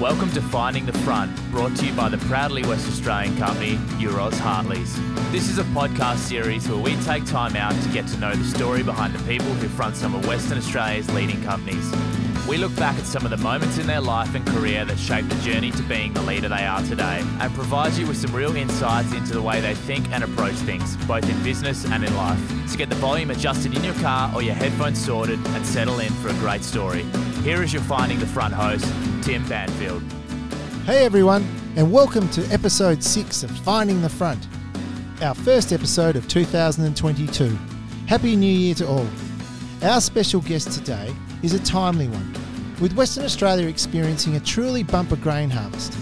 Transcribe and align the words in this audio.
Welcome 0.00 0.30
to 0.30 0.40
Finding 0.40 0.86
the 0.86 0.94
Front, 1.00 1.30
brought 1.50 1.76
to 1.76 1.84
you 1.84 1.92
by 1.92 2.08
the 2.08 2.16
proudly 2.16 2.62
West 2.62 2.88
Australian 2.88 3.36
company, 3.36 3.72
Euroz 3.98 4.32
Hartleys. 4.32 4.98
This 5.30 5.50
is 5.50 5.58
a 5.58 5.62
podcast 5.64 6.16
series 6.16 6.66
where 6.66 6.78
we 6.78 6.96
take 7.02 7.26
time 7.26 7.54
out 7.54 7.78
to 7.82 7.88
get 7.90 8.06
to 8.06 8.16
know 8.16 8.34
the 8.34 8.44
story 8.44 8.82
behind 8.82 9.14
the 9.14 9.22
people 9.30 9.52
who 9.52 9.68
front 9.68 9.96
some 9.96 10.14
of 10.14 10.26
Western 10.26 10.56
Australia's 10.56 11.12
leading 11.12 11.42
companies. 11.42 11.92
We 12.48 12.56
look 12.56 12.74
back 12.76 12.96
at 12.96 13.04
some 13.04 13.26
of 13.26 13.30
the 13.30 13.36
moments 13.36 13.76
in 13.76 13.86
their 13.86 14.00
life 14.00 14.34
and 14.34 14.46
career 14.46 14.86
that 14.86 14.98
shaped 14.98 15.28
the 15.28 15.38
journey 15.42 15.70
to 15.72 15.82
being 15.82 16.14
the 16.14 16.22
leader 16.22 16.48
they 16.48 16.64
are 16.64 16.82
today 16.84 17.22
and 17.38 17.54
provide 17.54 17.92
you 17.92 18.06
with 18.06 18.16
some 18.16 18.34
real 18.34 18.56
insights 18.56 19.12
into 19.12 19.34
the 19.34 19.42
way 19.42 19.60
they 19.60 19.74
think 19.74 20.08
and 20.12 20.24
approach 20.24 20.54
things, 20.54 20.96
both 21.06 21.28
in 21.28 21.42
business 21.42 21.84
and 21.84 22.02
in 22.04 22.16
life. 22.16 22.40
So 22.70 22.78
get 22.78 22.88
the 22.88 22.94
volume 22.94 23.30
adjusted 23.30 23.76
in 23.76 23.84
your 23.84 23.94
car 23.96 24.32
or 24.34 24.40
your 24.40 24.54
headphones 24.54 25.04
sorted 25.04 25.46
and 25.48 25.66
settle 25.66 26.00
in 26.00 26.10
for 26.14 26.30
a 26.30 26.34
great 26.34 26.64
story. 26.64 27.04
Here 27.42 27.62
is 27.62 27.72
your 27.72 27.82
Finding 27.84 28.18
the 28.18 28.26
Front 28.26 28.52
host, 28.52 28.84
Tim 29.22 29.48
Banfield. 29.48 30.02
Hey 30.84 31.06
everyone, 31.06 31.42
and 31.74 31.90
welcome 31.90 32.28
to 32.30 32.44
episode 32.48 33.02
6 33.02 33.42
of 33.44 33.50
Finding 33.60 34.02
the 34.02 34.10
Front, 34.10 34.46
our 35.22 35.34
first 35.34 35.72
episode 35.72 36.16
of 36.16 36.28
2022. 36.28 37.58
Happy 38.06 38.36
New 38.36 38.46
Year 38.46 38.74
to 38.74 38.86
all. 38.86 39.06
Our 39.82 40.02
special 40.02 40.42
guest 40.42 40.72
today 40.72 41.16
is 41.42 41.54
a 41.54 41.60
timely 41.60 42.08
one, 42.08 42.30
with 42.78 42.92
Western 42.92 43.24
Australia 43.24 43.68
experiencing 43.68 44.36
a 44.36 44.40
truly 44.40 44.82
bumper 44.82 45.16
grain 45.16 45.48
harvest. 45.48 45.96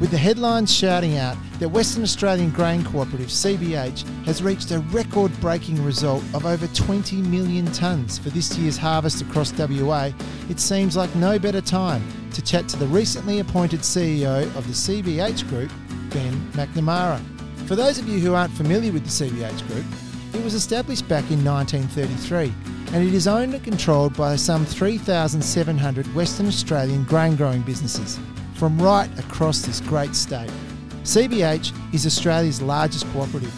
With 0.00 0.12
the 0.12 0.18
headlines 0.18 0.72
shouting 0.72 1.18
out 1.18 1.36
that 1.58 1.70
Western 1.70 2.04
Australian 2.04 2.50
Grain 2.50 2.84
Cooperative 2.84 3.30
CBH 3.30 4.06
has 4.26 4.44
reached 4.44 4.70
a 4.70 4.78
record 4.78 5.32
breaking 5.40 5.84
result 5.84 6.22
of 6.34 6.46
over 6.46 6.68
20 6.68 7.16
million 7.22 7.66
tonnes 7.66 8.20
for 8.20 8.30
this 8.30 8.56
year's 8.56 8.76
harvest 8.76 9.22
across 9.22 9.52
WA, 9.58 10.12
it 10.48 10.60
seems 10.60 10.96
like 10.96 11.12
no 11.16 11.36
better 11.36 11.60
time 11.60 12.06
to 12.32 12.40
chat 12.40 12.68
to 12.68 12.76
the 12.76 12.86
recently 12.86 13.40
appointed 13.40 13.80
CEO 13.80 14.44
of 14.56 14.68
the 14.68 14.72
CBH 14.72 15.48
Group, 15.48 15.72
Ben 16.10 16.32
McNamara. 16.52 17.20
For 17.66 17.74
those 17.74 17.98
of 17.98 18.06
you 18.08 18.20
who 18.20 18.34
aren't 18.34 18.52
familiar 18.52 18.92
with 18.92 19.02
the 19.02 19.10
CBH 19.10 19.66
Group, 19.66 19.84
it 20.32 20.44
was 20.44 20.54
established 20.54 21.08
back 21.08 21.28
in 21.32 21.44
1933 21.44 22.54
and 22.94 23.06
it 23.06 23.12
is 23.12 23.26
owned 23.26 23.52
and 23.52 23.64
controlled 23.64 24.16
by 24.16 24.36
some 24.36 24.64
3,700 24.64 26.14
Western 26.14 26.46
Australian 26.46 27.02
grain 27.02 27.34
growing 27.34 27.62
businesses 27.62 28.20
from 28.58 28.76
right 28.82 29.08
across 29.20 29.62
this 29.62 29.80
great 29.80 30.16
state. 30.16 30.50
CBH 31.04 31.72
is 31.94 32.04
Australia's 32.04 32.60
largest 32.60 33.06
cooperative, 33.12 33.54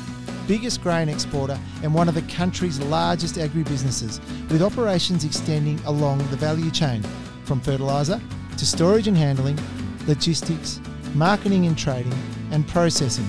biggest 0.47 0.83
grain 0.83 1.09
exporter, 1.09 1.59
and 1.83 1.95
one 1.95 2.06
of 2.06 2.15
the 2.15 2.23
country's 2.23 2.79
largest 2.81 3.37
agribusinesses, 3.37 4.21
with 4.51 4.62
operations 4.62 5.25
extending 5.25 5.81
along 5.87 6.19
the 6.28 6.37
value 6.37 6.71
chain 6.71 7.03
from 7.45 7.61
fertiliser 7.61 8.21
to 8.59 8.67
storage 8.67 9.09
and 9.09 9.17
handling, 9.17 9.59
logistics, 10.06 10.81
marketing 11.15 11.65
and 11.65 11.78
trading, 11.78 12.15
and 12.51 12.69
processing. 12.69 13.28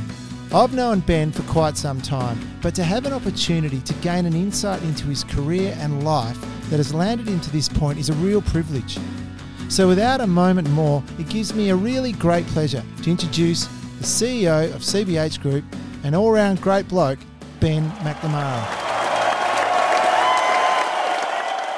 I've 0.54 0.74
known 0.74 1.00
Ben 1.00 1.32
for 1.32 1.44
quite 1.44 1.78
some 1.78 2.02
time, 2.02 2.38
but 2.62 2.76
to 2.76 2.84
have 2.84 3.06
an 3.06 3.14
opportunity 3.14 3.80
to 3.80 3.94
gain 3.96 4.26
an 4.26 4.34
insight 4.34 4.84
into 4.84 5.08
his 5.08 5.24
career 5.24 5.74
and 5.80 6.04
life 6.04 6.38
that 6.70 6.78
has 6.78 6.94
landed 6.94 7.30
him 7.30 7.40
to 7.40 7.52
this 7.52 7.70
point 7.70 7.98
is 7.98 8.10
a 8.10 8.14
real 8.16 8.42
privilege. 8.42 9.00
So, 9.72 9.88
without 9.88 10.20
a 10.20 10.28
moment 10.28 10.70
more, 10.72 11.02
it 11.18 11.30
gives 11.30 11.56
me 11.56 11.70
a 11.70 11.76
really 11.78 12.12
great 12.12 12.46
pleasure 12.48 12.84
to 13.04 13.10
introduce 13.10 13.68
the 13.68 14.04
CEO 14.04 14.66
of 14.76 14.82
CBH 14.82 15.40
Group, 15.42 15.64
an 16.04 16.14
all 16.14 16.30
round 16.30 16.60
great 16.60 16.90
bloke, 16.90 17.20
Ben 17.62 17.90
McNamara. 17.92 18.68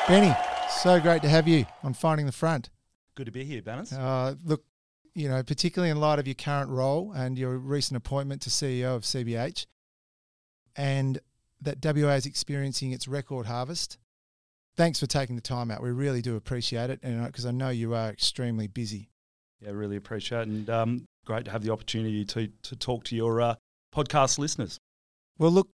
Benny, 0.08 0.36
so 0.72 1.00
great 1.00 1.22
to 1.22 1.30
have 1.30 1.48
you 1.48 1.68
on 1.84 1.94
Finding 1.94 2.26
the 2.26 2.32
Front. 2.32 2.72
Good 3.14 3.28
to 3.28 3.32
be 3.32 3.44
here, 3.44 3.62
Banners. 3.62 3.94
Uh, 3.94 4.34
look, 4.44 4.64
you 5.14 5.30
know, 5.30 5.44
particularly 5.44 5.92
in 5.92 6.00
light 6.00 6.18
of 6.18 6.26
your 6.26 6.34
current 6.34 6.72
role 6.72 7.12
and 7.16 7.38
your 7.38 7.60
recent 7.60 7.96
appointment 7.96 8.42
to 8.42 8.50
CEO 8.50 8.96
of 8.96 9.04
CBH, 9.04 9.68
and 10.76 11.20
that 11.62 11.78
WA 11.86 12.14
is 12.14 12.26
experiencing 12.26 12.92
its 12.92 13.08
record 13.08 13.46
harvest. 13.46 14.00
Thanks 14.76 15.00
for 15.00 15.06
taking 15.06 15.36
the 15.36 15.42
time 15.42 15.70
out. 15.70 15.84
We 15.84 15.92
really 15.92 16.22
do 16.22 16.36
appreciate 16.36 16.90
it, 16.90 17.00
and 17.04 17.26
because 17.26 17.46
I 17.46 17.52
know 17.52 17.70
you 17.70 17.94
are 17.94 18.10
extremely 18.10 18.68
busy. 18.68 19.10
Yeah, 19.62 19.72
really 19.72 19.98
appreciate 19.98 20.42
it, 20.42 20.48
and 20.48 20.70
um, 20.70 21.06
great 21.26 21.46
to 21.46 21.52
have 21.52 21.64
the 21.64 21.72
opportunity 21.72 22.26
to 22.26 22.48
to 22.48 22.76
talk 22.76 23.04
to 23.06 23.16
your 23.16 23.40
uh, 23.40 23.56
podcast 23.94 24.40
listeners. 24.40 24.78
Well, 25.38 25.52
look, 25.52 25.70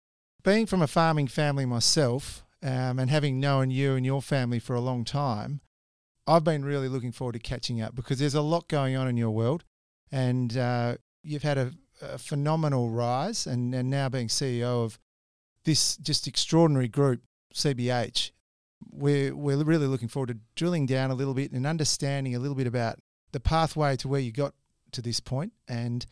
being 0.43 0.65
from 0.65 0.81
a 0.81 0.87
farming 0.87 1.27
family 1.27 1.65
myself, 1.65 2.45
um, 2.63 2.99
and 2.99 3.09
having 3.09 3.39
known 3.39 3.69
you 3.69 3.95
and 3.95 4.05
your 4.05 4.21
family 4.21 4.59
for 4.59 4.75
a 4.75 4.81
long 4.81 5.03
time, 5.03 5.61
I've 6.25 6.43
been 6.43 6.63
really 6.63 6.87
looking 6.87 7.11
forward 7.11 7.33
to 7.33 7.39
catching 7.39 7.81
up 7.81 7.95
because 7.95 8.19
there's 8.19 8.35
a 8.35 8.41
lot 8.41 8.67
going 8.67 8.95
on 8.95 9.07
in 9.07 9.17
your 9.17 9.31
world, 9.31 9.63
and 10.11 10.55
uh, 10.57 10.95
you've 11.21 11.43
had 11.43 11.57
a, 11.57 11.71
a 12.01 12.17
phenomenal 12.17 12.89
rise, 12.89 13.45
and, 13.45 13.75
and 13.75 13.89
now 13.89 14.09
being 14.09 14.27
CEO 14.27 14.83
of 14.83 14.99
this 15.65 15.97
just 15.97 16.27
extraordinary 16.27 16.87
group, 16.87 17.21
CBH. 17.53 18.31
We're 18.91 19.35
we're 19.35 19.63
really 19.63 19.87
looking 19.87 20.07
forward 20.07 20.27
to 20.27 20.37
drilling 20.55 20.85
down 20.85 21.11
a 21.11 21.15
little 21.15 21.33
bit 21.33 21.51
and 21.51 21.65
understanding 21.65 22.35
a 22.35 22.39
little 22.39 22.55
bit 22.55 22.67
about 22.67 22.99
the 23.31 23.39
pathway 23.39 23.95
to 23.97 24.07
where 24.07 24.21
you 24.21 24.31
got 24.31 24.53
to 24.91 25.01
this 25.01 25.19
point. 25.19 25.53
And 25.67 26.05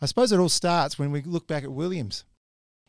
I 0.00 0.06
suppose 0.06 0.32
it 0.32 0.38
all 0.38 0.48
starts 0.48 0.98
when 0.98 1.10
we 1.10 1.22
look 1.22 1.46
back 1.46 1.64
at 1.64 1.72
Williams. 1.72 2.24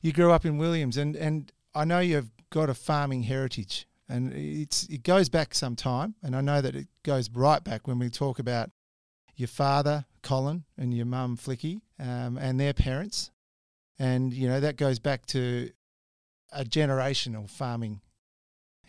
You 0.01 0.11
grew 0.11 0.31
up 0.31 0.45
in 0.45 0.57
Williams, 0.57 0.97
and 0.97 1.15
and 1.15 1.51
I 1.73 1.85
know 1.85 1.99
you've 1.99 2.31
got 2.49 2.69
a 2.69 2.73
farming 2.73 3.23
heritage 3.23 3.87
and 4.11 4.33
it's 4.33 4.83
it 4.89 5.03
goes 5.03 5.29
back 5.29 5.55
some 5.55 5.75
time, 5.75 6.15
and 6.21 6.35
I 6.35 6.41
know 6.41 6.61
that 6.61 6.75
it 6.75 6.87
goes 7.03 7.29
right 7.31 7.63
back 7.63 7.87
when 7.87 7.97
we 7.97 8.09
talk 8.09 8.39
about 8.39 8.69
your 9.37 9.47
father 9.47 10.05
Colin 10.21 10.65
and 10.77 10.93
your 10.93 11.05
mum 11.05 11.37
Flicky 11.37 11.79
um, 11.97 12.37
and 12.37 12.59
their 12.59 12.73
parents, 12.73 13.31
and 13.97 14.33
you 14.33 14.49
know 14.49 14.59
that 14.59 14.75
goes 14.75 14.99
back 14.99 15.25
to 15.27 15.71
a 16.51 16.65
generational 16.65 17.49
farming 17.49 18.01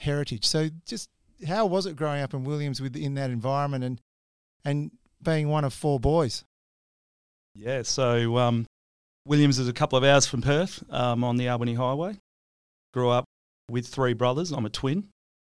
heritage. 0.03 0.45
So 0.45 0.69
just 0.87 1.09
how 1.47 1.67
was 1.67 1.87
it 1.87 1.97
growing 1.97 2.23
up 2.23 2.35
in 2.35 2.45
Williams 2.45 2.81
within 2.81 3.15
that 3.15 3.31
environment 3.31 3.85
and 3.85 4.01
and 4.65 4.91
being 5.23 5.49
one 5.49 5.65
of 5.65 5.73
four 5.73 5.99
boys? 5.99 6.45
Yeah, 7.55 7.83
so 7.83 8.39
um, 8.39 8.67
Williams 9.27 9.59
is 9.59 9.69
a 9.69 9.73
couple 9.73 9.99
of 9.99 10.05
hours 10.05 10.27
from 10.27 10.43
Perth 10.43 10.83
um, 10.91 11.23
on 11.23 11.37
the 11.37 11.49
Albany 11.49 11.75
Highway. 11.75 12.17
Grew 12.95 13.11
up 13.11 13.25
with 13.71 13.87
three 13.87 14.15
brothers. 14.15 14.53
I'm 14.53 14.67
a 14.67 14.71
twin, 14.71 15.09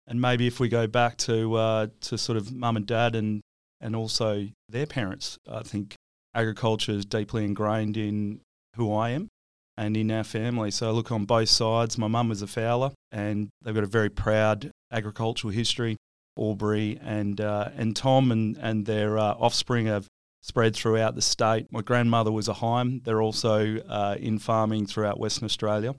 and 0.07 0.19
maybe 0.19 0.47
if 0.47 0.59
we 0.59 0.69
go 0.69 0.87
back 0.87 1.17
to 1.19 1.55
uh, 1.55 1.87
to 2.01 2.17
sort 2.17 2.37
of 2.37 2.51
mum 2.51 2.77
and 2.77 2.85
dad 2.85 3.15
and 3.15 3.41
and 3.81 3.95
also 3.95 4.47
their 4.69 4.85
parents, 4.85 5.37
I 5.49 5.63
think 5.63 5.95
agriculture 6.33 6.91
is 6.91 7.05
deeply 7.05 7.45
ingrained 7.45 7.97
in 7.97 8.41
who 8.75 8.93
I 8.93 9.11
am 9.11 9.29
and 9.77 9.95
in 9.97 10.11
our 10.11 10.23
family. 10.23 10.71
So 10.71 10.87
I 10.87 10.91
look 10.91 11.11
on 11.11 11.25
both 11.25 11.49
sides. 11.49 11.97
My 11.97 12.07
mum 12.07 12.29
was 12.29 12.41
a 12.41 12.47
fowler, 12.47 12.91
and 13.15 13.49
they've 13.61 13.73
got 13.73 13.83
a 13.83 13.87
very 13.87 14.09
proud 14.09 14.71
agricultural 14.91 15.51
history. 15.51 15.95
Albury 16.37 16.99
and 17.01 17.39
uh, 17.39 17.69
and 17.77 17.95
Tom 17.95 18.29
and 18.29 18.57
and 18.57 18.85
their 18.85 19.17
uh, 19.17 19.35
offspring 19.39 19.85
have 19.85 20.05
spread 20.41 20.75
throughout 20.75 21.15
the 21.15 21.21
state. 21.21 21.65
My 21.71 21.81
grandmother 21.81 22.31
was 22.31 22.49
a 22.49 22.53
Heim. 22.53 23.01
They're 23.05 23.21
also 23.21 23.77
uh, 23.77 24.17
in 24.19 24.37
farming 24.37 24.85
throughout 24.87 25.17
Western 25.17 25.45
Australia. 25.45 25.95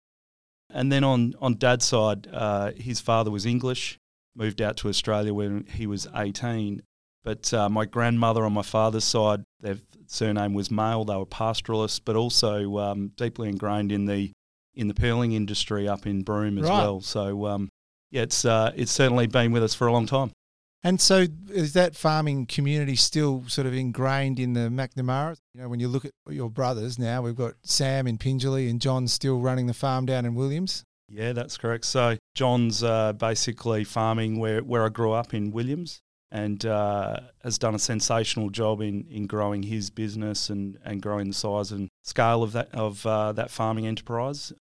And 0.71 0.93
then 0.93 1.04
on, 1.04 1.34
on 1.41 1.54
dad's 1.54 1.87
side, 1.87 2.28
uh, 2.32 2.72
his 2.77 3.00
father 3.00 3.31
was 3.31 3.47
English, 3.47 3.98
moved 4.37 4.60
out 4.60 4.77
to 4.78 4.88
Australia 4.88 5.33
when 5.33 5.65
he 5.65 5.87
was 5.87 6.06
18. 6.15 6.83
But 7.25 7.53
uh, 7.53 7.69
my 7.69 7.87
grandmother 7.87 8.44
on 8.44 8.53
my 8.53 8.62
father's 8.62 9.04
side, 9.04 9.43
their 9.60 9.78
surname 10.06 10.54
was 10.54 10.71
Male. 10.71 11.04
They 11.04 11.16
were 11.16 11.27
pastoralists, 11.27 11.98
but 11.98 12.15
also 12.15 12.78
um, 12.78 13.12
deeply 13.16 13.48
ingrained 13.48 13.91
in 13.91 14.04
the 14.04 14.30
in 14.77 14.89
the 14.89 14.95
pearling 14.95 15.33
industry 15.33 15.89
up 15.89 16.07
in 16.07 16.23
Broome 16.23 16.59
as 16.59 16.65
Right. 16.65 16.78
well. 16.83 17.01
So 17.01 17.47
um, 17.47 17.71
yeah, 18.11 18.23
it's 18.23 18.45
uh, 18.45 18.73
it's 18.77 18.93
certainly 18.93 19.27
been 19.27 19.53
with 19.53 19.63
us 19.65 19.75
for 19.75 19.87
a 19.87 19.93
long 19.93 20.07
time. 20.07 20.31
And 20.84 21.01
so, 21.01 21.27
is 21.51 21.73
that 21.73 21.97
farming 21.97 22.47
community 22.47 22.95
still 22.95 23.43
sort 23.49 23.67
of 23.67 23.75
ingrained 23.75 24.39
in 24.39 24.53
the 24.53 24.69
McNamara? 24.69 25.37
You 25.53 25.63
know, 25.63 25.69
when 25.69 25.81
you 25.81 25.89
look 25.89 26.05
at 26.05 26.13
your 26.31 26.49
brothers 26.49 26.97
now, 26.97 27.23
we've 27.23 27.34
got 27.34 27.55
Sam 27.65 28.07
in 28.07 28.19
Pingelly 28.19 28.71
and 28.71 28.81
John 28.81 29.09
still 29.09 29.41
running 29.41 29.67
the 29.67 29.75
farm 29.75 30.07
down 30.07 30.25
in 30.25 30.37
Williams. 30.37 30.84
Yeah, 31.09 31.33
that's 31.33 31.57
correct. 31.57 31.87
So 31.87 32.19
John's 32.37 32.84
uh, 32.84 33.15
basically 33.15 33.83
farming 33.83 34.39
where, 34.39 34.61
where 34.63 34.84
I 34.84 34.89
grew 34.89 35.11
up 35.13 35.34
in 35.34 35.51
Williams 35.51 36.01
and 36.31 36.65
uh, 36.65 37.21
has 37.43 37.59
done 37.59 37.75
a 37.75 37.78
sensational 37.81 38.51
job 38.51 38.81
in, 38.81 39.07
in 39.11 39.27
growing 39.27 39.65
his 39.65 39.91
business 39.91 40.51
and, 40.51 40.78
and 40.84 41.01
growing 41.03 41.28
the 41.28 41.34
size 41.34 41.73
and 41.73 41.89
scale 42.05 42.43
of 42.45 42.53
that 42.53 42.73
of 42.75 43.05
uh, 43.07 43.33
that 43.33 43.51
farming 43.51 43.87
enterprise. 43.89 44.53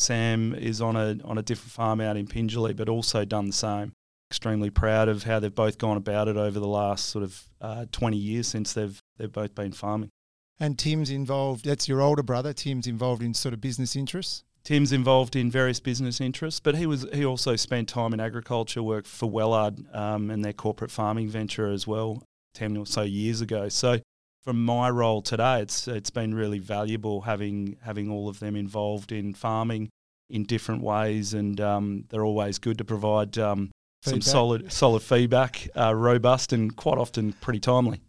Sam 0.00 0.54
is 0.54 0.80
on 0.80 0.96
a 0.96 1.18
on 1.24 1.38
a 1.38 1.42
different 1.42 1.72
farm 1.72 2.00
out 2.00 2.16
in 2.16 2.26
Pingelly, 2.26 2.74
but 2.74 2.88
also 2.88 3.24
done 3.24 3.46
the 3.46 3.52
same. 3.52 3.92
Extremely 4.30 4.70
proud 4.70 5.08
of 5.08 5.24
how 5.24 5.40
they've 5.40 5.54
both 5.54 5.78
gone 5.78 5.96
about 5.96 6.28
it 6.28 6.36
over 6.36 6.58
the 6.58 6.68
last 6.68 7.06
sort 7.06 7.24
of 7.24 7.42
uh, 7.60 7.86
twenty 7.92 8.16
years 8.16 8.46
since 8.48 8.72
they've 8.72 8.98
they've 9.18 9.32
both 9.32 9.54
been 9.54 9.72
farming. 9.72 10.10
And 10.58 10.78
Tim's 10.78 11.10
involved, 11.10 11.64
that's 11.64 11.88
your 11.88 12.00
older 12.00 12.22
brother, 12.22 12.52
Tim's 12.52 12.86
involved 12.86 13.22
in 13.22 13.34
sort 13.34 13.54
of 13.54 13.60
business 13.60 13.96
interests. 13.96 14.44
Tim's 14.62 14.92
involved 14.92 15.34
in 15.34 15.50
various 15.50 15.80
business 15.80 16.20
interests, 16.20 16.60
but 16.60 16.76
he 16.76 16.86
was 16.86 17.06
he 17.12 17.24
also 17.24 17.56
spent 17.56 17.88
time 17.88 18.12
in 18.12 18.20
agriculture, 18.20 18.82
worked 18.82 19.08
for 19.08 19.30
Wellard 19.30 19.94
um, 19.94 20.30
and 20.30 20.44
their 20.44 20.52
corporate 20.52 20.90
farming 20.90 21.28
venture 21.28 21.70
as 21.70 21.86
well. 21.86 22.22
ten 22.52 22.76
or 22.76 22.86
so 22.86 23.02
years 23.02 23.40
ago. 23.40 23.68
So 23.68 24.00
from 24.42 24.64
my 24.64 24.88
role 24.90 25.22
today, 25.22 25.60
it's 25.60 25.86
it's 25.86 26.10
been 26.10 26.34
really 26.34 26.58
valuable 26.58 27.22
having 27.22 27.76
having 27.82 28.10
all 28.10 28.28
of 28.28 28.40
them 28.40 28.56
involved 28.56 29.12
in 29.12 29.34
farming 29.34 29.90
in 30.28 30.44
different 30.44 30.82
ways, 30.82 31.34
and 31.34 31.60
um, 31.60 32.04
they're 32.08 32.24
always 32.24 32.58
good 32.58 32.78
to 32.78 32.84
provide 32.84 33.36
um, 33.38 33.70
some 34.02 34.20
solid 34.20 34.72
solid 34.72 35.02
feedback, 35.02 35.68
uh, 35.76 35.94
robust 35.94 36.52
and 36.52 36.74
quite 36.76 36.98
often 36.98 37.32
pretty 37.34 37.60
timely. 37.60 38.00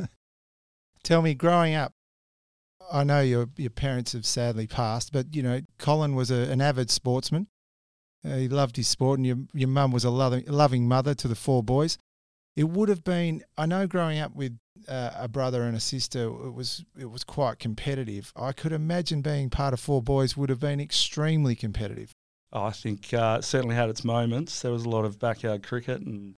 Tell 1.02 1.22
me, 1.22 1.34
growing 1.34 1.74
up, 1.74 1.92
I 2.90 3.04
know 3.04 3.20
your 3.20 3.48
your 3.56 3.70
parents 3.70 4.12
have 4.12 4.24
sadly 4.24 4.66
passed, 4.66 5.12
but 5.12 5.34
you 5.34 5.42
know 5.42 5.60
Colin 5.78 6.14
was 6.14 6.30
a, 6.30 6.50
an 6.50 6.60
avid 6.60 6.90
sportsman. 6.90 7.46
Uh, 8.24 8.36
he 8.36 8.48
loved 8.48 8.76
his 8.76 8.88
sport, 8.88 9.18
and 9.18 9.26
your 9.26 9.38
your 9.52 9.68
mum 9.68 9.92
was 9.92 10.04
a 10.04 10.10
loving 10.10 10.44
loving 10.46 10.88
mother 10.88 11.14
to 11.14 11.28
the 11.28 11.34
four 11.34 11.62
boys. 11.62 11.98
It 12.58 12.68
would 12.68 12.88
have 12.88 13.04
been. 13.04 13.44
I 13.56 13.66
know 13.66 13.86
growing 13.86 14.18
up 14.18 14.34
with 14.34 14.58
uh, 14.88 15.10
a 15.14 15.28
brother 15.28 15.62
and 15.62 15.76
a 15.76 15.80
sister, 15.80 16.24
it 16.24 16.52
was 16.52 16.84
it 16.98 17.08
was 17.08 17.22
quite 17.22 17.60
competitive. 17.60 18.32
I 18.34 18.50
could 18.50 18.72
imagine 18.72 19.22
being 19.22 19.48
part 19.48 19.74
of 19.74 19.78
four 19.78 20.02
boys 20.02 20.36
would 20.36 20.50
have 20.50 20.58
been 20.58 20.80
extremely 20.80 21.54
competitive. 21.54 22.10
I 22.52 22.70
think 22.70 23.14
uh, 23.14 23.40
certainly 23.42 23.76
had 23.76 23.90
its 23.90 24.02
moments. 24.02 24.60
There 24.60 24.72
was 24.72 24.84
a 24.84 24.88
lot 24.88 25.04
of 25.04 25.20
backyard 25.20 25.62
cricket 25.62 26.00
and 26.00 26.34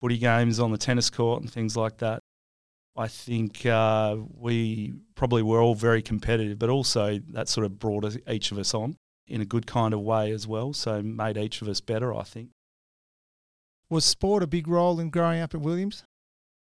footy 0.00 0.18
games 0.18 0.58
on 0.58 0.72
the 0.72 0.76
tennis 0.76 1.08
court 1.08 1.40
and 1.40 1.52
things 1.52 1.76
like 1.76 1.98
that. 1.98 2.18
I 2.96 3.06
think 3.06 3.64
uh, 3.64 4.16
we 4.34 4.94
probably 5.14 5.44
were 5.44 5.60
all 5.60 5.76
very 5.76 6.02
competitive, 6.02 6.58
but 6.58 6.68
also 6.68 7.20
that 7.28 7.48
sort 7.48 7.64
of 7.64 7.78
brought 7.78 8.16
each 8.28 8.50
of 8.50 8.58
us 8.58 8.74
on 8.74 8.96
in 9.28 9.40
a 9.40 9.44
good 9.44 9.68
kind 9.68 9.94
of 9.94 10.00
way 10.00 10.32
as 10.32 10.48
well. 10.48 10.72
So 10.72 11.00
made 11.00 11.36
each 11.36 11.62
of 11.62 11.68
us 11.68 11.80
better, 11.80 12.12
I 12.12 12.24
think. 12.24 12.50
Was 13.90 14.04
sport 14.04 14.44
a 14.44 14.46
big 14.46 14.68
role 14.68 15.00
in 15.00 15.10
growing 15.10 15.40
up 15.40 15.52
at 15.52 15.60
Williams? 15.60 16.04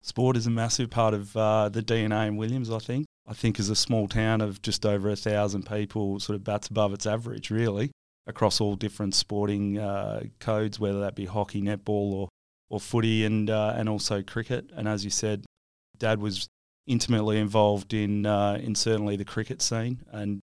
Sport 0.02 0.36
is 0.36 0.46
a 0.46 0.50
massive 0.50 0.90
part 0.90 1.14
of 1.14 1.34
uh, 1.34 1.70
the 1.70 1.82
DNA 1.82 2.28
in 2.28 2.36
Williams, 2.36 2.70
I 2.70 2.78
think. 2.78 3.06
I 3.26 3.32
think 3.32 3.58
as 3.58 3.70
a 3.70 3.74
small 3.74 4.06
town 4.06 4.42
of 4.42 4.60
just 4.60 4.84
over 4.84 5.08
a 5.08 5.16
thousand 5.16 5.66
people, 5.66 6.20
sort 6.20 6.36
of 6.36 6.44
bats 6.44 6.68
above 6.68 6.92
its 6.92 7.06
average, 7.06 7.50
really, 7.50 7.90
across 8.26 8.60
all 8.60 8.76
different 8.76 9.14
sporting 9.14 9.78
uh, 9.78 10.24
codes, 10.38 10.78
whether 10.78 11.00
that 11.00 11.16
be 11.16 11.24
hockey, 11.24 11.62
netball, 11.62 12.12
or 12.12 12.28
or 12.68 12.78
footy, 12.78 13.24
and 13.24 13.48
uh, 13.48 13.72
and 13.74 13.88
also 13.88 14.22
cricket. 14.22 14.70
And 14.76 14.86
as 14.86 15.04
you 15.04 15.10
said, 15.10 15.46
Dad 15.96 16.20
was 16.20 16.48
intimately 16.86 17.38
involved 17.38 17.94
in 17.94 18.26
uh, 18.26 18.58
in 18.62 18.74
certainly 18.74 19.16
the 19.16 19.24
cricket 19.24 19.62
scene, 19.62 20.04
and 20.12 20.40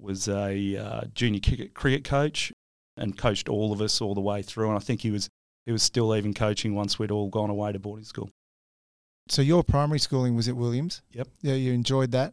was 0.00 0.28
a 0.28 0.76
uh, 0.76 1.00
junior 1.12 1.40
cricket, 1.40 1.74
cricket 1.74 2.04
coach, 2.04 2.52
and 2.96 3.18
coached 3.18 3.48
all 3.48 3.72
of 3.72 3.80
us 3.80 4.00
all 4.00 4.14
the 4.14 4.20
way 4.20 4.42
through. 4.42 4.68
And 4.68 4.76
I 4.76 4.80
think 4.80 5.00
he 5.00 5.10
was 5.10 5.28
he 5.66 5.72
was 5.72 5.82
still 5.82 6.14
even 6.14 6.32
coaching 6.32 6.74
once 6.74 6.98
we'd 6.98 7.10
all 7.10 7.28
gone 7.28 7.50
away 7.50 7.72
to 7.72 7.78
boarding 7.78 8.04
school. 8.04 8.30
So 9.28 9.42
your 9.42 9.64
primary 9.64 9.98
schooling 9.98 10.36
was 10.36 10.48
at 10.48 10.56
Williams. 10.56 11.02
Yep. 11.12 11.28
Yeah, 11.42 11.54
you 11.54 11.72
enjoyed 11.72 12.12
that. 12.12 12.32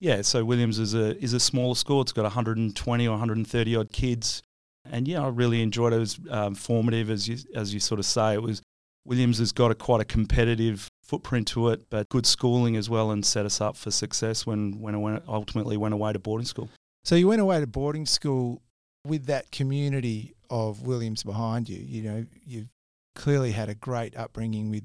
Yeah. 0.00 0.22
So 0.22 0.44
Williams 0.44 0.78
is 0.78 0.94
a 0.94 1.16
is 1.22 1.34
a 1.34 1.40
smaller 1.40 1.74
school. 1.74 2.00
It's 2.00 2.12
got 2.12 2.22
120 2.22 3.06
or 3.06 3.10
130 3.10 3.76
odd 3.76 3.92
kids, 3.92 4.42
and 4.90 5.06
yeah, 5.06 5.22
I 5.22 5.28
really 5.28 5.62
enjoyed 5.62 5.92
it. 5.92 5.96
It 5.96 6.00
was 6.00 6.20
um, 6.30 6.54
formative, 6.54 7.10
as 7.10 7.28
you 7.28 7.36
as 7.54 7.74
you 7.74 7.80
sort 7.80 8.00
of 8.00 8.06
say. 8.06 8.34
It 8.34 8.42
was 8.42 8.62
Williams 9.04 9.38
has 9.38 9.52
got 9.52 9.70
a 9.70 9.74
quite 9.74 10.00
a 10.00 10.04
competitive 10.04 10.88
footprint 11.02 11.48
to 11.48 11.68
it, 11.68 11.82
but 11.90 12.08
good 12.08 12.24
schooling 12.24 12.76
as 12.76 12.88
well, 12.88 13.10
and 13.10 13.24
set 13.24 13.44
us 13.44 13.60
up 13.60 13.76
for 13.76 13.90
success 13.90 14.46
when 14.46 14.80
when 14.80 14.94
I 14.94 14.98
went, 14.98 15.22
ultimately 15.28 15.76
went 15.76 15.92
away 15.92 16.14
to 16.14 16.18
boarding 16.18 16.46
school. 16.46 16.70
So 17.04 17.14
you 17.14 17.28
went 17.28 17.42
away 17.42 17.60
to 17.60 17.66
boarding 17.66 18.06
school 18.06 18.62
with 19.06 19.26
that 19.26 19.50
community 19.50 20.34
of 20.50 20.82
Williams 20.82 21.22
behind 21.22 21.68
you. 21.68 21.78
You 21.78 22.02
know, 22.02 22.26
you've 22.44 22.68
clearly 23.14 23.52
had 23.52 23.68
a 23.68 23.74
great 23.74 24.16
upbringing 24.16 24.70
with 24.70 24.84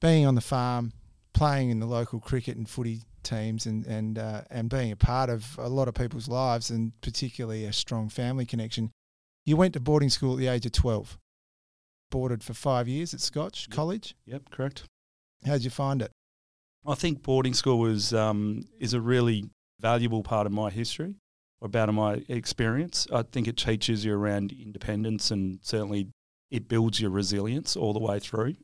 being 0.00 0.26
on 0.26 0.34
the 0.34 0.40
farm, 0.40 0.92
playing 1.34 1.70
in 1.70 1.80
the 1.80 1.86
local 1.86 2.20
cricket 2.20 2.56
and 2.56 2.68
footy 2.68 3.02
teams, 3.22 3.66
and 3.66 3.84
and 3.86 4.18
uh, 4.18 4.42
and 4.50 4.70
being 4.70 4.92
a 4.92 4.96
part 4.96 5.30
of 5.30 5.58
a 5.58 5.68
lot 5.68 5.88
of 5.88 5.94
people's 5.94 6.28
lives, 6.28 6.70
and 6.70 6.92
particularly 7.00 7.64
a 7.64 7.72
strong 7.72 8.08
family 8.08 8.46
connection. 8.46 8.90
You 9.44 9.56
went 9.56 9.74
to 9.74 9.80
boarding 9.80 10.10
school 10.10 10.34
at 10.34 10.38
the 10.38 10.48
age 10.48 10.66
of 10.66 10.72
twelve. 10.72 11.18
Boarded 12.10 12.42
for 12.42 12.54
five 12.54 12.88
years 12.88 13.12
at 13.12 13.20
Scotch 13.20 13.66
yep. 13.68 13.76
College. 13.76 14.14
Yep, 14.24 14.50
correct. 14.50 14.84
How 15.44 15.52
did 15.52 15.64
you 15.64 15.70
find 15.70 16.00
it? 16.00 16.10
I 16.86 16.94
think 16.94 17.22
boarding 17.22 17.52
school 17.52 17.78
was 17.78 18.14
um, 18.14 18.64
is 18.78 18.94
a 18.94 19.00
really 19.00 19.50
valuable 19.80 20.22
part 20.22 20.46
of 20.46 20.52
my 20.52 20.70
history, 20.70 21.08
or 21.10 21.27
about 21.60 21.92
my 21.92 22.22
experience. 22.28 23.06
I 23.12 23.22
think 23.22 23.48
it 23.48 23.56
teaches 23.56 24.04
you 24.04 24.14
around 24.14 24.52
independence, 24.52 25.30
and 25.30 25.58
certainly 25.62 26.08
it 26.50 26.68
builds 26.68 27.00
your 27.00 27.10
resilience 27.10 27.76
all 27.76 27.92
the 27.92 27.98
way 27.98 28.18
through 28.18 28.54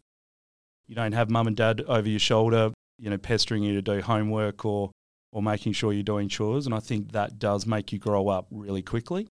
you 0.86 0.94
don't 0.94 1.12
have 1.12 1.30
mum 1.30 1.46
and 1.46 1.56
dad 1.56 1.82
over 1.86 2.08
your 2.08 2.18
shoulder, 2.18 2.72
you 2.98 3.10
know, 3.10 3.18
pestering 3.18 3.62
you 3.62 3.74
to 3.74 3.82
do 3.82 4.00
homework 4.00 4.64
or 4.64 4.90
or 5.32 5.42
making 5.42 5.72
sure 5.72 5.92
you're 5.92 6.04
doing 6.04 6.28
chores. 6.28 6.64
And 6.64 6.74
I 6.74 6.78
think 6.78 7.10
that 7.10 7.40
does 7.40 7.66
make 7.66 7.92
you 7.92 7.98
grow 7.98 8.28
up 8.28 8.46
really 8.52 8.82
quickly. 8.82 9.26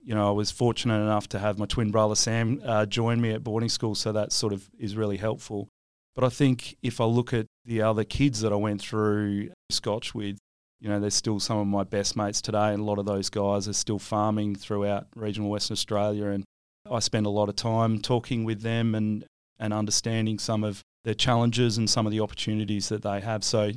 You 0.00 0.14
know, 0.14 0.28
I 0.28 0.30
was 0.30 0.50
fortunate 0.50 1.02
enough 1.02 1.28
to 1.30 1.38
have 1.38 1.58
my 1.58 1.66
twin 1.66 1.90
brother 1.90 2.14
Sam 2.14 2.62
uh, 2.64 2.86
join 2.86 3.20
me 3.20 3.32
at 3.32 3.44
boarding 3.44 3.68
school, 3.68 3.94
so 3.94 4.12
that 4.12 4.32
sort 4.32 4.54
of 4.54 4.70
is 4.78 4.96
really 4.96 5.18
helpful. 5.18 5.68
But 6.14 6.24
I 6.24 6.30
think 6.30 6.76
if 6.82 7.02
I 7.02 7.04
look 7.04 7.34
at 7.34 7.46
the 7.66 7.82
other 7.82 8.04
kids 8.04 8.40
that 8.40 8.52
I 8.52 8.56
went 8.56 8.80
through 8.80 9.50
Scotch 9.70 10.14
with, 10.14 10.38
you 10.80 10.88
know, 10.88 11.00
they're 11.00 11.10
still 11.10 11.40
some 11.40 11.58
of 11.58 11.66
my 11.66 11.84
best 11.84 12.16
mates 12.16 12.42
today, 12.42 12.72
and 12.72 12.80
a 12.80 12.84
lot 12.84 12.98
of 12.98 13.06
those 13.06 13.30
guys 13.30 13.66
are 13.68 13.72
still 13.72 13.98
farming 13.98 14.56
throughout 14.56 15.06
regional 15.14 15.50
Western 15.50 15.74
Australia. 15.74 16.26
And 16.26 16.44
I 16.90 16.98
spend 16.98 17.26
a 17.26 17.30
lot 17.30 17.48
of 17.48 17.56
time 17.56 18.00
talking 18.00 18.44
with 18.44 18.62
them 18.62 18.94
and 18.94 19.24
and 19.58 19.72
understanding 19.72 20.38
some 20.38 20.62
of 20.62 20.82
their 21.04 21.14
challenges 21.14 21.78
and 21.78 21.88
some 21.88 22.04
of 22.04 22.12
the 22.12 22.20
opportunities 22.20 22.90
that 22.90 23.02
they 23.02 23.20
have. 23.20 23.42
So 23.42 23.70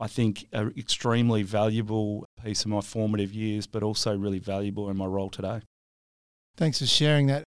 I 0.00 0.08
think 0.08 0.46
an 0.52 0.72
extremely 0.76 1.42
valuable 1.42 2.26
piece 2.42 2.62
of 2.62 2.68
my 2.68 2.80
formative 2.80 3.32
years, 3.32 3.66
but 3.66 3.82
also 3.82 4.16
really 4.16 4.38
valuable 4.38 4.90
in 4.90 4.96
my 4.96 5.06
role 5.06 5.30
today. 5.30 5.60
Thanks 6.56 6.78
for 6.78 6.86
sharing 6.86 7.26
that. 7.28 7.44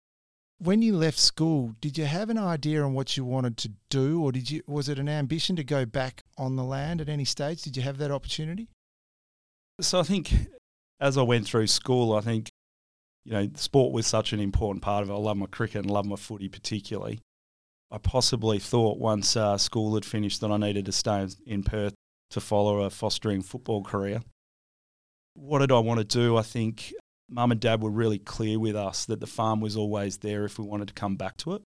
When 0.58 0.80
you 0.80 0.96
left 0.96 1.18
school, 1.18 1.74
did 1.80 1.98
you 1.98 2.06
have 2.06 2.30
an 2.30 2.38
idea 2.38 2.82
on 2.82 2.94
what 2.94 3.16
you 3.16 3.26
wanted 3.26 3.58
to 3.58 3.72
do, 3.90 4.22
or 4.22 4.32
did 4.32 4.50
you 4.50 4.62
was 4.66 4.88
it 4.88 4.98
an 4.98 5.08
ambition 5.08 5.54
to 5.56 5.64
go 5.64 5.84
back 5.84 6.22
on 6.38 6.56
the 6.56 6.64
land 6.64 7.02
at 7.02 7.10
any 7.10 7.26
stage? 7.26 7.60
Did 7.60 7.76
you 7.76 7.82
have 7.82 7.98
that 7.98 8.10
opportunity? 8.10 8.68
So 9.80 10.00
I 10.00 10.02
think 10.04 10.32
as 11.00 11.18
I 11.18 11.22
went 11.22 11.46
through 11.46 11.66
school, 11.66 12.14
I 12.14 12.20
think 12.20 12.48
you 13.24 13.32
know 13.32 13.48
sport 13.56 13.92
was 13.92 14.06
such 14.06 14.32
an 14.32 14.40
important 14.40 14.82
part 14.82 15.02
of 15.02 15.10
it. 15.10 15.12
I 15.12 15.16
love 15.16 15.36
my 15.36 15.46
cricket 15.46 15.82
and 15.82 15.90
love 15.90 16.06
my 16.06 16.16
footy 16.16 16.48
particularly. 16.48 17.20
I 17.90 17.98
possibly 17.98 18.58
thought 18.58 18.98
once 18.98 19.36
uh, 19.36 19.58
school 19.58 19.94
had 19.94 20.04
finished 20.04 20.40
that 20.40 20.50
I 20.50 20.56
needed 20.56 20.86
to 20.86 20.92
stay 20.92 21.26
in 21.46 21.62
Perth 21.62 21.94
to 22.30 22.40
follow 22.40 22.80
a 22.80 22.90
fostering 22.90 23.42
football 23.42 23.84
career. 23.84 24.22
What 25.34 25.60
did 25.60 25.70
I 25.70 25.78
want 25.78 25.98
to 26.00 26.04
do? 26.04 26.36
I 26.36 26.42
think 26.42 26.92
mum 27.28 27.52
and 27.52 27.60
dad 27.60 27.82
were 27.82 27.90
really 27.90 28.18
clear 28.18 28.58
with 28.58 28.74
us 28.74 29.04
that 29.04 29.20
the 29.20 29.26
farm 29.26 29.60
was 29.60 29.76
always 29.76 30.18
there 30.18 30.44
if 30.44 30.58
we 30.58 30.64
wanted 30.64 30.88
to 30.88 30.94
come 30.94 31.16
back 31.16 31.36
to 31.38 31.54
it. 31.54 31.62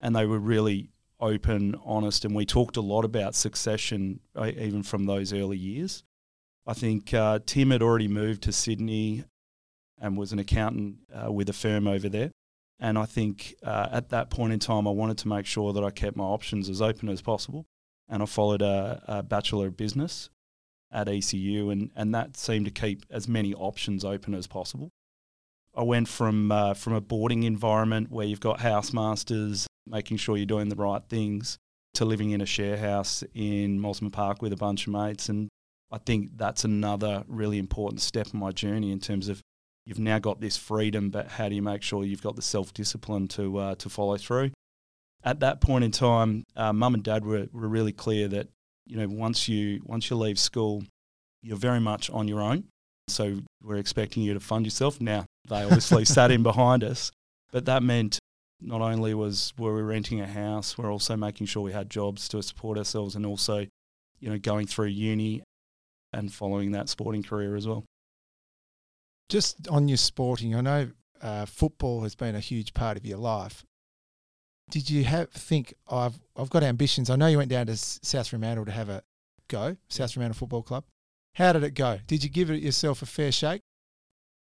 And 0.00 0.16
they 0.16 0.26
were 0.26 0.38
really 0.38 0.90
open, 1.20 1.76
honest, 1.84 2.24
and 2.24 2.34
we 2.34 2.46
talked 2.46 2.76
a 2.76 2.80
lot 2.80 3.04
about 3.04 3.34
succession 3.34 4.20
uh, 4.34 4.50
even 4.56 4.82
from 4.82 5.06
those 5.06 5.32
early 5.32 5.58
years. 5.58 6.02
I 6.68 6.74
think 6.74 7.14
uh, 7.14 7.38
Tim 7.46 7.70
had 7.70 7.80
already 7.80 8.08
moved 8.08 8.42
to 8.42 8.52
Sydney 8.52 9.24
and 9.98 10.18
was 10.18 10.32
an 10.32 10.38
accountant 10.38 10.98
uh, 11.10 11.32
with 11.32 11.48
a 11.48 11.54
firm 11.54 11.88
over 11.88 12.10
there. 12.10 12.30
And 12.78 12.98
I 12.98 13.06
think 13.06 13.54
uh, 13.64 13.88
at 13.90 14.10
that 14.10 14.28
point 14.28 14.52
in 14.52 14.58
time, 14.58 14.86
I 14.86 14.90
wanted 14.90 15.16
to 15.18 15.28
make 15.28 15.46
sure 15.46 15.72
that 15.72 15.82
I 15.82 15.90
kept 15.90 16.14
my 16.14 16.24
options 16.24 16.68
as 16.68 16.82
open 16.82 17.08
as 17.08 17.22
possible. 17.22 17.64
And 18.06 18.22
I 18.22 18.26
followed 18.26 18.60
a, 18.60 19.02
a 19.08 19.22
Bachelor 19.22 19.68
of 19.68 19.78
Business 19.78 20.28
at 20.92 21.08
ECU, 21.08 21.70
and, 21.70 21.90
and 21.96 22.14
that 22.14 22.36
seemed 22.36 22.66
to 22.66 22.70
keep 22.70 23.04
as 23.10 23.26
many 23.26 23.54
options 23.54 24.04
open 24.04 24.34
as 24.34 24.46
possible. 24.46 24.90
I 25.74 25.82
went 25.84 26.08
from, 26.08 26.52
uh, 26.52 26.74
from 26.74 26.92
a 26.92 27.00
boarding 27.00 27.44
environment 27.44 28.10
where 28.10 28.26
you've 28.26 28.40
got 28.40 28.60
housemasters, 28.60 29.66
making 29.86 30.18
sure 30.18 30.36
you're 30.36 30.44
doing 30.44 30.68
the 30.68 30.76
right 30.76 31.02
things, 31.08 31.56
to 31.94 32.04
living 32.04 32.30
in 32.30 32.42
a 32.42 32.46
share 32.46 32.76
house 32.76 33.24
in 33.34 33.80
Mosman 33.80 34.12
Park 34.12 34.42
with 34.42 34.52
a 34.52 34.56
bunch 34.56 34.86
of 34.86 34.92
mates. 34.92 35.30
And 35.30 35.48
I 35.90 35.98
think 35.98 36.36
that's 36.36 36.64
another 36.64 37.24
really 37.26 37.58
important 37.58 38.00
step 38.02 38.28
in 38.32 38.40
my 38.40 38.52
journey 38.52 38.92
in 38.92 39.00
terms 39.00 39.28
of 39.28 39.40
you've 39.86 39.98
now 39.98 40.18
got 40.18 40.40
this 40.40 40.56
freedom, 40.56 41.08
but 41.08 41.28
how 41.28 41.48
do 41.48 41.54
you 41.54 41.62
make 41.62 41.82
sure 41.82 42.04
you've 42.04 42.22
got 42.22 42.36
the 42.36 42.42
self 42.42 42.74
discipline 42.74 43.26
to 43.28 43.58
uh, 43.58 43.74
to 43.76 43.88
follow 43.88 44.16
through? 44.16 44.50
At 45.24 45.40
that 45.40 45.60
point 45.60 45.84
in 45.84 45.90
time, 45.90 46.44
uh, 46.54 46.72
mum 46.72 46.94
and 46.94 47.02
dad 47.02 47.24
were, 47.24 47.48
were 47.52 47.68
really 47.68 47.92
clear 47.92 48.28
that 48.28 48.48
you 48.86 48.96
know 48.96 49.08
once 49.08 49.48
you 49.48 49.80
once 49.84 50.10
you 50.10 50.16
leave 50.16 50.38
school, 50.38 50.84
you're 51.42 51.56
very 51.56 51.80
much 51.80 52.10
on 52.10 52.28
your 52.28 52.42
own. 52.42 52.64
So 53.08 53.40
we're 53.62 53.76
expecting 53.76 54.22
you 54.22 54.34
to 54.34 54.40
fund 54.40 54.66
yourself. 54.66 55.00
Now 55.00 55.24
they 55.48 55.62
obviously 55.62 56.04
sat 56.16 56.30
in 56.30 56.42
behind 56.42 56.84
us, 56.84 57.10
but 57.50 57.64
that 57.64 57.82
meant 57.82 58.18
not 58.60 58.82
only 58.82 59.14
was 59.14 59.54
were 59.56 59.74
we 59.74 59.82
renting 59.82 60.20
a 60.20 60.26
house, 60.26 60.76
we're 60.76 60.92
also 60.92 61.16
making 61.16 61.46
sure 61.46 61.62
we 61.62 61.72
had 61.72 61.88
jobs 61.88 62.28
to 62.28 62.42
support 62.42 62.76
ourselves, 62.76 63.16
and 63.16 63.24
also 63.24 63.66
you 64.20 64.28
know 64.28 64.38
going 64.38 64.66
through 64.66 64.88
uni 64.88 65.42
and 66.12 66.32
following 66.32 66.72
that 66.72 66.88
sporting 66.88 67.22
career 67.22 67.56
as 67.56 67.66
well. 67.66 67.84
Just 69.28 69.68
on 69.68 69.88
your 69.88 69.98
sporting, 69.98 70.54
I 70.54 70.60
know 70.60 70.90
uh, 71.20 71.46
football 71.46 72.02
has 72.02 72.14
been 72.14 72.34
a 72.34 72.40
huge 72.40 72.72
part 72.74 72.96
of 72.96 73.04
your 73.04 73.18
life. 73.18 73.64
did 74.70 74.90
you 74.90 75.04
have 75.04 75.30
think 75.30 75.74
I've 75.90 76.18
I've 76.36 76.50
got 76.50 76.62
ambitions? 76.62 77.10
I 77.10 77.16
know 77.16 77.26
you 77.26 77.38
went 77.38 77.50
down 77.50 77.66
to 77.66 77.76
South 77.76 78.28
Fremantle 78.28 78.66
to 78.66 78.72
have 78.72 78.88
a 78.88 79.02
go, 79.48 79.76
South 79.88 80.12
Fremantle 80.12 80.36
Football 80.38 80.62
Club. 80.62 80.84
How 81.34 81.52
did 81.52 81.64
it 81.64 81.74
go? 81.74 81.98
Did 82.06 82.22
you 82.24 82.30
give 82.30 82.50
it 82.50 82.62
yourself 82.62 83.02
a 83.02 83.06
fair 83.06 83.32
shake? 83.32 83.62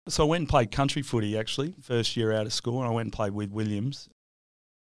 So 0.08 0.24
I 0.24 0.26
went 0.26 0.42
and 0.42 0.48
played 0.48 0.70
country 0.70 1.02
footy 1.02 1.38
actually, 1.38 1.74
first 1.82 2.16
year 2.16 2.32
out 2.32 2.46
of 2.46 2.52
school, 2.52 2.78
and 2.78 2.88
I 2.88 2.94
went 2.94 3.06
and 3.06 3.12
played 3.12 3.32
with 3.32 3.50
Williams, 3.50 4.08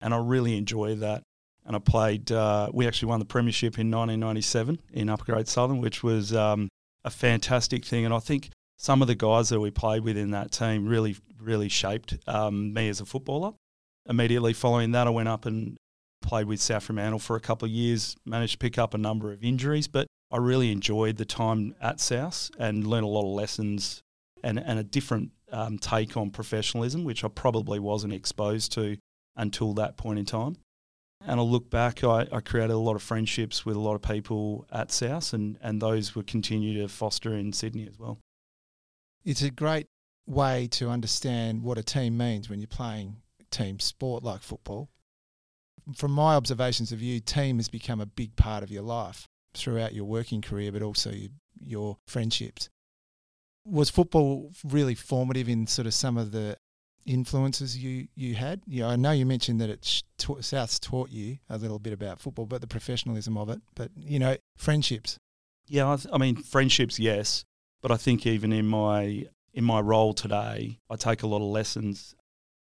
and 0.01 0.15
I 0.15 0.19
really 0.19 0.57
enjoyed 0.57 1.01
that. 1.01 1.23
And 1.67 1.75
I 1.75 1.81
played. 1.81 2.31
Uh, 2.31 2.71
we 2.73 2.87
actually 2.87 3.09
won 3.09 3.19
the 3.19 3.27
premiership 3.27 3.79
in 3.79 3.91
1997 3.91 4.81
in 4.93 5.09
Upper 5.09 5.25
Great 5.25 5.49
Southern, 5.49 5.81
which 5.81 6.03
was 6.03 6.33
um, 6.33 6.69
a 7.05 7.11
fantastic 7.11 7.85
thing. 7.85 8.05
And 8.05 8.15
I 8.15 8.21
think 8.21 8.51
some 8.79 9.03
of 9.03 9.09
the 9.09 9.15
guys 9.15 9.49
that 9.49 9.61
we 9.61 9.71
played 9.71 10.05
with 10.05 10.17
in 10.17 10.31
that 10.31 10.53
team 10.53 10.87
really, 10.87 11.17
really 11.41 11.69
shaped 11.69 12.17
um, 12.29 12.73
me 12.73 12.89
as 12.89 13.01
a 13.01 13.05
footballer. 13.05 13.53
Immediately 14.09 14.53
following 14.53 14.93
that, 14.93 15.07
I 15.07 15.11
went 15.11 15.29
up 15.29 15.47
and 15.47 15.77
played 16.23 16.47
with 16.47 16.61
South 16.61 16.85
Fremantle 16.85 17.19
for 17.19 17.37
a 17.37 17.41
couple 17.41 17.67
of 17.67 17.73
years. 17.73 18.17
Managed 18.25 18.53
to 18.53 18.59
pick 18.59 18.79
up 18.79 18.95
a 18.95 18.99
number 18.99 19.33
of 19.33 19.43
injuries, 19.43 19.89
but 19.89 20.07
I 20.31 20.39
really 20.39 20.71
enjoyed 20.71 21.17
the 21.17 21.25
time 21.25 21.75
at 21.81 22.01
South 22.01 22.51
and 22.59 22.87
learned 22.87 23.05
a 23.05 23.09
lot 23.09 23.23
of 23.23 23.35
lessons 23.35 24.01
and, 24.43 24.59
and 24.59 24.79
a 24.79 24.85
different 24.85 25.31
um, 25.53 25.79
take 25.79 26.17
on 26.17 26.31
professionalism, 26.31 27.05
which 27.05 27.25
I 27.25 27.29
probably 27.29 27.79
wasn't 27.79 28.13
exposed 28.13 28.73
to 28.73 28.97
until 29.37 29.75
that 29.75 29.97
point 29.97 30.19
in 30.19 30.25
time. 30.25 30.57
And 31.29 31.41
I 31.41 31.43
look 31.43 31.69
back, 31.71 32.05
I, 32.05 32.29
I, 32.31 32.41
created 32.41 32.73
a 32.73 32.79
lot 32.79 32.95
of 32.95 33.03
friendships 33.03 33.67
with 33.67 33.75
a 33.75 33.81
lot 33.81 33.97
of 33.97 34.03
people 34.03 34.65
at 34.71 34.93
South, 34.93 35.33
and, 35.33 35.59
and 35.61 35.83
those 35.83 36.15
will 36.15 36.23
continue 36.23 36.81
to 36.81 36.89
foster 36.89 37.35
in 37.35 37.53
Sydney 37.53 37.89
as 37.89 37.99
well. 37.99 38.21
It's 39.25 39.43
a 39.43 39.51
great 39.51 39.89
way 40.27 40.69
to 40.69 40.89
understand 40.89 41.65
what 41.65 41.79
a 41.79 41.83
team 41.83 42.17
means 42.17 42.49
when 42.49 42.61
you're 42.61 42.69
playing 42.69 43.17
team 43.51 43.81
sport 43.81 44.23
like 44.23 44.41
football. 44.41 44.89
From 45.97 46.13
my 46.13 46.37
observations 46.37 46.93
of 46.93 47.03
you, 47.03 47.19
team 47.19 47.57
has 47.57 47.69
become 47.69 48.01
a 48.01 48.07
big 48.07 48.37
part 48.37 48.63
of 48.63 48.71
your 48.71 48.83
life 48.83 49.27
throughout 49.53 49.95
your 49.95 50.05
working 50.05 50.43
career, 50.43 50.71
but 50.71 50.83
also 50.83 51.11
your, 51.11 51.31
your 51.61 51.97
friendships. 52.07 52.69
Was 53.65 53.91
football 53.91 54.53
really 54.65 54.95
formative 54.95 55.49
in 55.49 55.67
sort 55.67 55.87
of 55.87 55.95
some 55.95 56.17
of 56.17 56.31
the 56.31 56.57
influences 57.07 57.79
you, 57.79 58.09
you 58.15 58.35
had? 58.35 58.61
Yeah, 58.67 58.89
I 58.89 58.97
know 58.97 59.13
you 59.13 59.25
mentioned 59.25 59.61
that 59.61 59.71
it 59.71 60.03
taught, 60.19 60.45
South's 60.45 60.79
taught 60.79 61.11
you 61.11 61.39
a 61.49 61.57
little 61.57 61.79
bit 61.79 61.93
about 61.93 62.21
football, 62.21 62.47
but 62.47 62.61
the 62.61 62.67
professionalism 62.67 63.37
of 63.39 63.49
it. 63.49 63.61
But 63.75 63.91
you 63.97 64.19
know, 64.19 64.37
friendships. 64.57 65.19
Yeah, 65.69 65.93
I, 65.93 65.97
th- 65.97 66.09
I 66.13 66.19
mean 66.19 66.37
friendships, 66.37 66.99
yes, 66.99 67.45
but 67.81 67.91
I 67.91 67.97
think 67.97 68.27
even 68.27 68.53
in 68.53 68.67
my 68.67 69.27
in 69.55 69.65
my 69.65 69.81
role 69.81 70.13
today, 70.13 70.79
I 70.91 70.97
take 70.97 71.23
a 71.23 71.27
lot 71.27 71.39
of 71.39 71.49
lessons 71.49 72.15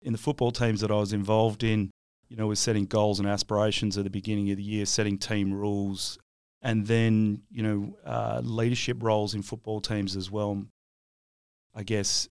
in 0.00 0.12
the 0.12 0.18
football 0.18 0.52
teams 0.52 0.80
that 0.80 0.90
I 0.90 0.96
was 0.96 1.12
involved 1.12 1.64
in. 1.64 1.90
You 2.28 2.36
know, 2.36 2.46
was 2.46 2.60
setting 2.60 2.84
goals 2.84 3.18
and 3.18 3.28
aspirations 3.28 3.96
at 3.96 4.04
the 4.04 4.10
beginning 4.10 4.50
of 4.50 4.58
the 4.58 4.62
year, 4.62 4.84
setting 4.84 5.16
team 5.16 5.52
rules, 5.52 6.18
and 6.60 6.86
then 6.86 7.42
you 7.50 7.62
know 7.62 7.96
uh, 8.04 8.40
leadership 8.44 9.02
roles 9.02 9.34
in 9.34 9.42
football 9.42 9.80
teams 9.80 10.14
as 10.14 10.30
well. 10.30 10.66
I 11.74 11.82
guess 11.84 12.28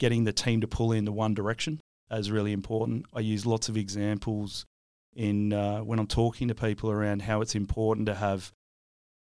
getting 0.00 0.24
the 0.24 0.32
team 0.32 0.60
to 0.62 0.66
pull 0.66 0.90
in 0.90 1.04
the 1.04 1.12
one 1.12 1.34
direction 1.34 1.78
is 2.10 2.30
really 2.32 2.52
important. 2.52 3.06
I 3.14 3.20
use 3.20 3.46
lots 3.46 3.68
of 3.68 3.76
examples 3.76 4.64
in 5.14 5.52
uh, 5.52 5.80
when 5.80 6.00
I'm 6.00 6.08
talking 6.08 6.48
to 6.48 6.54
people 6.54 6.90
around 6.90 7.22
how 7.22 7.40
it's 7.40 7.54
important 7.54 8.06
to 8.06 8.14
have 8.14 8.50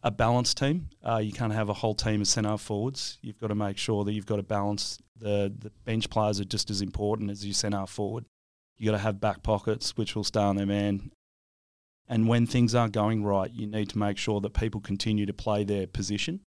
a 0.04 0.12
balanced 0.12 0.58
team. 0.58 0.90
Uh, 1.06 1.18
you 1.18 1.34
can't 1.34 1.54
have 1.54 1.70
a 1.70 1.74
whole 1.74 1.96
team 1.96 2.22
of 2.22 2.28
centre 2.28 2.58
forwards. 2.58 3.18
You've 3.22 3.40
got 3.40 3.48
to 3.48 3.56
make 3.56 3.78
sure 3.78 4.06
that 4.06 4.14
you've 4.14 4.26
got 4.26 4.38
to 4.38 4.44
balance 4.44 4.98
the 5.18 5.54
the 5.56 5.72
bench 5.86 6.10
players 6.10 6.40
are 6.40 6.46
just 6.46 6.70
as 6.70 6.82
important 6.82 7.30
as 7.30 7.46
your 7.46 7.54
centre 7.54 7.86
forward. 7.86 8.26
You 8.78 8.86
got 8.86 8.98
to 8.98 9.04
have 9.04 9.20
back 9.20 9.44
pockets 9.44 9.98
which 9.98 10.16
will 10.16 10.24
stay 10.24 10.40
on 10.40 10.56
their 10.56 10.66
man. 10.66 11.12
And 12.08 12.28
when 12.28 12.46
things 12.46 12.76
aren't 12.76 12.94
going 12.94 13.24
right, 13.24 13.52
you 13.52 13.68
need 13.68 13.90
to 13.90 13.98
make 13.98 14.18
sure 14.18 14.42
that 14.42 14.54
people 14.54 14.82
continue 14.82 15.26
to 15.26 15.34
play 15.34 15.64
their 15.64 15.88
position 15.88 16.42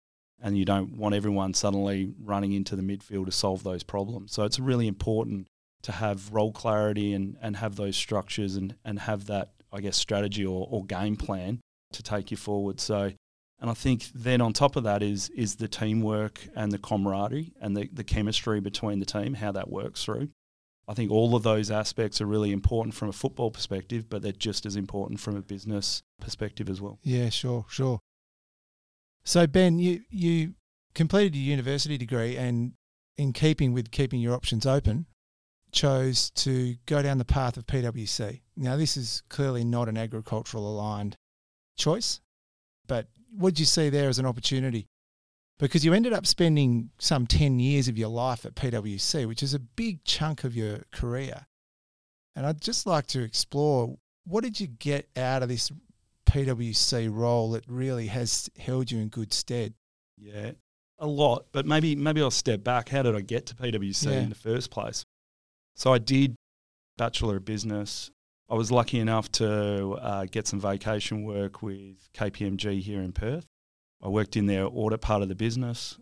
and 0.43 0.59
you 0.59 0.65
don't 0.65 0.97
want 0.97 1.15
everyone 1.15 1.55
suddenly 1.55 2.13
running 2.23 2.53
into 2.53 2.75
the 2.75 2.83
midfield 2.83 3.27
to 3.27 3.33
solve 3.33 3.63
those 3.63 3.83
problems. 3.83 4.33
So 4.33 4.43
it's 4.45 4.59
really 4.59 4.89
important 4.89 5.47
to 5.83 5.93
have 5.93 6.33
role 6.33 6.53
clarity 6.53 7.13
and, 7.13 7.37
and 7.41 7.57
have 7.57 7.77
those 7.77 7.97
structures 7.97 8.57
and, 8.57 8.75
and 8.85 8.99
have 9.01 9.27
that, 9.27 9.53
I 9.73 9.81
guess, 9.81 9.97
strategy 9.97 10.45
or, 10.45 10.67
or 10.71 10.85
game 10.85 11.17
plan 11.17 11.61
to 11.93 12.03
take 12.03 12.31
you 12.31 12.37
forward. 12.37 12.81
So, 12.81 13.13
and 13.61 13.71
I 13.71 13.75
think 13.75 14.09
then 14.15 14.41
on 14.41 14.53
top 14.53 14.77
of 14.77 14.85
that 14.85 15.03
is 15.03 15.29
is 15.31 15.57
the 15.57 15.69
teamwork 15.69 16.49
and 16.57 16.73
the 16.73 16.79
camaraderie 16.79 17.53
and 17.61 17.77
the, 17.77 17.89
the 17.93 18.05
chemistry 18.05 18.61
between 18.61 18.99
the 18.99 19.07
team, 19.07 19.35
how 19.35 19.53
that 19.53 19.71
works 19.71 20.05
through. 20.05 20.29
I 20.89 20.95
think 20.95 21.13
all 21.13 21.37
of 21.37 21.45
those 21.45 21.71
aspects 21.71 22.21
are 22.21 22.27
really 22.27 22.51
important 22.51 22.95
from 22.95 23.09
a 23.09 23.13
football 23.13 23.53
perspective, 23.53 24.11
but 24.11 24.23
they're 24.23 24.33
just 24.33 24.67
as 24.67 24.75
important 24.75 25.21
from 25.21 25.37
a 25.37 25.43
business 25.43 26.03
perspective 26.21 26.69
as 26.69 26.81
well. 26.81 26.99
Yeah, 27.05 27.29
sure, 27.29 27.65
sure. 27.69 28.01
So 29.25 29.47
Ben, 29.47 29.79
you 29.79 30.03
you 30.11 30.55
completed 30.95 31.35
your 31.37 31.45
university 31.45 31.97
degree 31.97 32.37
and 32.37 32.73
in 33.17 33.33
keeping 33.33 33.73
with 33.73 33.91
keeping 33.91 34.21
your 34.21 34.35
options 34.35 34.67
open, 34.67 35.07
chose 35.71 36.31
to 36.31 36.77
go 36.87 37.03
down 37.03 37.19
the 37.19 37.25
path 37.25 37.57
of 37.57 37.67
PwC. 37.67 38.41
Now 38.57 38.77
this 38.77 38.97
is 38.97 39.23
clearly 39.29 39.65
not 39.65 39.89
an 39.89 39.97
agricultural 39.97 40.69
aligned 40.69 41.17
choice, 41.77 42.21
but 42.87 43.07
what 43.37 43.55
did 43.55 43.61
you 43.61 43.67
see 43.67 43.89
there 43.89 44.09
as 44.09 44.19
an 44.19 44.27
opportunity? 44.27 44.87
Because 45.59 45.85
you 45.85 45.95
ended 45.95 46.13
up 46.13 46.27
spending 46.27 46.91
some 46.99 47.27
10 47.27 47.61
years 47.61 47.87
of 47.87 47.97
your 47.97 48.09
life 48.09 48.45
at 48.45 48.55
PwC, 48.55 49.27
which 49.29 49.43
is 49.43 49.55
a 49.55 49.61
big 49.61 50.03
chunk 50.05 50.45
of 50.45 50.57
your 50.57 50.81
career. 50.91 51.47
And 52.35 52.47
I'd 52.47 52.61
just 52.61 52.87
like 52.87 53.07
to 53.09 53.23
explore 53.23 53.97
what 54.25 54.43
did 54.43 54.61
you 54.61 54.67
get 54.67 55.09
out 55.17 55.43
of 55.43 55.49
this 55.49 55.71
PwC 56.33 57.09
role 57.13 57.51
that 57.53 57.65
really 57.69 58.07
has 58.07 58.49
held 58.59 58.91
you 58.91 59.01
in 59.01 59.09
good 59.09 59.33
stead? 59.33 59.75
Yeah, 60.17 60.53
a 60.99 61.07
lot. 61.07 61.47
But 61.53 61.67
maybe 61.67 61.95
maybe 61.95 62.23
I'll 62.23 62.31
step 62.31 62.65
back. 62.65 62.89
How 62.89 63.03
did 63.03 63.15
I 63.15 63.21
get 63.21 63.47
to 63.47 63.55
PwC 63.55 64.07
yeah. 64.07 64.21
in 64.21 64.29
the 64.31 64.35
first 64.35 64.71
place? 64.71 65.05
So 65.77 65.93
I 65.93 65.99
did 65.99 66.37
Bachelor 66.97 67.37
of 67.37 67.45
Business. 67.45 68.11
I 68.49 68.55
was 68.55 68.71
lucky 68.71 68.99
enough 68.99 69.31
to 69.33 69.93
uh, 69.93 70.27
get 70.31 70.47
some 70.47 70.61
vacation 70.61 71.25
work 71.25 71.63
with 71.63 72.09
KPMG 72.15 72.81
here 72.81 73.01
in 73.01 73.13
Perth. 73.13 73.47
I 74.03 74.09
worked 74.09 74.37
in 74.37 74.47
their 74.47 74.67
audit 74.67 75.01
part 75.01 75.23
of 75.23 75.29
the 75.29 75.35
business, 75.35 75.99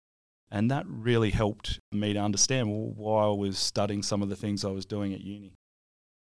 and 0.50 0.70
that 0.70 0.84
really 0.86 1.30
helped 1.30 1.78
me 1.92 2.12
to 2.12 2.18
understand 2.18 2.96
why 2.96 3.24
I 3.24 3.30
was 3.30 3.58
studying 3.58 4.02
some 4.02 4.22
of 4.22 4.28
the 4.28 4.36
things 4.36 4.64
I 4.64 4.70
was 4.70 4.86
doing 4.86 5.12
at 5.12 5.20
uni. 5.20 5.54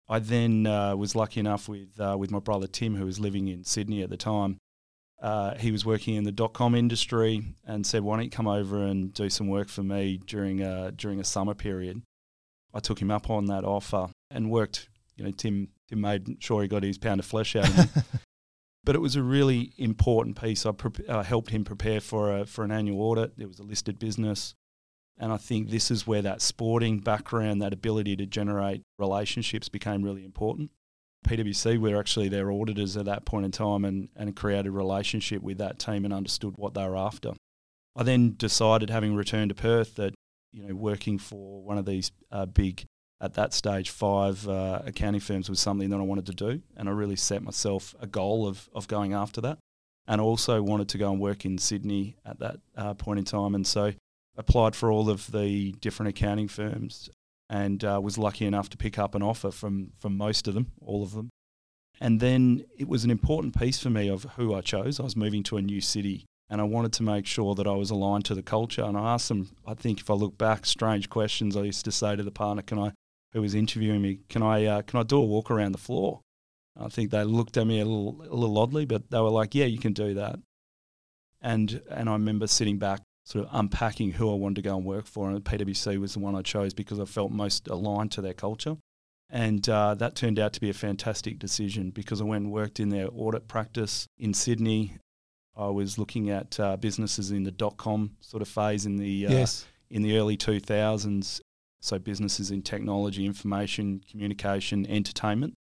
I 0.08 0.18
then 0.18 0.66
uh, 0.66 0.96
was 0.96 1.14
lucky 1.14 1.40
enough 1.40 1.68
with 1.68 1.98
uh, 1.98 2.16
with 2.18 2.30
my 2.30 2.40
brother 2.40 2.66
Tim, 2.66 2.96
who 2.96 3.06
was 3.06 3.20
living 3.20 3.48
in 3.48 3.64
Sydney 3.64 4.02
at 4.02 4.10
the 4.10 4.16
time. 4.16 4.58
Uh, 5.20 5.54
he 5.54 5.70
was 5.70 5.86
working 5.86 6.16
in 6.16 6.24
the 6.24 6.32
dot 6.32 6.52
com 6.52 6.74
industry 6.74 7.54
and 7.64 7.86
said, 7.86 8.02
"Why 8.02 8.16
don't 8.16 8.24
you 8.24 8.30
come 8.30 8.48
over 8.48 8.82
and 8.82 9.14
do 9.14 9.30
some 9.30 9.48
work 9.48 9.68
for 9.68 9.82
me 9.82 10.18
during 10.26 10.60
a, 10.60 10.90
during 10.90 11.20
a 11.20 11.24
summer 11.24 11.54
period?" 11.54 12.02
I 12.74 12.80
took 12.80 13.00
him 13.00 13.10
up 13.10 13.30
on 13.30 13.46
that 13.46 13.64
offer 13.64 14.08
and 14.30 14.50
worked. 14.50 14.88
You 15.16 15.24
know, 15.24 15.30
Tim 15.30 15.68
Tim 15.88 16.00
made 16.00 16.38
sure 16.40 16.62
he 16.62 16.68
got 16.68 16.82
his 16.82 16.98
pound 16.98 17.20
of 17.20 17.26
flesh 17.26 17.54
out 17.54 17.68
of 17.68 17.96
me. 17.96 18.02
but 18.84 18.96
it 18.96 19.00
was 19.00 19.14
a 19.14 19.22
really 19.22 19.72
important 19.78 20.40
piece. 20.40 20.66
I 20.66 20.72
pre- 20.72 21.06
helped 21.06 21.50
him 21.50 21.64
prepare 21.64 22.00
for 22.00 22.38
a, 22.38 22.46
for 22.46 22.64
an 22.64 22.72
annual 22.72 23.02
audit. 23.02 23.32
It 23.38 23.46
was 23.46 23.58
a 23.58 23.64
listed 23.64 23.98
business. 23.98 24.54
And 25.18 25.32
I 25.32 25.36
think 25.36 25.70
this 25.70 25.90
is 25.90 26.06
where 26.06 26.22
that 26.22 26.42
sporting 26.42 26.98
background, 26.98 27.62
that 27.62 27.72
ability 27.72 28.16
to 28.16 28.26
generate 28.26 28.82
relationships 28.98 29.68
became 29.68 30.02
really 30.02 30.24
important. 30.24 30.70
PwC 31.26 31.78
were 31.78 31.98
actually 31.98 32.28
their 32.28 32.50
auditors 32.50 32.96
at 32.96 33.04
that 33.04 33.24
point 33.24 33.44
in 33.44 33.52
time 33.52 33.84
and, 33.84 34.08
and 34.16 34.34
created 34.34 34.66
a 34.66 34.70
relationship 34.72 35.42
with 35.42 35.58
that 35.58 35.78
team 35.78 36.04
and 36.04 36.12
understood 36.12 36.54
what 36.56 36.74
they 36.74 36.86
were 36.86 36.96
after. 36.96 37.34
I 37.94 38.02
then 38.02 38.34
decided, 38.36 38.90
having 38.90 39.14
returned 39.14 39.50
to 39.50 39.54
Perth, 39.54 39.96
that 39.96 40.14
you 40.52 40.66
know 40.66 40.74
working 40.74 41.18
for 41.18 41.62
one 41.62 41.78
of 41.78 41.86
these 41.86 42.10
uh, 42.30 42.46
big, 42.46 42.84
at 43.20 43.34
that 43.34 43.52
stage, 43.52 43.90
five 43.90 44.48
uh, 44.48 44.82
accounting 44.84 45.20
firms 45.20 45.48
was 45.48 45.60
something 45.60 45.90
that 45.90 45.98
I 45.98 46.02
wanted 46.02 46.26
to 46.26 46.32
do, 46.32 46.62
and 46.76 46.88
I 46.88 46.92
really 46.92 47.16
set 47.16 47.42
myself 47.42 47.94
a 48.00 48.06
goal 48.06 48.46
of 48.46 48.68
of 48.74 48.88
going 48.88 49.12
after 49.12 49.40
that, 49.42 49.58
and 50.08 50.20
also 50.20 50.62
wanted 50.62 50.88
to 50.90 50.98
go 50.98 51.12
and 51.12 51.20
work 51.20 51.44
in 51.44 51.58
Sydney 51.58 52.16
at 52.24 52.38
that 52.40 52.56
uh, 52.76 52.94
point 52.94 53.18
in 53.18 53.24
time, 53.24 53.54
and 53.54 53.66
so 53.66 53.92
applied 54.36 54.74
for 54.74 54.90
all 54.90 55.10
of 55.10 55.30
the 55.32 55.72
different 55.72 56.10
accounting 56.10 56.48
firms 56.48 57.10
and 57.50 57.84
uh, 57.84 58.00
was 58.02 58.16
lucky 58.16 58.46
enough 58.46 58.70
to 58.70 58.76
pick 58.76 58.98
up 58.98 59.14
an 59.14 59.22
offer 59.22 59.50
from, 59.50 59.92
from 59.98 60.16
most 60.16 60.48
of 60.48 60.54
them, 60.54 60.72
all 60.80 61.02
of 61.02 61.12
them. 61.12 61.28
And 62.00 62.18
then 62.18 62.64
it 62.76 62.88
was 62.88 63.04
an 63.04 63.10
important 63.10 63.56
piece 63.58 63.78
for 63.78 63.90
me 63.90 64.08
of 64.08 64.24
who 64.36 64.54
I 64.54 64.62
chose. 64.62 64.98
I 64.98 65.02
was 65.02 65.16
moving 65.16 65.42
to 65.44 65.58
a 65.58 65.62
new 65.62 65.80
city 65.80 66.24
and 66.48 66.60
I 66.60 66.64
wanted 66.64 66.92
to 66.94 67.02
make 67.02 67.26
sure 67.26 67.54
that 67.54 67.66
I 67.66 67.72
was 67.72 67.90
aligned 67.90 68.24
to 68.26 68.34
the 68.34 68.42
culture. 68.42 68.82
And 68.82 68.96
I 68.96 69.14
asked 69.14 69.28
them, 69.28 69.54
I 69.66 69.74
think 69.74 70.00
if 70.00 70.10
I 70.10 70.14
look 70.14 70.36
back, 70.38 70.66
strange 70.66 71.10
questions 71.10 71.56
I 71.56 71.62
used 71.62 71.84
to 71.84 71.92
say 71.92 72.16
to 72.16 72.22
the 72.22 72.30
partner, 72.30 72.62
can 72.62 72.78
I, 72.78 72.92
who 73.32 73.42
was 73.42 73.54
interviewing 73.54 74.02
me, 74.02 74.20
can 74.28 74.42
I, 74.42 74.64
uh, 74.64 74.82
can 74.82 75.00
I 75.00 75.02
do 75.02 75.18
a 75.18 75.24
walk 75.24 75.50
around 75.50 75.72
the 75.72 75.78
floor? 75.78 76.20
I 76.78 76.88
think 76.88 77.10
they 77.10 77.22
looked 77.22 77.56
at 77.58 77.66
me 77.66 77.80
a 77.80 77.84
little, 77.84 78.22
a 78.22 78.34
little 78.34 78.58
oddly, 78.58 78.86
but 78.86 79.10
they 79.10 79.20
were 79.20 79.30
like, 79.30 79.54
yeah, 79.54 79.66
you 79.66 79.78
can 79.78 79.92
do 79.92 80.14
that. 80.14 80.38
And, 81.42 81.82
and 81.90 82.08
I 82.08 82.14
remember 82.14 82.46
sitting 82.46 82.78
back 82.78 83.02
sort 83.24 83.46
of 83.46 83.50
unpacking 83.52 84.12
who 84.12 84.30
I 84.30 84.34
wanted 84.34 84.56
to 84.56 84.62
go 84.62 84.76
and 84.76 84.84
work 84.84 85.06
for. 85.06 85.30
And 85.30 85.42
PwC 85.42 85.98
was 85.98 86.14
the 86.14 86.20
one 86.20 86.34
I 86.34 86.42
chose 86.42 86.74
because 86.74 86.98
I 86.98 87.04
felt 87.04 87.30
most 87.30 87.68
aligned 87.68 88.12
to 88.12 88.20
their 88.20 88.34
culture. 88.34 88.76
And 89.30 89.66
uh, 89.68 89.94
that 89.94 90.14
turned 90.14 90.38
out 90.38 90.52
to 90.54 90.60
be 90.60 90.68
a 90.68 90.74
fantastic 90.74 91.38
decision 91.38 91.90
because 91.90 92.20
I 92.20 92.24
went 92.24 92.44
and 92.44 92.52
worked 92.52 92.80
in 92.80 92.90
their 92.90 93.08
audit 93.14 93.48
practice 93.48 94.06
in 94.18 94.34
Sydney. 94.34 94.98
I 95.56 95.68
was 95.68 95.98
looking 95.98 96.28
at 96.28 96.58
uh, 96.60 96.76
businesses 96.76 97.30
in 97.30 97.44
the 97.44 97.50
dot 97.50 97.78
com 97.78 98.16
sort 98.20 98.42
of 98.42 98.48
phase 98.48 98.84
in 98.84 98.96
the 98.96 99.26
uh, 99.26 99.32
yes. 99.32 99.66
in 99.90 100.02
the 100.02 100.18
early 100.18 100.36
2000s. 100.36 101.40
So 101.80 101.98
businesses 101.98 102.50
in 102.50 102.62
technology, 102.62 103.26
information, 103.26 104.02
communication, 104.08 104.86
entertainment, 104.86 105.54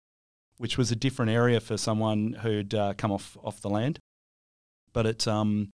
which 0.57 0.77
was 0.77 0.91
a 0.91 0.95
different 0.95 1.31
area 1.31 1.59
for 1.59 1.77
someone 1.77 2.33
who'd 2.33 2.75
uh, 2.75 2.93
come 2.97 3.11
off 3.11 3.37
off 3.41 3.61
the 3.61 3.69
land. 3.69 3.99
But 4.93 5.05
it 5.05 5.27
um, 5.27 5.69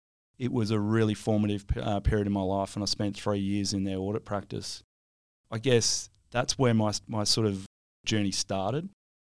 it 0.43 0.51
was 0.51 0.71
a 0.71 0.79
really 0.79 1.13
formative 1.13 1.63
uh, 1.81 2.01
period 2.01 2.27
in 2.27 2.33
my 2.33 2.41
life, 2.41 2.75
and 2.75 2.83
I 2.83 2.85
spent 2.85 3.15
three 3.15 3.39
years 3.39 3.71
in 3.71 3.85
their 3.85 3.97
audit 3.97 4.25
practice. 4.25 4.83
I 5.49 5.57
guess 5.57 6.09
that's 6.31 6.59
where 6.59 6.73
my 6.73 6.91
my 7.07 7.23
sort 7.23 7.47
of 7.47 7.65
journey 8.05 8.31
started. 8.31 8.89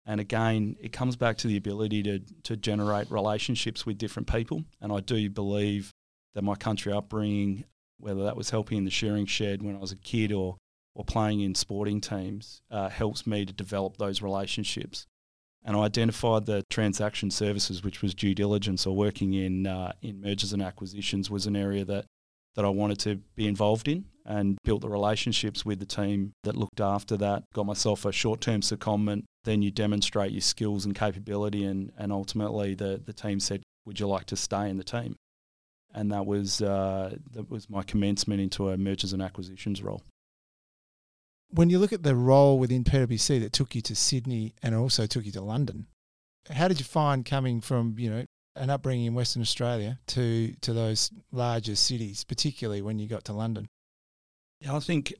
And 0.04 0.20
again, 0.20 0.76
it 0.80 0.92
comes 0.92 1.14
back 1.16 1.36
to 1.38 1.48
the 1.48 1.56
ability 1.56 2.02
to, 2.04 2.20
to 2.44 2.56
generate 2.56 3.10
relationships 3.10 3.84
with 3.86 3.98
different 3.98 4.28
people. 4.28 4.64
And 4.80 4.92
I 4.92 5.00
do 5.00 5.28
believe 5.30 5.90
that 6.34 6.42
my 6.42 6.54
country 6.54 6.92
upbringing, 6.92 7.64
whether 7.98 8.22
that 8.24 8.36
was 8.36 8.50
helping 8.50 8.78
in 8.78 8.84
the 8.84 8.90
shearing 8.90 9.26
shed 9.26 9.62
when 9.62 9.74
I 9.74 9.80
was 9.80 9.90
a 9.90 9.96
kid 9.96 10.32
or, 10.32 10.56
or 10.94 11.04
playing 11.04 11.40
in 11.40 11.56
sporting 11.56 12.00
teams, 12.00 12.62
uh, 12.70 12.88
helps 12.88 13.26
me 13.26 13.44
to 13.44 13.52
develop 13.52 13.96
those 13.96 14.22
relationships. 14.22 15.06
And 15.66 15.76
I 15.76 15.80
identified 15.80 16.46
that 16.46 16.70
transaction 16.70 17.32
services, 17.32 17.82
which 17.82 18.00
was 18.00 18.14
due 18.14 18.36
diligence 18.36 18.86
or 18.86 18.94
working 18.94 19.34
in, 19.34 19.66
uh, 19.66 19.92
in 20.00 20.20
mergers 20.20 20.52
and 20.52 20.62
acquisitions, 20.62 21.28
was 21.28 21.46
an 21.46 21.56
area 21.56 21.84
that, 21.84 22.06
that 22.54 22.64
I 22.64 22.68
wanted 22.68 23.00
to 23.00 23.16
be 23.34 23.48
involved 23.48 23.88
in 23.88 24.04
and 24.24 24.58
built 24.62 24.82
the 24.82 24.88
relationships 24.88 25.64
with 25.64 25.80
the 25.80 25.86
team 25.86 26.32
that 26.44 26.56
looked 26.56 26.80
after 26.80 27.16
that. 27.16 27.42
Got 27.52 27.66
myself 27.66 28.04
a 28.04 28.12
short 28.12 28.40
term 28.40 28.60
secondment. 28.60 29.24
Then 29.42 29.60
you 29.60 29.72
demonstrate 29.72 30.30
your 30.30 30.40
skills 30.40 30.84
and 30.84 30.94
capability, 30.94 31.64
and, 31.64 31.90
and 31.98 32.12
ultimately 32.12 32.74
the, 32.74 33.02
the 33.04 33.12
team 33.12 33.40
said, 33.40 33.64
Would 33.86 33.98
you 33.98 34.06
like 34.06 34.26
to 34.26 34.36
stay 34.36 34.70
in 34.70 34.76
the 34.76 34.84
team? 34.84 35.16
And 35.92 36.12
that 36.12 36.26
was, 36.26 36.62
uh, 36.62 37.16
that 37.32 37.50
was 37.50 37.68
my 37.68 37.82
commencement 37.82 38.40
into 38.40 38.68
a 38.68 38.76
mergers 38.76 39.12
and 39.12 39.22
acquisitions 39.22 39.82
role. 39.82 40.02
When 41.50 41.70
you 41.70 41.78
look 41.78 41.92
at 41.92 42.02
the 42.02 42.16
role 42.16 42.58
within 42.58 42.84
PwC 42.84 43.40
that 43.40 43.52
took 43.52 43.74
you 43.74 43.80
to 43.82 43.94
Sydney 43.94 44.54
and 44.62 44.74
also 44.74 45.06
took 45.06 45.24
you 45.24 45.32
to 45.32 45.40
London, 45.40 45.86
how 46.50 46.68
did 46.68 46.78
you 46.78 46.84
find 46.84 47.24
coming 47.24 47.60
from, 47.60 47.96
you 47.98 48.10
know, 48.10 48.24
an 48.56 48.70
upbringing 48.70 49.06
in 49.06 49.14
Western 49.14 49.42
Australia 49.42 49.98
to, 50.08 50.54
to 50.60 50.72
those 50.72 51.10
larger 51.30 51.76
cities, 51.76 52.24
particularly 52.24 52.82
when 52.82 52.98
you 52.98 53.06
got 53.06 53.24
to 53.24 53.32
London? 53.32 53.68
Yeah, 54.60 54.74
I 54.74 54.80
think 54.80 55.12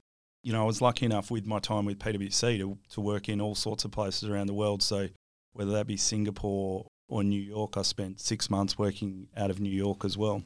you 0.42 0.52
know 0.52 0.62
I 0.62 0.64
was 0.64 0.80
lucky 0.80 1.04
enough 1.06 1.30
with 1.30 1.45
my 1.45 1.59
time 1.59 1.85
with 1.85 1.99
PwC 1.99 2.59
to 2.59 2.78
to 2.90 3.00
work 3.00 3.28
in 3.28 3.40
all 3.40 3.54
sorts 3.54 3.85
of 3.85 3.90
places 3.90 4.28
around 4.28 4.47
the 4.47 4.54
world. 4.54 4.83
So 4.83 5.09
whether 5.52 5.73
that 5.73 5.87
be 5.87 5.97
Singapore 5.97 6.87
or 7.09 7.25
New 7.25 7.40
York, 7.40 7.76
I 7.76 7.83
spent 7.83 8.21
six 8.21 8.49
months 8.49 8.78
working 8.78 9.28
out 9.37 9.50
of 9.50 9.61
New 9.61 9.71
York 9.71 10.04
as 10.04 10.16
well. 10.16 10.42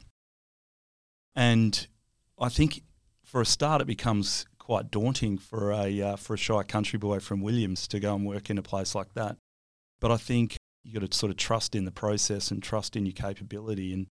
And 1.35 1.87
I 2.39 2.49
think 2.49 2.81
for 3.23 3.41
a 3.41 3.45
start, 3.45 3.81
it 3.81 3.87
becomes 3.87 4.45
quite 4.71 4.89
daunting 4.89 5.37
for 5.37 5.73
a 5.73 6.01
uh, 6.01 6.15
for 6.15 6.35
a 6.35 6.37
shy 6.37 6.63
country 6.63 6.97
boy 6.97 7.19
from 7.19 7.41
Williams 7.41 7.89
to 7.89 7.99
go 7.99 8.15
and 8.15 8.25
work 8.25 8.49
in 8.49 8.57
a 8.57 8.61
place 8.61 8.95
like 8.95 9.13
that. 9.15 9.35
But 9.99 10.11
I 10.11 10.15
think 10.15 10.55
you 10.85 10.97
got 10.97 11.11
to 11.11 11.17
sort 11.17 11.29
of 11.29 11.35
trust 11.35 11.75
in 11.75 11.83
the 11.83 11.91
process 11.91 12.51
and 12.51 12.63
trust 12.63 12.95
in 12.95 13.05
your 13.05 13.11
capability. 13.11 13.91
And 13.91 14.07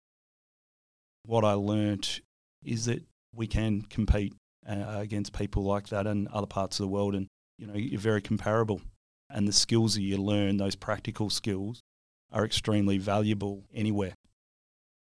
what 1.24 1.44
I 1.44 1.52
learnt 1.52 2.22
is 2.64 2.86
that 2.86 3.04
we 3.32 3.46
can 3.46 3.82
compete 3.82 4.34
uh, 4.68 4.96
against 4.98 5.32
people 5.32 5.62
like 5.62 5.90
that 5.90 6.08
in 6.08 6.26
other 6.32 6.48
parts 6.48 6.80
of 6.80 6.82
the 6.82 6.88
world, 6.88 7.14
and 7.14 7.28
you 7.56 7.68
know 7.68 7.74
you're 7.74 8.00
very 8.00 8.20
comparable. 8.20 8.80
And 9.30 9.46
the 9.46 9.52
skills 9.52 9.94
that 9.94 10.02
you 10.02 10.16
learn, 10.16 10.56
those 10.56 10.74
practical 10.74 11.30
skills, 11.30 11.82
are 12.32 12.44
extremely 12.44 12.98
valuable 12.98 13.62
anywhere. 13.72 14.14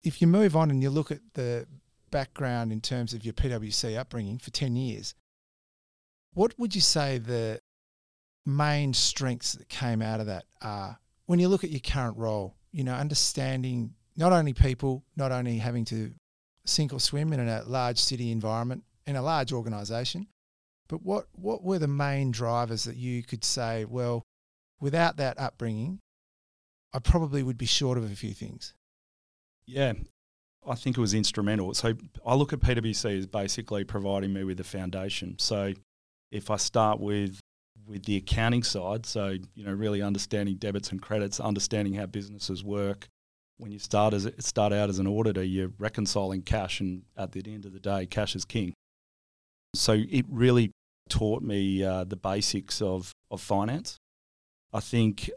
If 0.04 0.19
you 0.19 0.28
move 0.28 0.58
on 0.58 0.72
and 0.72 0.84
you 0.84 0.89
look 0.89 1.10
at 1.10 1.22
the 1.36 1.67
background 2.12 2.74
in 2.74 2.82
terms 2.82 3.13
of 3.13 3.24
your 3.24 3.34
PwC 3.34 3.98
upbringing 3.98 4.39
for 4.39 4.52
10 4.52 4.76
years, 4.76 5.15
what 6.38 6.54
would 6.60 6.76
you 6.76 6.82
say 6.82 7.17
the 7.17 7.60
main 8.45 8.93
strengths 8.93 9.54
that 9.54 9.67
came 9.69 10.04
out 10.04 10.19
of 10.19 10.28
that 10.28 10.45
are 10.62 11.00
when 11.26 11.39
you 11.39 11.47
look 11.47 11.63
at 11.63 11.71
your 11.71 11.80
current 11.80 12.15
role? 12.15 12.56
You 12.71 12.84
know, 12.84 12.93
understanding 12.93 13.95
not 14.15 14.32
only 14.32 14.54
people, 14.54 15.04
not 15.15 15.32
only 15.32 15.58
having 15.58 15.84
to 15.86 16.12
sink 16.63 16.93
or 16.93 17.00
swim 17.00 17.34
in 17.34 17.39
a 17.39 17.63
large 17.65 17.97
city 17.97 18.32
environment, 18.32 18.84
in 19.08 19.15
a 19.15 19.21
large 19.21 19.52
organisation. 19.52 20.28
But 20.88 21.02
what, 21.02 21.26
what 21.34 21.63
were 21.63 21.80
the 21.80 21.88
main 21.88 22.30
drivers 22.30 22.84
that 22.84 22.97
you 22.97 23.23
could 23.23 23.43
say, 23.43 23.86
well, 23.86 24.21
without 24.80 25.17
that 25.17 25.39
upbringing, 25.39 26.00
I 26.93 27.00
probably 27.00 27.41
would 27.41 27.58
be 27.58 27.65
short 27.65 27.97
of 27.97 28.04
a 28.04 28.15
few 28.15 28.34
things? 28.34 28.76
Yeah, 29.65 29.93
I 30.67 30.76
think 30.76 30.97
it 30.97 31.02
was 31.02 31.15
instrumental. 31.15 31.73
So 31.73 31.95
I 32.26 32.36
look 32.36 32.54
at 32.54 32.60
PwC 32.60 33.17
as 33.17 33.26
basically 33.26 33.84
providing 33.86 34.34
me 34.34 34.43
with 34.43 34.60
a 34.60 34.63
foundation. 34.63 35.36
So 35.39 35.73
if 36.32 36.50
I 36.50 36.58
start 36.58 37.00
with 37.00 37.40
with 37.86 38.04
the 38.04 38.18
accounting 38.18 38.63
side, 38.63 39.06
so 39.06 39.38
you 39.56 39.66
know 39.66 39.72
really 39.72 40.02
understanding 40.02 40.56
debits 40.56 40.92
and 40.92 41.02
credits, 41.02 41.40
understanding 41.40 41.94
how 41.94 42.06
businesses 42.06 42.63
work. 42.63 43.08
When 43.58 43.72
you 43.72 43.80
start 43.80 44.13
as 44.13 44.30
start 44.40 44.74
out 44.74 44.90
as 44.90 45.00
an 45.00 45.08
auditor, 45.08 45.44
you're 45.44 45.72
reconciling 45.80 46.42
cash, 46.42 46.80
and 46.80 47.04
at 47.16 47.32
the 47.32 47.44
end 47.48 47.66
of 47.66 47.74
the 47.74 47.80
day, 47.80 48.06
cash 48.06 48.36
is 48.36 48.46
king. 48.46 48.74
So 49.74 49.94
it 49.94 50.26
really 50.30 50.72
taught 51.10 51.42
me 51.42 51.84
uh, 51.84 52.04
the 52.04 52.16
basics 52.16 52.82
of, 52.82 53.12
of 53.32 53.42
finance. 53.42 53.98
I 54.74 54.80
think 54.80 55.30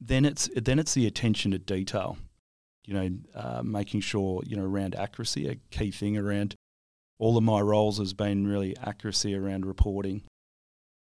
then 0.00 0.24
it's 0.24 0.48
then 0.54 0.78
it's 0.78 0.94
the 0.94 1.06
attention 1.06 1.50
to 1.50 1.58
detail. 1.58 2.18
You 2.84 2.94
know, 2.94 3.10
uh, 3.34 3.62
making 3.64 4.00
sure 4.00 4.42
you 4.46 4.56
know 4.56 4.64
around 4.64 4.94
accuracy, 4.94 5.48
a 5.48 5.56
key 5.70 5.90
thing 5.90 6.16
around 6.16 6.54
all 7.18 7.36
of 7.36 7.42
my 7.42 7.60
roles 7.60 7.98
has 7.98 8.12
been 8.12 8.46
really 8.46 8.76
accuracy 8.76 9.34
around 9.34 9.66
reporting, 9.66 10.22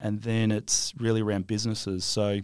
and 0.01 0.23
then 0.23 0.51
it's 0.51 0.93
really 0.99 1.21
around 1.21 1.47
businesses. 1.47 2.05
So 2.05 2.41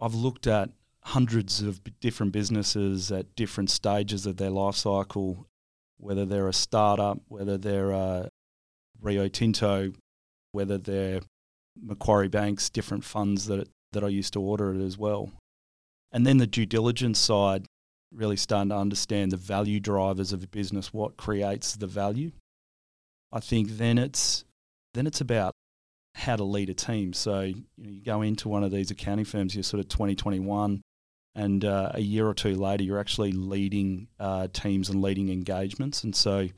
I've 0.00 0.14
looked 0.14 0.46
at 0.46 0.70
hundreds 1.02 1.60
of 1.60 1.80
different 2.00 2.32
businesses 2.32 3.12
at 3.12 3.36
different 3.36 3.70
stages 3.70 4.26
of 4.26 4.36
their 4.36 4.50
life 4.50 4.76
cycle, 4.76 5.46
whether 5.98 6.24
they're 6.24 6.48
a 6.48 6.52
startup, 6.52 7.20
whether 7.28 7.58
they're 7.58 7.90
a 7.90 8.28
Rio 9.00 9.28
Tinto, 9.28 9.92
whether 10.52 10.78
they're 10.78 11.20
Macquarie 11.80 12.28
Banks, 12.28 12.70
different 12.70 13.04
funds 13.04 13.46
that 13.46 13.68
that 13.92 14.04
I 14.04 14.08
used 14.08 14.32
to 14.32 14.40
order 14.40 14.74
it 14.74 14.84
as 14.84 14.98
well. 14.98 15.30
And 16.12 16.26
then 16.26 16.38
the 16.38 16.46
due 16.46 16.66
diligence 16.66 17.18
side, 17.18 17.66
really 18.12 18.36
starting 18.36 18.70
to 18.70 18.76
understand 18.76 19.32
the 19.32 19.36
value 19.36 19.80
drivers 19.80 20.32
of 20.32 20.42
a 20.42 20.48
business, 20.48 20.92
what 20.92 21.16
creates 21.16 21.76
the 21.76 21.86
value. 21.86 22.32
I 23.32 23.40
think 23.40 23.78
then 23.78 23.98
it's 23.98 24.44
then 24.94 25.06
it's 25.06 25.20
about 25.20 25.52
how 26.14 26.36
to 26.36 26.44
lead 26.44 26.70
a 26.70 26.74
team. 26.74 27.12
So 27.12 27.40
you, 27.40 27.64
know, 27.76 27.90
you 27.90 28.02
go 28.02 28.22
into 28.22 28.48
one 28.48 28.64
of 28.64 28.70
these 28.70 28.90
accounting 28.90 29.24
firms, 29.24 29.54
you're 29.54 29.62
sort 29.62 29.80
of 29.80 29.88
2021, 29.88 30.80
and 31.34 31.64
uh, 31.64 31.90
a 31.94 32.00
year 32.00 32.26
or 32.26 32.34
two 32.34 32.54
later, 32.54 32.84
you're 32.84 33.00
actually 33.00 33.32
leading 33.32 34.08
uh, 34.20 34.48
teams 34.52 34.88
and 34.88 35.02
leading 35.02 35.28
engagements. 35.28 36.04
And 36.04 36.14
so 36.14 36.48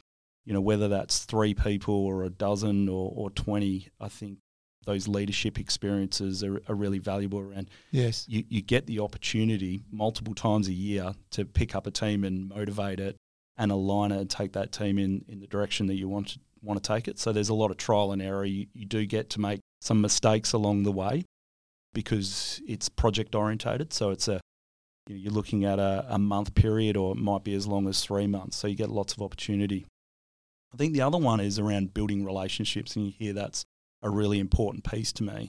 you 0.47 0.53
know, 0.53 0.61
whether 0.61 0.89
that's 0.89 1.25
three 1.25 1.53
people 1.53 1.95
or 1.95 2.23
a 2.23 2.31
dozen 2.31 2.89
or, 2.89 3.13
or 3.15 3.31
20, 3.31 3.89
I 4.01 4.09
think 4.09 4.39
those 4.87 5.09
leadership 5.09 5.59
experiences 5.59 6.45
are, 6.45 6.63
are 6.69 6.75
really 6.77 7.01
valuable. 7.01 7.51
And 7.51 7.69
yes, 7.91 8.25
you, 8.29 8.45
you 8.49 8.63
get 8.63 8.87
the 8.87 9.01
opportunity 9.01 9.83
multiple 9.91 10.35
times 10.35 10.69
a 10.69 10.73
year 10.73 11.15
to 11.33 11.45
pick 11.45 11.75
up 11.75 11.89
a 11.89 11.91
team 11.91 12.23
and 12.23 12.49
motivate 12.49 13.01
it 13.01 13.17
and 13.59 13.73
align 13.73 14.13
it 14.13 14.21
and 14.21 14.31
take 14.31 14.53
that 14.53 14.71
team 14.71 14.99
in, 14.99 15.25
in 15.29 15.41
the 15.41 15.49
direction 15.49 15.89
that 15.89 15.95
you 15.95 16.09
want 16.09 16.29
to, 16.29 16.39
want 16.63 16.83
to 16.83 16.87
take 16.87 17.09
it. 17.09 17.19
So 17.19 17.33
there's 17.33 17.49
a 17.49 17.55
lot 17.55 17.71
of 17.71 17.77
trial 17.77 18.13
and 18.13 18.23
error. 18.23 18.45
You, 18.45 18.67
you 18.73 18.87
do 18.87 19.07
get 19.07 19.31
to 19.31 19.41
make 19.41 19.61
some 19.81 20.01
mistakes 20.01 20.53
along 20.53 20.83
the 20.83 20.93
way 20.93 21.25
because 21.93 22.61
it's 22.67 22.89
project 22.89 23.35
orientated. 23.35 23.93
So 23.93 24.11
it's 24.11 24.29
a 24.29 24.41
you're 25.09 25.33
looking 25.33 25.65
at 25.65 25.79
a, 25.79 26.05
a 26.09 26.19
month 26.19 26.55
period 26.55 26.97
or 26.97 27.13
it 27.13 27.19
might 27.19 27.45
be 27.45 27.55
as 27.55 27.67
long 27.67 27.89
as 27.89 28.05
three 28.05 28.27
months. 28.27 28.57
So 28.57 28.67
you 28.67 28.75
get 28.75 28.91
lots 28.91 29.13
of 29.13 29.23
opportunity. 29.23 29.87
I 30.75 30.77
think 30.77 30.93
the 30.93 31.03
other 31.03 31.19
one 31.19 31.41
is 31.41 31.59
around 31.59 31.95
building 31.95 32.25
relationships, 32.25 32.97
and 32.97 33.07
you 33.07 33.13
hear 33.17 33.33
that's 33.33 33.65
a 34.03 34.11
really 34.11 34.39
important 34.39 34.85
piece 34.85 35.13
to 35.15 35.23
me. 35.23 35.49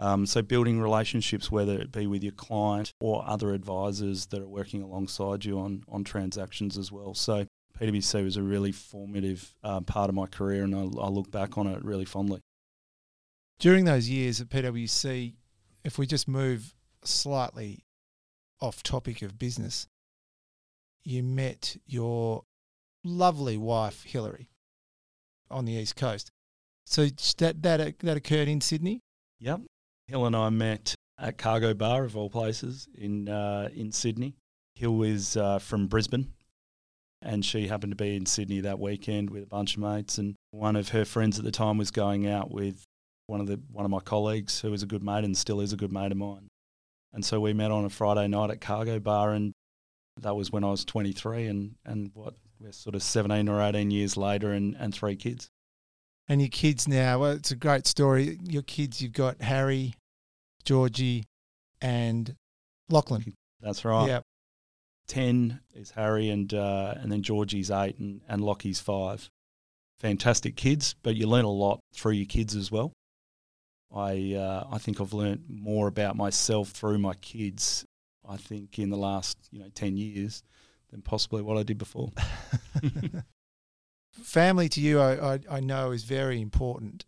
Um, 0.00 0.26
so, 0.26 0.42
building 0.42 0.80
relationships, 0.80 1.50
whether 1.50 1.78
it 1.78 1.92
be 1.92 2.06
with 2.06 2.22
your 2.22 2.32
client 2.32 2.92
or 3.00 3.24
other 3.26 3.52
advisors 3.52 4.26
that 4.26 4.40
are 4.40 4.48
working 4.48 4.82
alongside 4.82 5.44
you 5.44 5.58
on, 5.58 5.84
on 5.88 6.02
transactions 6.02 6.78
as 6.78 6.90
well. 6.90 7.14
So, 7.14 7.46
PwC 7.78 8.24
was 8.24 8.36
a 8.36 8.42
really 8.42 8.72
formative 8.72 9.54
uh, 9.62 9.80
part 9.80 10.08
of 10.08 10.14
my 10.14 10.26
career, 10.26 10.64
and 10.64 10.74
I, 10.74 10.80
I 10.80 11.08
look 11.08 11.30
back 11.30 11.58
on 11.58 11.66
it 11.66 11.84
really 11.84 12.04
fondly. 12.04 12.40
During 13.58 13.84
those 13.84 14.08
years 14.08 14.40
at 14.40 14.48
PwC, 14.48 15.34
if 15.84 15.98
we 15.98 16.06
just 16.06 16.28
move 16.28 16.74
slightly 17.04 17.84
off 18.60 18.82
topic 18.82 19.22
of 19.22 19.38
business, 19.38 19.86
you 21.04 21.22
met 21.22 21.76
your 21.86 22.44
lovely 23.04 23.56
wife, 23.56 24.04
Hillary, 24.04 24.48
on 25.50 25.64
the 25.64 25.72
East 25.72 25.96
Coast. 25.96 26.30
So 26.86 27.06
that, 27.38 27.62
that, 27.62 27.98
that 28.00 28.16
occurred 28.16 28.48
in 28.48 28.60
Sydney? 28.60 29.00
Yep. 29.40 29.60
Hill 30.08 30.26
and 30.26 30.36
I 30.36 30.50
met 30.50 30.94
at 31.18 31.38
Cargo 31.38 31.74
Bar 31.74 32.04
of 32.04 32.16
all 32.16 32.30
places 32.30 32.88
in 32.96 33.28
uh, 33.28 33.68
in 33.74 33.92
Sydney. 33.92 34.34
Hill 34.74 35.02
is 35.02 35.36
uh, 35.36 35.58
from 35.58 35.86
Brisbane, 35.86 36.32
and 37.24 37.44
she 37.44 37.66
happened 37.66 37.92
to 37.92 37.96
be 37.96 38.16
in 38.16 38.26
Sydney 38.26 38.60
that 38.60 38.78
weekend 38.78 39.30
with 39.30 39.44
a 39.44 39.46
bunch 39.46 39.76
of 39.76 39.82
mates. 39.82 40.18
And 40.18 40.36
one 40.50 40.76
of 40.76 40.90
her 40.90 41.04
friends 41.04 41.38
at 41.38 41.44
the 41.44 41.50
time 41.50 41.78
was 41.78 41.90
going 41.90 42.28
out 42.28 42.50
with 42.50 42.84
one 43.26 43.40
of 43.40 43.46
the 43.46 43.60
one 43.72 43.86
of 43.86 43.90
my 43.90 44.00
colleagues 44.00 44.60
who 44.60 44.70
was 44.70 44.82
a 44.82 44.86
good 44.86 45.02
mate 45.02 45.24
and 45.24 45.36
still 45.36 45.60
is 45.60 45.72
a 45.72 45.76
good 45.76 45.92
mate 45.92 46.12
of 46.12 46.18
mine. 46.18 46.48
And 47.12 47.24
so 47.24 47.40
we 47.40 47.52
met 47.54 47.70
on 47.70 47.84
a 47.84 47.90
Friday 47.90 48.28
night 48.28 48.50
at 48.50 48.60
Cargo 48.60 48.98
Bar, 48.98 49.32
and 49.32 49.52
that 50.20 50.36
was 50.36 50.52
when 50.52 50.64
I 50.64 50.70
was 50.70 50.84
23, 50.84 51.46
and 51.46 51.74
and 51.86 52.10
what 52.12 52.34
we're 52.60 52.72
sort 52.72 52.94
of 52.94 53.02
17 53.02 53.48
or 53.48 53.62
18 53.62 53.90
years 53.90 54.16
later, 54.16 54.52
and 54.52 54.76
and 54.78 54.94
three 54.94 55.16
kids. 55.16 55.48
And 56.28 56.40
your 56.40 56.50
kids 56.50 56.86
now, 56.86 57.18
well, 57.20 57.32
it's 57.32 57.50
a 57.50 57.56
great 57.56 57.86
story. 57.86 58.38
Your 58.44 58.62
kids, 58.62 59.00
you've 59.00 59.12
got 59.12 59.42
Harry, 59.42 59.94
Georgie, 60.64 61.24
and 61.80 62.34
Lachlan. 62.88 63.34
That's 63.60 63.84
right. 63.84 64.08
Yeah. 64.08 64.20
Ten 65.06 65.60
is 65.74 65.90
Harry, 65.92 66.30
and 66.30 66.52
uh, 66.52 66.94
and 66.96 67.12
then 67.12 67.22
Georgie's 67.22 67.70
eight, 67.70 67.98
and 67.98 68.20
and 68.28 68.42
Lockie's 68.42 68.80
five. 68.80 69.30
Fantastic 70.00 70.56
kids, 70.56 70.94
but 71.02 71.16
you 71.16 71.26
learn 71.26 71.44
a 71.44 71.50
lot 71.50 71.80
through 71.94 72.12
your 72.12 72.26
kids 72.26 72.56
as 72.56 72.70
well. 72.70 72.92
I 73.94 74.34
uh, 74.34 74.66
I 74.70 74.78
think 74.78 75.00
I've 75.00 75.12
learned 75.12 75.44
more 75.48 75.86
about 75.86 76.16
myself 76.16 76.70
through 76.70 76.98
my 76.98 77.14
kids. 77.14 77.84
I 78.26 78.36
think 78.36 78.78
in 78.78 78.90
the 78.90 78.96
last 78.96 79.38
you 79.50 79.60
know 79.60 79.68
ten 79.74 79.96
years 79.96 80.42
than 80.90 81.02
possibly 81.02 81.42
what 81.42 81.58
I 81.58 81.62
did 81.62 81.76
before. 81.76 82.10
Family 84.12 84.68
to 84.68 84.80
you, 84.80 85.00
I, 85.00 85.34
I, 85.34 85.40
I 85.50 85.60
know, 85.60 85.90
is 85.90 86.04
very 86.04 86.40
important. 86.40 87.04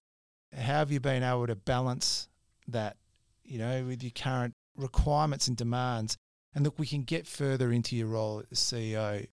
How 0.52 0.60
have 0.62 0.90
you 0.90 0.98
been 0.98 1.22
able 1.22 1.46
to 1.46 1.54
balance 1.54 2.28
that, 2.66 2.96
you 3.44 3.58
know, 3.58 3.84
with 3.84 4.02
your 4.02 4.10
current 4.10 4.54
requirements 4.76 5.46
and 5.46 5.56
demands? 5.56 6.16
And 6.56 6.64
look, 6.64 6.78
we 6.78 6.86
can 6.86 7.02
get 7.02 7.26
further 7.26 7.70
into 7.70 7.94
your 7.94 8.06
role 8.06 8.42
as 8.50 8.58
CEO 8.58 9.26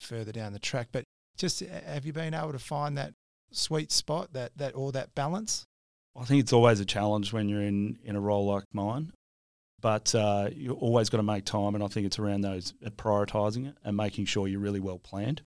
further 0.00 0.30
down 0.30 0.52
the 0.52 0.60
track, 0.60 0.88
but 0.92 1.02
just 1.36 1.58
have 1.60 2.06
you 2.06 2.12
been 2.12 2.32
able 2.32 2.52
to 2.52 2.60
find 2.60 2.96
that 2.96 3.12
sweet 3.50 3.90
spot, 3.90 4.32
that 4.34 4.56
that 4.56 4.76
or 4.76 4.92
that 4.92 5.16
balance? 5.16 5.66
I 6.16 6.24
think 6.24 6.40
it's 6.40 6.52
always 6.52 6.78
a 6.78 6.84
challenge 6.84 7.32
when 7.32 7.48
you're 7.48 7.60
in, 7.60 7.98
in 8.04 8.14
a 8.14 8.20
role 8.20 8.46
like 8.46 8.62
mine, 8.72 9.12
but 9.80 10.14
uh, 10.14 10.48
you've 10.54 10.80
always 10.80 11.10
got 11.10 11.16
to 11.16 11.24
make 11.24 11.44
time, 11.44 11.74
and 11.74 11.82
I 11.82 11.88
think 11.88 12.06
it's 12.06 12.20
around 12.20 12.42
those 12.42 12.72
uh, 12.86 12.90
prioritising 12.90 13.66
it 13.66 13.76
and 13.82 13.96
making 13.96 14.26
sure 14.26 14.46
you're 14.46 14.60
really 14.60 14.78
well 14.78 15.00
planned. 15.00 15.42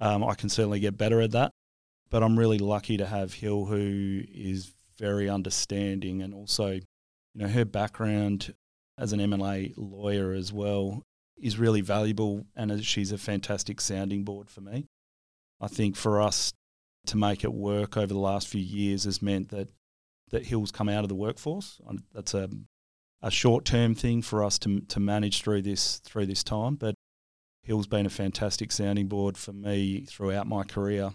Um, 0.00 0.24
I 0.24 0.34
can 0.34 0.48
certainly 0.48 0.80
get 0.80 0.96
better 0.96 1.20
at 1.20 1.32
that, 1.32 1.50
but 2.08 2.22
I'm 2.22 2.38
really 2.38 2.58
lucky 2.58 2.96
to 2.96 3.04
have 3.04 3.34
Hill, 3.34 3.66
who 3.66 4.22
is 4.32 4.72
very 4.98 5.28
understanding, 5.28 6.22
and 6.22 6.32
also, 6.32 6.70
you 6.70 6.82
know, 7.34 7.48
her 7.48 7.66
background 7.66 8.54
as 9.00 9.12
an 9.12 9.20
M&A 9.20 9.72
lawyer 9.76 10.32
as 10.32 10.52
well 10.52 11.02
is 11.40 11.58
really 11.58 11.80
valuable, 11.80 12.44
and 12.54 12.84
she's 12.84 13.12
a 13.12 13.18
fantastic 13.18 13.80
sounding 13.80 14.24
board 14.24 14.50
for 14.50 14.60
me. 14.60 14.86
I 15.60 15.68
think 15.68 15.96
for 15.96 16.20
us 16.20 16.52
to 17.06 17.16
make 17.16 17.42
it 17.42 17.52
work 17.52 17.96
over 17.96 18.06
the 18.06 18.18
last 18.18 18.46
few 18.46 18.60
years 18.60 19.04
has 19.04 19.22
meant 19.22 19.48
that 19.48 19.68
that 20.30 20.46
Hill's 20.46 20.70
come 20.70 20.88
out 20.88 21.02
of 21.02 21.08
the 21.08 21.14
workforce. 21.14 21.80
That's 22.14 22.34
a 22.34 22.48
a 23.22 23.30
short 23.30 23.64
term 23.64 23.94
thing 23.94 24.22
for 24.22 24.44
us 24.44 24.58
to 24.60 24.80
to 24.80 25.00
manage 25.00 25.42
through 25.42 25.62
this 25.62 25.98
through 25.98 26.26
this 26.26 26.44
time, 26.44 26.76
but 26.76 26.94
Hill's 27.62 27.86
been 27.86 28.06
a 28.06 28.10
fantastic 28.10 28.70
sounding 28.70 29.08
board 29.08 29.36
for 29.36 29.52
me 29.52 30.04
throughout 30.06 30.46
my 30.46 30.62
career, 30.62 31.12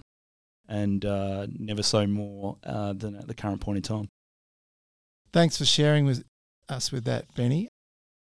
and 0.67 1.05
uh, 1.05 1.47
never 1.51 1.83
so 1.83 2.07
more 2.07 2.57
uh, 2.63 2.93
than 2.93 3.15
at 3.15 3.27
the 3.27 3.33
current 3.35 3.61
point 3.61 3.77
in 3.77 3.83
time. 3.83 4.09
Thanks 5.31 5.57
for 5.57 5.65
sharing 5.65 6.05
with 6.05 6.23
us 6.67 6.91
with 6.91 7.03
that, 7.05 7.33
Benny. 7.35 7.69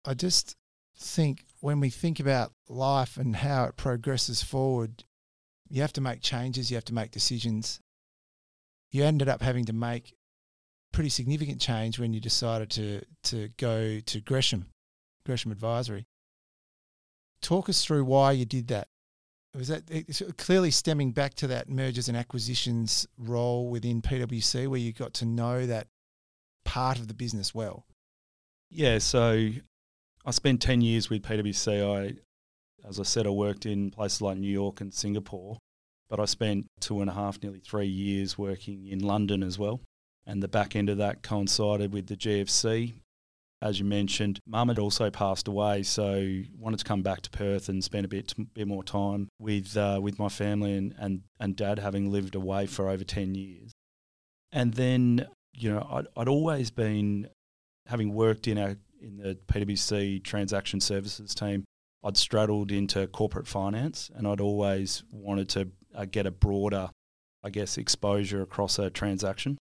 I 0.05 0.15
just 0.15 0.57
think 0.97 1.45
when 1.61 1.81
we 1.81 1.91
think 1.91 2.21
about 2.21 2.53
life 2.69 3.17
and 3.17 3.37
how 3.37 3.65
it 3.65 3.77
progresses 3.77 4.43
forward, 4.43 5.05
you 5.69 5.81
have 5.81 5.93
to 5.95 6.01
make 6.01 6.21
changes, 6.21 6.71
you 6.71 6.77
have 6.77 6.85
to 6.87 6.95
make 6.95 7.11
decisions. 7.11 7.81
You 8.91 9.05
ended 9.05 9.29
up 9.29 9.43
having 9.43 9.65
to 9.65 9.73
make 9.73 10.15
pretty 10.93 11.09
significant 11.09 11.61
change 11.61 11.99
when 11.99 12.13
you 12.13 12.21
decided 12.21 12.71
to 12.71 13.03
to 13.25 13.49
go 13.57 13.99
to 14.01 14.21
Gresham, 14.21 14.67
Gresham 15.27 15.51
Advisory. 15.51 16.07
Talk 17.43 17.69
us 17.69 17.85
through 17.85 18.05
why 18.05 18.33
you 18.33 18.45
did 18.45 18.69
that. 18.69 18.89
Was 19.57 19.69
that 19.69 19.85
clearly 20.37 20.71
stemming 20.71 21.13
back 21.13 21.35
to 21.35 21.47
that 21.49 21.69
mergers 21.69 22.09
and 22.09 22.17
acquisitions 22.17 23.07
role 23.19 23.69
within 23.69 24.03
PwC, 24.03 24.67
where 24.69 24.81
you 24.81 24.93
got 24.93 25.15
to 25.15 25.25
know 25.25 25.67
that 25.67 25.87
part 26.65 26.99
of 26.99 27.09
the 27.09 27.15
business 27.15 27.55
well? 27.55 27.85
Yeah, 28.71 28.99
so 28.99 29.51
I 30.25 30.31
spent 30.31 30.63
ten 30.63 30.81
years 30.81 31.11
with 31.11 31.23
PwC. 31.23 31.83
I, 31.83 32.15
as 32.89 33.01
I 33.01 33.03
said, 33.03 33.27
I 33.27 33.31
worked 33.31 33.67
in 33.67 33.91
places 33.91 34.21
like 34.21 34.39
New 34.39 34.51
York 34.51 34.81
and 34.81 34.93
Singapore, 34.93 35.59
but 36.09 36.21
I 36.21 36.25
spent 36.25 36.67
two 36.81 37.01
and 37.01 37.11
a 37.11 37.15
half, 37.15 37.43
nearly 37.43 37.61
three 37.61 37.87
years 37.87 38.37
working 38.37 38.87
in 38.89 39.01
London 39.01 39.43
as 39.43 39.59
well 39.59 39.81
and 40.27 40.43
the 40.43 40.49
back 40.49 40.75
end 40.77 40.89
of 40.89 40.99
that 40.99 41.23
coincided 41.23 41.93
with 41.93 42.07
the 42.07 42.17
GFC. 42.17 42.95
As 43.63 43.79
you 43.79 43.85
mentioned, 43.85 44.41
mum 44.47 44.69
had 44.69 44.79
also 44.79 45.11
passed 45.11 45.49
away, 45.49 45.83
so 45.85 46.43
wanted 46.59 46.81
to 46.81 46.85
come 46.85 47.03
back 47.03 47.23
to 47.23 47.31
Perth 47.31 47.69
and 47.69 47.83
spend 47.83 48.05
a 48.05 48.09
bit 48.09 48.35
bit 48.53 48.69
more 48.69 48.85
time 48.85 49.29
with 49.39 49.77
uh, 49.77 50.01
with 50.03 50.19
my 50.19 50.29
family 50.29 50.77
and, 50.77 50.95
and 50.99 51.23
and 51.41 51.57
dad 51.57 51.79
having 51.79 52.11
lived 52.11 52.35
away 52.35 52.67
for 52.67 52.91
over 52.91 53.05
ten 53.05 53.35
years. 53.35 53.73
And 54.53 54.75
then 54.75 55.27
you 55.55 55.73
know 55.73 55.87
I'd, 55.91 56.07
I'd 56.17 56.29
always 56.29 56.71
been 56.71 57.29
having 57.87 58.13
worked 58.13 58.49
in 58.49 58.59
our 58.59 58.77
in 59.01 59.17
the 59.17 59.39
PwC 59.47 60.23
transaction 60.23 60.81
services 60.81 61.35
team. 61.35 61.65
I'd 62.03 62.17
straddled 62.17 62.71
into 62.71 63.07
corporate 63.07 63.47
finance, 63.47 64.11
and 64.15 64.27
I'd 64.27 64.41
always 64.41 65.03
wanted 65.11 65.49
to 65.51 65.69
uh, 65.95 66.05
get 66.05 66.27
a 66.27 66.31
broader, 66.31 66.91
I 67.43 67.51
guess, 67.51 67.79
exposure 67.79 68.43
across 68.43 68.79
a 68.79 68.91
transaction 68.91 69.57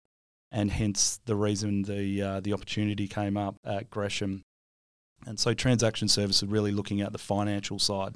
and 0.52 0.72
hence 0.72 1.20
the 1.26 1.36
reason 1.36 1.84
the 1.84 2.22
uh, 2.22 2.40
the 2.42 2.54
opportunity 2.54 3.08
came 3.08 3.38
up 3.38 3.56
at 3.66 3.90
Gresham. 3.90 4.42
And 5.26 5.40
so 5.40 5.54
transaction 5.54 6.08
services 6.08 6.48
really 6.48 6.72
looking 6.72 7.02
at 7.02 7.12
the 7.12 7.20
financial 7.20 7.80
side. 7.80 8.16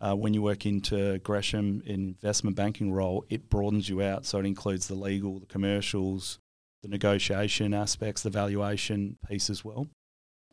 Uh, 0.00 0.14
when 0.14 0.32
you 0.32 0.40
work 0.40 0.64
into 0.64 1.18
Gresham 1.18 1.82
in 1.84 2.16
investment 2.22 2.54
banking 2.54 2.92
role, 2.92 3.24
it 3.28 3.50
broadens 3.50 3.88
you 3.88 4.00
out. 4.00 4.24
So 4.24 4.38
it 4.38 4.46
includes 4.46 4.86
the 4.86 4.94
legal, 4.94 5.40
the 5.40 5.46
commercials, 5.46 6.38
the 6.82 6.88
negotiation 6.88 7.74
aspects, 7.74 8.22
the 8.22 8.30
valuation 8.30 9.18
piece 9.28 9.50
as 9.50 9.64
well. 9.64 9.88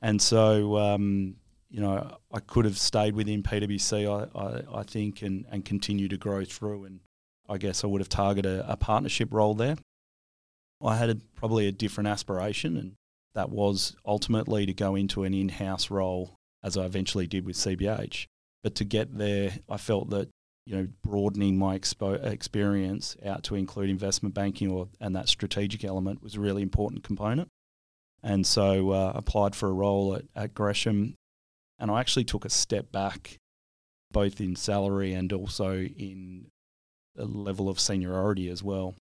And 0.02 0.22
so, 0.22 0.78
um, 0.78 1.36
you 1.70 1.82
know, 1.82 2.18
I 2.32 2.40
could 2.40 2.66
have 2.66 2.78
stayed 2.78 3.16
within 3.16 3.44
PwC, 3.44 4.08
I, 4.08 4.40
I, 4.40 4.80
I, 4.80 4.84
think, 4.84 5.22
and, 5.22 5.46
and 5.52 5.66
continue 5.66 6.08
to 6.08 6.18
grow 6.18 6.46
through. 6.46 6.86
And 6.86 7.00
I 7.50 7.58
guess 7.58 7.84
I 7.84 7.88
would 7.88 8.02
have 8.02 8.10
targeted 8.10 8.60
a, 8.60 8.72
a 8.72 8.78
partnership 8.78 9.30
role 9.32 9.54
there. 9.54 9.78
I 10.84 10.98
had 10.98 11.10
a, 11.10 11.16
probably 11.36 11.68
a 11.68 11.72
different 11.72 12.08
aspiration, 12.08 12.78
and 12.78 12.94
that 13.34 13.50
was 13.50 13.96
ultimately 14.06 14.66
to 14.66 14.74
go 14.74 14.96
into 14.96 15.24
an 15.24 15.34
in 15.34 15.50
house 15.50 15.90
role, 15.90 16.36
as 16.64 16.78
I 16.78 16.86
eventually 16.86 17.28
did 17.28 17.46
with 17.46 17.56
CBH. 17.56 18.26
But 18.64 18.76
to 18.76 18.84
get 18.84 19.18
there, 19.18 19.52
I 19.70 19.78
felt 19.78 20.10
that 20.10 20.30
you 20.66 20.76
know 20.76 20.88
broadening 21.04 21.58
my 21.58 21.78
expo- 21.78 22.24
experience 22.24 23.16
out 23.26 23.44
to 23.44 23.56
include 23.56 23.90
investment 23.90 24.34
banking 24.34 24.72
or 24.72 24.88
and 25.00 25.16
that 25.16 25.30
strategic 25.30 25.84
element 25.84 26.24
was 26.24 26.36
a 26.36 26.40
really 26.40 26.62
important 26.62 27.04
component. 27.04 27.50
And 28.26 28.46
so 28.46 28.90
uh, 28.90 29.12
applied 29.14 29.56
for 29.56 29.70
a 29.70 29.74
role 29.74 30.16
at, 30.16 30.26
at 30.36 30.56
Gresham, 30.56 31.14
and 31.78 31.92
I 31.92 32.00
actually 32.00 32.24
took 32.24 32.44
a 32.44 32.50
step 32.50 32.92
back, 32.92 33.38
both 34.12 34.42
in 34.42 34.56
salary 34.56 35.14
and 35.14 35.32
also 35.32 35.76
in 35.76 36.48
a 37.16 37.26
level 37.26 37.70
of 37.70 37.80
seniority 37.80 38.50
as 38.50 38.64
well. 38.64 38.96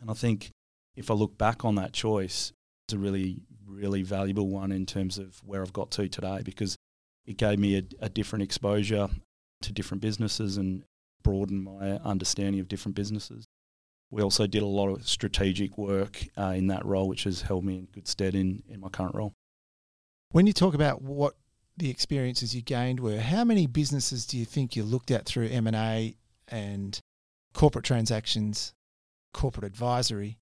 And 0.00 0.08
I 0.08 0.14
think 0.14 0.50
if 0.94 1.10
I 1.10 1.14
look 1.14 1.36
back 1.36 1.64
on 1.64 1.74
that 1.74 1.92
choice, 1.92 2.52
it's 2.86 2.94
a 2.94 2.98
really, 2.98 3.38
really 3.66 4.04
valuable 4.04 4.46
one 4.46 4.70
in 4.70 4.86
terms 4.86 5.18
of 5.18 5.42
where 5.44 5.60
I've 5.60 5.72
got 5.72 5.90
to 5.92 6.08
today 6.08 6.42
because 6.44 6.76
it 7.26 7.38
gave 7.38 7.58
me 7.58 7.76
a, 7.76 7.82
a 8.00 8.08
different 8.08 8.44
exposure 8.44 9.08
to 9.62 9.72
different 9.72 10.00
businesses 10.00 10.56
and 10.56 10.84
broadened 11.24 11.64
my 11.64 11.98
understanding 12.04 12.60
of 12.60 12.68
different 12.68 12.94
businesses. 12.94 13.46
We 14.10 14.22
also 14.22 14.46
did 14.46 14.62
a 14.62 14.66
lot 14.66 14.88
of 14.88 15.06
strategic 15.06 15.76
work 15.76 16.24
uh, 16.36 16.54
in 16.56 16.68
that 16.68 16.84
role, 16.84 17.08
which 17.08 17.24
has 17.24 17.42
held 17.42 17.64
me 17.64 17.78
in 17.78 17.84
good 17.86 18.08
stead 18.08 18.34
in, 18.34 18.62
in 18.68 18.80
my 18.80 18.88
current 18.88 19.14
role. 19.14 19.34
When 20.30 20.46
you 20.46 20.52
talk 20.52 20.74
about 20.74 21.02
what 21.02 21.34
the 21.76 21.90
experiences 21.90 22.54
you 22.54 22.62
gained 22.62 23.00
were, 23.00 23.18
how 23.18 23.44
many 23.44 23.66
businesses 23.66 24.26
do 24.26 24.38
you 24.38 24.44
think 24.44 24.76
you 24.76 24.82
looked 24.82 25.10
at 25.10 25.26
through 25.26 25.48
M&A 25.48 26.16
and 26.48 26.98
corporate 27.52 27.84
transactions, 27.84 28.72
corporate 29.34 29.64
advisory, 29.64 30.38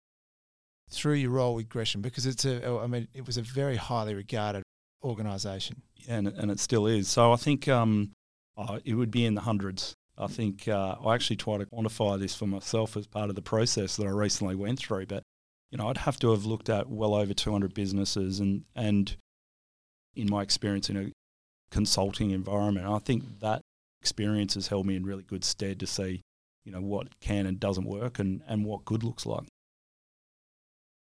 through 0.89 1.15
your 1.15 1.31
role 1.31 1.57
with 1.57 1.69
Gresham? 1.69 2.03
Because 2.03 2.25
it's 2.25 2.45
a, 2.45 2.65
I 2.81 2.87
mean, 2.87 3.09
it 3.15 3.27
was 3.27 3.37
a 3.37 3.43
very 3.43 3.77
highly 3.77 4.15
regarded 4.15 4.63
organisation. 5.03 5.83
And, 6.09 6.29
and 6.29 6.53
it 6.53 6.61
still 6.61 6.87
is. 6.87 7.09
So 7.09 7.33
I 7.33 7.37
think 7.37 7.67
um, 7.67 8.13
uh, 8.57 8.79
it 8.85 8.95
would 8.95 9.11
be 9.11 9.25
in 9.25 9.35
the 9.35 9.41
hundreds. 9.41 9.96
I 10.19 10.27
think 10.27 10.67
uh, 10.67 10.97
I 11.05 11.15
actually 11.15 11.37
try 11.37 11.59
to 11.59 11.67
quantify 11.67 12.19
this 12.19 12.35
for 12.35 12.47
myself 12.47 12.97
as 12.97 13.07
part 13.07 13.29
of 13.29 13.37
the 13.37 13.43
process 13.43 13.97
that 13.97 14.07
I 14.07 14.11
recently 14.11 14.55
went 14.55 14.79
through. 14.79 15.07
But 15.07 15.23
you 15.71 15.79
know, 15.79 15.89
I'd 15.89 15.99
have 15.99 16.19
to 16.21 16.31
have 16.31 16.45
looked 16.45 16.69
at 16.69 16.89
well 16.89 17.15
over 17.15 17.35
200 17.35 17.75
businesses 17.75 18.41
and, 18.41 18.65
and 18.75 19.17
in 20.15 20.31
my 20.31 20.43
experience 20.43 20.89
in 20.89 20.97
a 20.97 21.13
consulting 21.71 22.31
environment, 22.31 22.87
I 22.87 22.99
think 22.99 23.41
that 23.41 23.61
experience 24.01 24.55
has 24.55 24.69
held 24.69 24.87
me 24.87 24.97
in 24.97 25.05
really 25.05 25.25
good 25.25 25.45
stead 25.45 25.81
to 25.81 25.87
see, 25.87 26.23
you 26.65 26.73
know, 26.73 26.81
what 26.81 27.21
can 27.21 27.47
and 27.47 27.61
doesn't 27.61 27.85
work 27.85 28.19
and, 28.19 28.43
and 28.47 28.65
what 28.65 28.85
good 28.85 29.03
looks 29.03 29.27
like. 29.27 29.47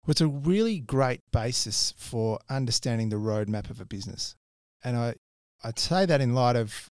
Well, 0.05 0.13
it's 0.13 0.21
a 0.21 0.27
really 0.27 0.81
great 0.81 1.21
basis 1.33 1.95
for 1.97 2.39
understanding 2.51 3.09
the 3.09 3.17
roadmap 3.17 3.71
of 3.71 3.81
a 3.81 3.85
business. 3.85 4.35
And 4.83 4.97
I, 4.97 5.15
I'd 5.63 5.79
say 5.79 6.05
that 6.05 6.21
in 6.21 6.35
light 6.35 6.57
of 6.57 6.89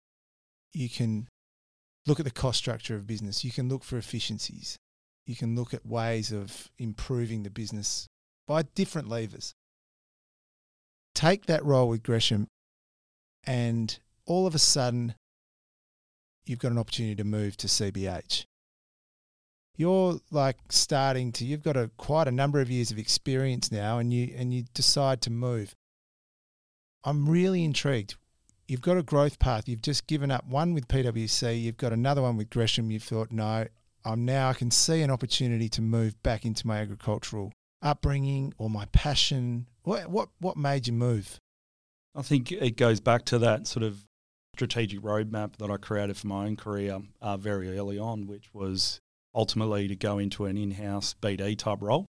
you 0.73 0.89
can 0.89 1.27
look 2.09 2.19
at 2.19 2.25
the 2.25 2.31
cost 2.31 2.57
structure 2.57 2.95
of 2.95 3.07
business, 3.07 3.45
you 3.45 3.51
can 3.51 3.69
look 3.69 3.83
for 3.83 3.97
efficiencies, 3.97 4.77
you 5.25 5.35
can 5.35 5.55
look 5.55 5.73
at 5.73 5.85
ways 5.85 6.31
of 6.31 6.69
improving 6.79 7.43
the 7.43 7.49
business 7.49 8.07
by 8.47 8.63
different 8.75 9.07
levers. 9.07 9.53
Take 11.13 11.45
that 11.45 11.63
role 11.63 11.87
with 11.87 12.03
Gresham, 12.03 12.47
and 13.45 13.97
all 14.25 14.47
of 14.47 14.55
a 14.55 14.59
sudden, 14.59 15.13
you've 16.45 16.59
got 16.59 16.71
an 16.71 16.77
opportunity 16.77 17.15
to 17.15 17.23
move 17.23 17.55
to 17.57 17.67
CBH. 17.67 18.45
You're 19.77 20.19
like 20.31 20.57
starting 20.69 21.31
to, 21.33 21.45
you've 21.45 21.63
got 21.63 21.77
a 21.77 21.89
quite 21.97 22.27
a 22.27 22.31
number 22.31 22.59
of 22.59 22.69
years 22.69 22.91
of 22.91 22.97
experience 22.97 23.71
now, 23.71 23.99
and 23.99 24.11
you 24.11 24.33
and 24.35 24.53
you 24.53 24.63
decide 24.73 25.21
to 25.21 25.29
move. 25.29 25.75
I'm 27.03 27.29
really 27.29 27.63
intrigued. 27.63 28.15
You've 28.69 28.81
got 28.81 28.97
a 28.97 29.03
growth 29.03 29.39
path. 29.39 29.67
You've 29.67 29.81
just 29.81 30.05
given 30.05 30.29
up 30.29 30.45
one 30.45 30.75
with 30.75 30.87
PwC. 30.87 31.59
You've 31.59 31.77
got 31.77 31.91
another 31.91 32.21
one 32.21 32.37
with 32.37 32.51
Gresham. 32.51 32.91
You've 32.91 33.01
thought, 33.01 33.31
no, 33.31 33.65
I'm 34.05 34.25
now 34.25 34.49
I 34.49 34.53
can 34.53 34.69
see 34.69 35.01
an 35.01 35.09
opportunity 35.09 35.69
to 35.69 35.81
move 35.81 36.21
back 36.21 36.45
into 36.45 36.67
my 36.67 36.77
agricultural 36.77 37.51
upbringing 37.81 38.53
or 38.59 38.69
my 38.69 38.85
passion. 38.91 39.65
What 39.83 40.11
what 40.11 40.29
what 40.37 40.55
made 40.55 40.85
you 40.85 40.93
move? 40.93 41.39
I 42.13 42.21
think 42.21 42.51
it 42.51 42.77
goes 42.77 42.99
back 42.99 43.25
to 43.25 43.39
that 43.39 43.65
sort 43.65 43.81
of 43.81 44.05
strategic 44.55 44.99
roadmap 45.01 45.55
that 45.57 45.71
I 45.71 45.77
created 45.77 46.15
for 46.17 46.27
my 46.27 46.45
own 46.45 46.55
career 46.55 46.99
uh, 47.23 47.37
very 47.37 47.75
early 47.75 47.97
on, 47.97 48.27
which 48.27 48.53
was 48.53 48.99
ultimately 49.33 49.87
to 49.87 49.95
go 49.95 50.19
into 50.19 50.45
an 50.45 50.57
in-house 50.57 51.15
BD 51.19 51.57
type 51.57 51.81
role 51.81 52.05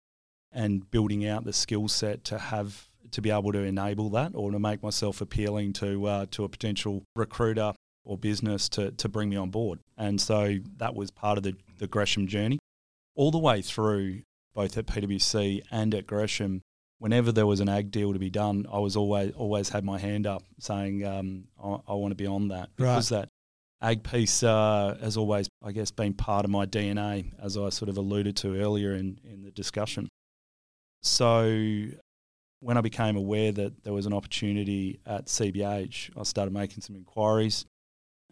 and 0.53 0.91
building 0.91 1.27
out 1.27 1.45
the 1.45 1.55
skill 1.55 1.89
set 1.89 2.23
to 2.25 2.39
have 2.39 2.90
to 3.13 3.23
be 3.23 3.31
able 3.31 3.53
to 3.53 3.61
enable 3.61 4.11
that 4.11 4.33
or 4.35 4.51
to 4.51 4.59
make 4.59 4.83
myself 4.83 5.21
appealing 5.21 5.73
to 5.75 6.07
uh, 6.07 6.27
to 6.31 6.45
a 6.45 6.49
potential 6.49 7.05
recruiter 7.15 7.73
or 8.05 8.17
business 8.19 8.69
to, 8.71 8.91
to 8.93 9.09
bring 9.09 9.29
me 9.29 9.37
on 9.37 9.51
board. 9.51 9.79
And 9.97 10.21
so 10.21 10.57
that 10.79 10.95
was 10.95 11.11
part 11.11 11.39
of 11.39 11.45
the, 11.45 11.55
the 11.79 11.87
Gresham 11.87 12.27
journey. 12.27 12.59
All 13.15 13.31
the 13.31 13.39
way 13.39 13.63
through, 13.63 14.23
both 14.55 14.77
at 14.79 14.87
PwC 14.87 15.63
and 15.71 15.95
at 15.95 16.07
Gresham, 16.07 16.63
whenever 16.99 17.33
there 17.33 17.47
was 17.47 17.61
an 17.61 17.69
ag 17.69 17.91
deal 17.91 18.13
to 18.13 18.19
be 18.19 18.31
done, 18.31 18.67
I 18.73 18.79
was 18.79 18.97
always 18.97 19.33
always 19.33 19.69
had 19.69 19.85
my 19.85 19.99
hand 19.99 20.27
up 20.27 20.43
saying 20.59 21.05
um, 21.05 21.45
I, 21.63 21.77
I, 21.89 21.95
want 21.95 22.13
to 22.13 22.17
be 22.17 22.27
on 22.27 22.49
that 22.49 22.71
because 22.77 23.11
right. 23.13 23.21
that 23.21 23.29
ag 23.83 24.03
piece 24.03 24.43
uh, 24.43 24.97
has 25.01 25.17
always, 25.17 25.49
I 25.63 25.73
guess, 25.73 25.91
been 25.91 26.15
part 26.15 26.45
of 26.45 26.51
my 26.51 26.67
DNA, 26.67 27.33
as 27.43 27.57
I 27.57 27.69
sort 27.71 27.89
of 27.89 27.97
alluded 27.97 28.37
to 28.39 28.61
earlier 28.61 28.93
in, 28.93 29.19
in 29.25 29.43
the 29.43 29.51
discussion. 29.51 30.09
So 31.03 31.87
when 32.61 32.77
I 32.77 32.83
became 32.83 33.17
aware 33.17 33.53
that 33.53 33.85
there 33.85 33.93
was 33.93 34.07
an 34.07 34.13
opportunity 34.13 35.01
at 35.07 35.27
CBH, 35.27 36.11
I 36.19 36.23
started 36.23 36.53
making 36.53 36.83
some 36.83 36.95
inquiries 36.95 37.65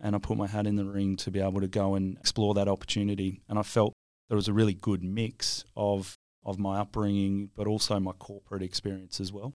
and 0.01 0.15
I 0.15 0.19
put 0.19 0.37
my 0.37 0.47
hat 0.47 0.67
in 0.67 0.77
the 0.77 0.85
ring 0.85 1.17
to 1.17 1.31
be 1.31 1.41
able 1.41 1.61
to 1.61 1.69
go 1.69 1.95
and 1.95 2.17
explore 2.19 2.55
that 2.55 2.69
opportunity. 2.69 3.43
And 3.49 3.59
I 3.59 3.63
felt 3.63 3.95
there 4.29 4.37
was 4.37 4.49
a 4.49 4.53
really 4.53 4.75
good 4.75 5.03
mix 5.03 5.65
of 5.77 6.15
of 6.45 6.59
my 6.59 6.79
upbringing, 6.79 7.51
but 7.57 7.67
also 7.67 7.99
my 8.01 8.13
corporate 8.13 8.63
experience 8.63 9.21
as 9.21 9.33
well. 9.33 9.53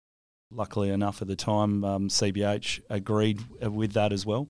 Luckily 0.50 0.90
enough, 0.90 1.22
at 1.22 1.28
the 1.28 1.36
time, 1.36 1.84
um, 1.84 2.08
CBH 2.08 2.80
agreed 2.90 3.40
with 3.62 3.92
that 3.92 4.12
as 4.12 4.26
well. 4.26 4.48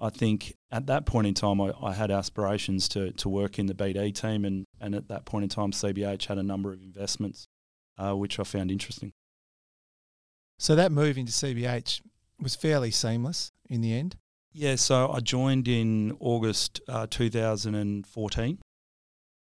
I 0.00 0.08
think 0.08 0.54
at 0.70 0.86
that 0.86 1.04
point 1.04 1.26
in 1.26 1.34
time, 1.34 1.60
I, 1.60 1.72
I, 1.82 1.92
had 1.92 2.10
aspirations 2.10 2.88
to, 2.90 3.12
to 3.12 3.28
work 3.28 3.58
in 3.58 3.66
the 3.66 3.74
BD 3.74 4.14
team, 4.14 4.44
and, 4.46 4.64
and 4.80 4.94
at 4.94 5.08
that 5.08 5.26
point 5.26 5.42
in 5.42 5.48
time, 5.50 5.72
CBH 5.72 6.26
had 6.26 6.38
a 6.38 6.42
number 6.42 6.72
of 6.72 6.80
investments, 6.80 7.44
uh, 7.98 8.16
which 8.16 8.40
I 8.40 8.44
found 8.44 8.70
interesting. 8.70 9.12
So 10.58 10.74
that 10.74 10.92
move 10.92 11.18
into 11.18 11.32
CBH 11.32 12.00
was 12.40 12.54
fairly 12.54 12.90
seamless 12.90 13.52
in 13.68 13.80
the 13.80 13.92
end? 13.92 14.16
Yeah, 14.52 14.76
so 14.76 15.10
I 15.10 15.20
joined 15.20 15.66
in 15.66 16.16
August 16.20 16.80
uh, 16.88 17.06
2014 17.10 18.58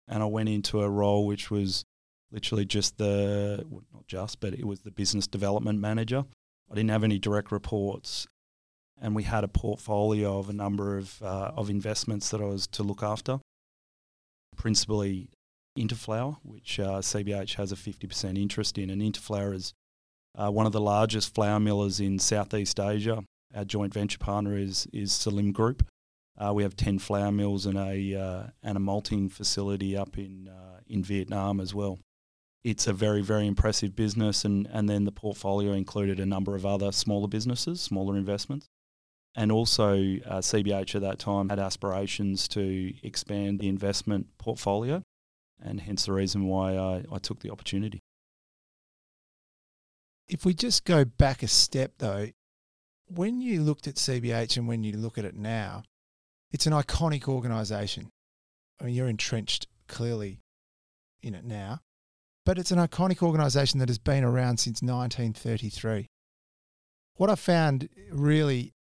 and 0.09 0.23
I 0.23 0.27
went 0.27 0.49
into 0.49 0.81
a 0.81 0.89
role 0.89 1.27
which 1.27 1.51
was 1.51 1.85
literally 2.31 2.65
just 2.65 2.97
the, 2.97 3.65
well, 3.69 3.83
not 3.93 4.07
just, 4.07 4.41
but 4.41 4.55
it 4.55 4.65
was 4.65 4.81
the 4.81 4.91
business 4.91 5.27
development 5.27 5.81
manager. 5.81 6.25
I 6.71 6.75
didn't 6.75 6.91
have 6.91 7.05
any 7.05 7.19
direct 7.19 7.53
reports 7.53 8.27
and 9.01 9.15
we 9.15 9.25
had 9.25 9.45
a 9.45 9.49
portfolio 9.49 10.39
of 10.39 10.49
a 10.49 10.55
number 10.55 10.97
of, 10.97 11.23
uh, 11.23 11.53
of 11.55 11.69
investments 11.69 12.31
that 12.31 12.41
I 12.41 12.45
was 12.45 12.67
to 12.69 12.83
look 12.83 13.03
after, 13.03 13.41
principally 14.57 15.29
Interflour, 15.77 16.39
which 16.43 16.81
uh, 16.81 17.01
CBH 17.01 17.57
has 17.57 17.71
a 17.71 17.77
50% 17.77 18.41
interest 18.41 18.79
in. 18.79 18.89
And 18.89 19.03
Interflour 19.03 19.55
is 19.55 19.75
uh, 20.37 20.51
one 20.51 20.66
of 20.66 20.72
the 20.72 20.81
largest 20.81 21.35
flour 21.35 21.59
millers 21.59 22.01
in 22.01 22.18
Southeast 22.18 22.79
Asia 22.79 23.22
our 23.57 23.64
joint 23.64 23.94
venture 23.94 24.18
partner 24.18 24.57
is 24.57 24.87
is 24.92 25.12
Salim 25.12 25.53
Group. 25.53 25.87
Uh, 26.38 26.53
we 26.53 26.62
have 26.62 26.77
ten 26.77 26.99
flour 26.99 27.33
mills 27.33 27.64
and 27.66 27.79
a 27.79 28.14
uh, 28.14 28.46
and 28.62 28.77
a 28.77 28.81
malting 28.81 29.29
facility 29.29 29.96
up 29.96 30.18
in 30.18 30.49
uh, 30.49 30.81
in 30.87 31.03
Vietnam 31.03 31.61
as 31.61 31.75
well. 31.75 31.99
It's 32.62 32.87
a 32.87 32.92
very 32.92 33.22
very 33.22 33.46
impressive 33.46 33.96
business, 33.96 34.44
and 34.44 34.68
and 34.70 34.88
then 34.88 35.05
the 35.05 35.12
portfolio 35.12 35.72
included 35.72 36.20
a 36.20 36.27
number 36.27 36.55
of 36.55 36.66
other 36.66 36.92
smaller 36.92 37.29
businesses, 37.29 37.81
smaller 37.81 38.16
investments, 38.16 38.66
and 39.35 39.51
also 39.51 39.92
uh, 39.94 40.40
CBH 40.40 40.94
at 40.94 41.03
that 41.03 41.18
time 41.18 41.49
had 41.49 41.59
aspirations 41.59 42.49
to 42.49 42.92
expand 43.03 43.59
the 43.59 43.68
investment 43.68 44.27
portfolio, 44.37 45.03
and 45.62 45.81
hence 45.81 46.05
the 46.05 46.12
reason 46.12 46.44
why 46.44 46.77
I, 46.77 47.05
I 47.11 47.18
took 47.18 47.40
the 47.40 47.51
opportunity. 47.51 48.01
If 50.29 50.45
we 50.45 50.55
just 50.55 50.85
go 50.85 51.05
back 51.05 51.43
a 51.43 51.49
step 51.49 51.93
though, 51.99 52.29
when 53.09 53.41
you 53.41 53.62
looked 53.62 53.87
at 53.87 53.95
CBH 53.95 54.57
and 54.57 54.67
when 54.67 54.83
you 54.83 54.97
look 54.97 55.19
at 55.19 55.25
it 55.25 55.37
now, 55.37 55.85
it's 56.51 56.67
an 56.67 56.73
iconic 56.73 57.29
organisation. 57.29 58.11
I 58.81 58.85
mean, 58.85 58.95
you're 58.95 59.09
entrenched 59.09 59.69
clearly 59.89 60.41
in 61.23 61.35
it 61.35 61.45
now, 61.45 61.81
but 62.45 62.59
it's 62.59 62.71
an 62.71 62.79
iconic 62.79 63.23
organisation 63.23 63.79
that 63.79 63.89
has 63.89 63.99
been 63.99 64.25
around 64.25 64.59
since 64.59 64.83
1933. 64.83 66.07
What 67.15 67.31
I 67.31 67.37
found 67.37 67.89
really, 68.11 68.75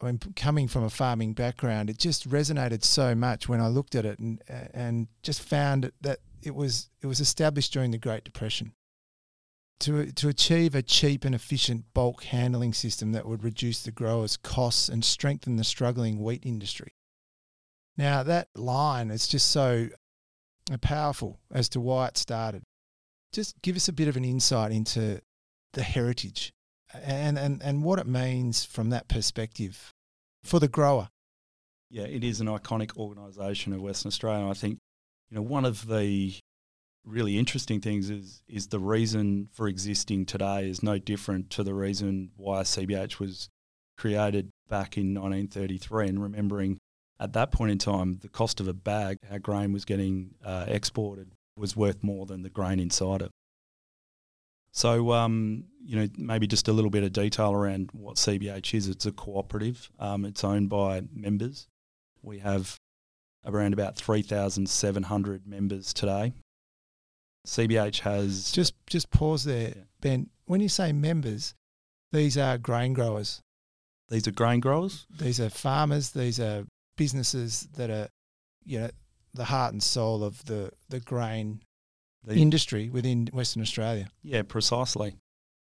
I 0.00 0.06
mean, 0.06 0.20
coming 0.36 0.68
from 0.68 0.84
a 0.84 0.90
farming 0.90 1.34
background, 1.34 1.90
it 1.90 1.98
just 1.98 2.28
resonated 2.28 2.84
so 2.84 3.14
much 3.14 3.48
when 3.48 3.60
I 3.60 3.66
looked 3.66 3.94
at 3.94 4.06
it 4.06 4.18
and 4.18 4.40
uh, 4.48 4.68
and 4.72 5.08
just 5.22 5.42
found 5.42 5.90
that 6.00 6.18
it 6.42 6.54
was 6.54 6.90
it 7.02 7.06
was 7.06 7.20
established 7.20 7.72
during 7.72 7.90
the 7.90 7.98
Great 7.98 8.24
Depression 8.24 8.72
to, 9.80 10.12
to 10.12 10.28
achieve 10.28 10.74
a 10.74 10.82
cheap 10.82 11.24
and 11.24 11.34
efficient 11.34 11.84
bulk 11.94 12.24
handling 12.24 12.72
system 12.72 13.12
that 13.12 13.26
would 13.26 13.44
reduce 13.44 13.82
the 13.82 13.90
growers' 13.90 14.36
costs 14.36 14.88
and 14.88 15.04
strengthen 15.04 15.56
the 15.56 15.64
struggling 15.64 16.22
wheat 16.22 16.44
industry. 16.44 16.94
Now, 17.96 18.22
that 18.22 18.48
line 18.54 19.10
is 19.10 19.26
just 19.26 19.50
so 19.50 19.88
powerful 20.80 21.40
as 21.52 21.68
to 21.70 21.80
why 21.80 22.08
it 22.08 22.18
started. 22.18 22.62
Just 23.32 23.60
give 23.62 23.76
us 23.76 23.88
a 23.88 23.92
bit 23.92 24.08
of 24.08 24.16
an 24.16 24.24
insight 24.24 24.72
into 24.72 25.20
the 25.72 25.82
heritage 25.82 26.52
and, 26.94 27.38
and, 27.38 27.62
and 27.62 27.82
what 27.82 27.98
it 27.98 28.06
means 28.06 28.64
from 28.64 28.90
that 28.90 29.08
perspective 29.08 29.92
for 30.42 30.58
the 30.58 30.68
grower. 30.68 31.08
Yeah, 31.90 32.04
it 32.04 32.24
is 32.24 32.40
an 32.40 32.46
iconic 32.46 32.96
organisation 32.96 33.72
of 33.72 33.80
Western 33.80 34.08
Australia. 34.08 34.48
I 34.48 34.54
think, 34.54 34.78
you 35.30 35.36
know, 35.36 35.42
one 35.42 35.64
of 35.64 35.86
the 35.86 36.34
really 37.04 37.38
interesting 37.38 37.80
things 37.80 38.10
is 38.10 38.42
is 38.48 38.68
the 38.68 38.80
reason 38.80 39.48
for 39.52 39.68
existing 39.68 40.26
today 40.26 40.68
is 40.68 40.82
no 40.82 40.98
different 40.98 41.50
to 41.50 41.62
the 41.62 41.74
reason 41.74 42.30
why 42.36 42.62
CBH 42.62 43.18
was 43.18 43.48
created 43.96 44.50
back 44.68 44.96
in 44.96 45.14
1933. 45.14 46.08
And 46.08 46.22
remembering 46.22 46.78
at 47.20 47.32
that 47.32 47.50
point 47.50 47.72
in 47.72 47.78
time, 47.78 48.18
the 48.20 48.28
cost 48.28 48.60
of 48.60 48.68
a 48.68 48.72
bag, 48.72 49.18
our 49.30 49.38
grain 49.38 49.72
was 49.72 49.84
getting 49.84 50.34
uh, 50.44 50.64
exported, 50.68 51.32
was 51.56 51.76
worth 51.76 52.02
more 52.02 52.26
than 52.26 52.42
the 52.42 52.50
grain 52.50 52.78
inside 52.78 53.22
it. 53.22 53.30
So, 54.70 55.12
um, 55.12 55.64
you 55.82 55.96
know, 55.96 56.08
maybe 56.16 56.46
just 56.46 56.68
a 56.68 56.72
little 56.72 56.90
bit 56.90 57.02
of 57.02 57.12
detail 57.12 57.52
around 57.52 57.90
what 57.92 58.16
CBH 58.16 58.74
is. 58.74 58.86
It's 58.86 59.06
a 59.06 59.12
cooperative. 59.12 59.90
Um, 59.98 60.24
it's 60.24 60.44
owned 60.44 60.68
by 60.68 61.02
members. 61.12 61.66
We 62.22 62.38
have 62.38 62.76
around 63.44 63.72
about 63.72 63.96
3,700 63.96 65.46
members 65.46 65.92
today. 65.92 66.34
CBH 67.46 68.00
has 68.00 68.52
just 68.52 68.74
just 68.86 69.10
pause 69.10 69.44
there, 69.44 69.68
yeah. 69.68 69.82
Ben. 70.00 70.30
When 70.46 70.60
you 70.60 70.68
say 70.68 70.92
members, 70.92 71.54
these 72.12 72.36
are 72.38 72.58
grain 72.58 72.92
growers. 72.92 73.40
These 74.08 74.26
are 74.26 74.32
grain 74.32 74.60
growers. 74.60 75.06
These 75.10 75.40
are 75.40 75.50
farmers. 75.50 76.10
These 76.10 76.40
are 76.40 76.64
businesses 76.96 77.68
that 77.76 77.90
are, 77.90 78.08
you 78.64 78.80
know, 78.80 78.90
the 79.34 79.44
heart 79.44 79.72
and 79.72 79.82
soul 79.82 80.24
of 80.24 80.44
the 80.46 80.70
the 80.88 81.00
grain 81.00 81.60
The- 82.24 82.36
industry 82.40 82.88
within 82.90 83.28
Western 83.32 83.62
Australia. 83.62 84.10
Yeah, 84.22 84.42
precisely. 84.42 85.16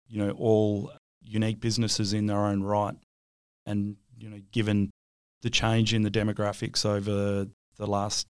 You 0.09 0.19
know, 0.27 0.31
all 0.33 0.93
unique 1.21 1.61
businesses 1.61 2.13
in 2.13 2.27
their 2.27 2.45
own 2.45 2.63
right. 2.63 2.97
And, 3.65 3.97
you 4.19 4.29
know, 4.29 4.41
given 4.51 4.91
the 5.43 5.51
change 5.51 5.95
in 5.95 6.03
the 6.03 6.11
demographics 6.11 6.85
over 6.85 7.47
the 7.77 7.87
last 7.87 8.27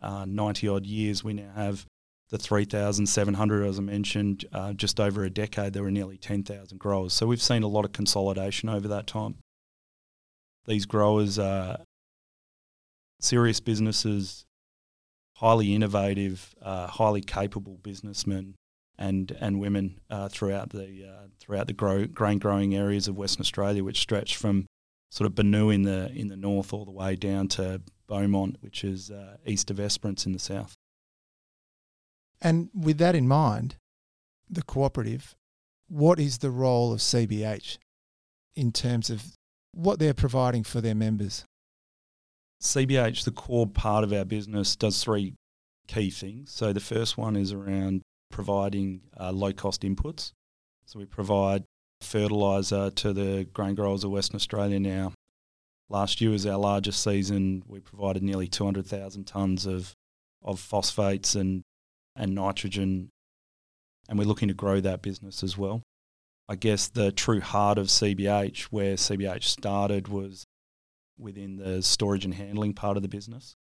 uh, 0.00 0.24
90 0.24 0.66
odd 0.68 0.86
years, 0.86 1.22
we 1.22 1.34
now 1.34 1.52
have 1.54 1.84
the 2.30 2.38
3,700, 2.38 3.66
as 3.66 3.78
I 3.78 3.82
mentioned, 3.82 4.44
uh, 4.52 4.72
just 4.72 5.00
over 5.00 5.24
a 5.24 5.30
decade, 5.30 5.72
there 5.72 5.82
were 5.82 5.90
nearly 5.90 6.16
10,000 6.16 6.78
growers. 6.78 7.12
So 7.12 7.26
we've 7.26 7.42
seen 7.42 7.62
a 7.62 7.68
lot 7.68 7.84
of 7.84 7.92
consolidation 7.92 8.68
over 8.68 8.86
that 8.88 9.06
time. 9.06 9.36
These 10.66 10.86
growers 10.86 11.38
are 11.38 11.78
serious 13.20 13.58
businesses, 13.60 14.44
highly 15.36 15.74
innovative, 15.74 16.54
uh, 16.62 16.86
highly 16.86 17.20
capable 17.20 17.78
businessmen 17.82 18.54
and 18.96 19.34
and 19.40 19.58
women 19.58 19.98
uh, 20.10 20.28
throughout 20.28 20.70
the 20.70 21.06
uh, 21.08 21.26
throughout 21.40 21.66
the 21.66 21.72
grow, 21.72 22.06
grain 22.06 22.38
growing 22.38 22.74
areas 22.74 23.08
of 23.08 23.16
Western 23.16 23.40
Australia, 23.40 23.82
which 23.82 23.98
stretch 23.98 24.36
from 24.36 24.66
sort 25.10 25.26
of 25.26 25.34
Binnu 25.34 25.74
in 25.74 25.82
the 25.82 26.12
in 26.12 26.28
the 26.28 26.36
north 26.36 26.72
all 26.72 26.84
the 26.84 26.90
way 26.92 27.16
down 27.16 27.48
to 27.48 27.80
Beaumont, 28.06 28.58
which 28.60 28.84
is 28.84 29.10
uh, 29.10 29.38
east 29.46 29.70
of 29.70 29.80
Esperance 29.80 30.26
in 30.26 30.32
the 30.32 30.38
south. 30.38 30.74
And 32.42 32.70
with 32.74 32.98
that 32.98 33.14
in 33.14 33.28
mind, 33.28 33.76
the 34.48 34.62
cooperative, 34.62 35.34
what 35.88 36.18
is 36.18 36.38
the 36.38 36.50
role 36.50 36.92
of 36.92 37.00
CBH 37.00 37.78
in 38.56 38.72
terms 38.72 39.10
of 39.10 39.24
what 39.72 39.98
they're 39.98 40.14
providing 40.14 40.64
for 40.64 40.80
their 40.80 40.94
members? 40.94 41.44
CBH, 42.62 43.24
the 43.24 43.30
core 43.30 43.66
part 43.66 44.04
of 44.04 44.12
our 44.12 44.24
business, 44.24 44.76
does 44.76 45.02
three 45.02 45.34
key 45.88 46.10
things. 46.10 46.52
So 46.52 46.72
the 46.72 46.80
first 46.80 47.16
one 47.16 47.36
is 47.36 47.52
around 47.52 48.02
providing 48.30 49.02
uh, 49.18 49.32
low 49.32 49.52
cost 49.52 49.82
inputs. 49.82 50.32
So 50.86 50.98
we 50.98 51.06
provide 51.06 51.64
fertiliser 52.00 52.90
to 52.90 53.12
the 53.12 53.46
grain 53.52 53.74
growers 53.74 54.04
of 54.04 54.10
Western 54.10 54.36
Australia 54.36 54.80
now. 54.80 55.12
Last 55.88 56.20
year 56.20 56.30
was 56.30 56.46
our 56.46 56.58
largest 56.58 57.02
season. 57.02 57.62
We 57.66 57.80
provided 57.80 58.22
nearly 58.22 58.46
200,000 58.46 59.26
tonnes 59.26 59.66
of, 59.66 59.92
of 60.42 60.60
phosphates 60.60 61.34
and, 61.34 61.62
and 62.20 62.34
nitrogen, 62.34 63.10
and 64.08 64.18
we're 64.18 64.26
looking 64.26 64.48
to 64.48 64.54
grow 64.54 64.80
that 64.80 65.02
business 65.02 65.42
as 65.42 65.56
well. 65.58 65.82
I 66.48 66.54
guess 66.56 66.88
the 66.88 67.10
true 67.10 67.40
heart 67.40 67.78
of 67.78 67.86
CBH, 67.86 68.64
where 68.64 68.94
CBH 68.94 69.44
started, 69.44 70.08
was 70.08 70.44
within 71.18 71.56
the 71.56 71.82
storage 71.82 72.24
and 72.24 72.34
handling 72.34 72.74
part 72.74 72.96
of 72.96 73.02
the 73.02 73.08
business. 73.08 73.56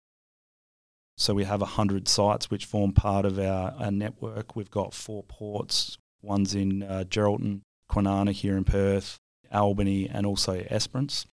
So 1.17 1.33
we 1.33 1.45
have 1.45 1.61
100 1.61 2.07
sites 2.07 2.49
which 2.49 2.65
form 2.65 2.93
part 2.93 3.25
of 3.25 3.39
our, 3.39 3.73
our 3.79 3.91
network. 3.91 4.55
We've 4.55 4.71
got 4.71 4.93
four 4.93 5.23
ports. 5.23 5.97
One's 6.21 6.55
in 6.55 6.83
uh, 6.83 7.03
Geraldton, 7.07 7.61
Kwinana 7.91 8.31
here 8.31 8.55
in 8.55 8.63
Perth, 8.63 9.17
Albany, 9.51 10.09
and 10.09 10.25
also 10.25 10.63
Esperance. 10.69 11.25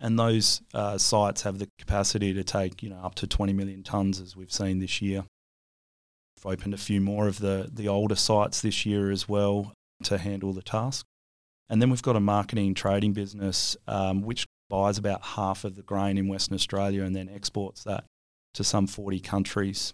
And 0.00 0.18
those 0.18 0.62
uh, 0.74 0.96
sites 0.98 1.42
have 1.42 1.58
the 1.58 1.68
capacity 1.78 2.32
to 2.34 2.44
take 2.44 2.82
you 2.82 2.90
know 2.90 3.00
up 3.02 3.16
to 3.16 3.26
20 3.26 3.52
million 3.52 3.82
tonnes, 3.82 4.22
as 4.22 4.36
we've 4.36 4.52
seen 4.52 4.78
this 4.78 5.02
year. 5.02 5.24
We've 6.44 6.52
opened 6.52 6.74
a 6.74 6.78
few 6.78 7.00
more 7.00 7.26
of 7.26 7.38
the, 7.38 7.68
the 7.72 7.88
older 7.88 8.14
sites 8.14 8.60
this 8.60 8.86
year 8.86 9.10
as 9.10 9.28
well 9.28 9.72
to 10.04 10.18
handle 10.18 10.52
the 10.52 10.62
task. 10.62 11.04
And 11.68 11.82
then 11.82 11.90
we've 11.90 12.02
got 12.02 12.16
a 12.16 12.20
marketing 12.20 12.74
trading 12.74 13.12
business 13.12 13.76
um, 13.86 14.22
which 14.22 14.46
buys 14.70 14.98
about 14.98 15.22
half 15.22 15.64
of 15.64 15.74
the 15.74 15.82
grain 15.82 16.16
in 16.16 16.28
Western 16.28 16.54
Australia 16.54 17.02
and 17.02 17.16
then 17.16 17.28
exports 17.28 17.82
that 17.84 18.04
to 18.54 18.62
some 18.62 18.86
40 18.86 19.20
countries. 19.20 19.92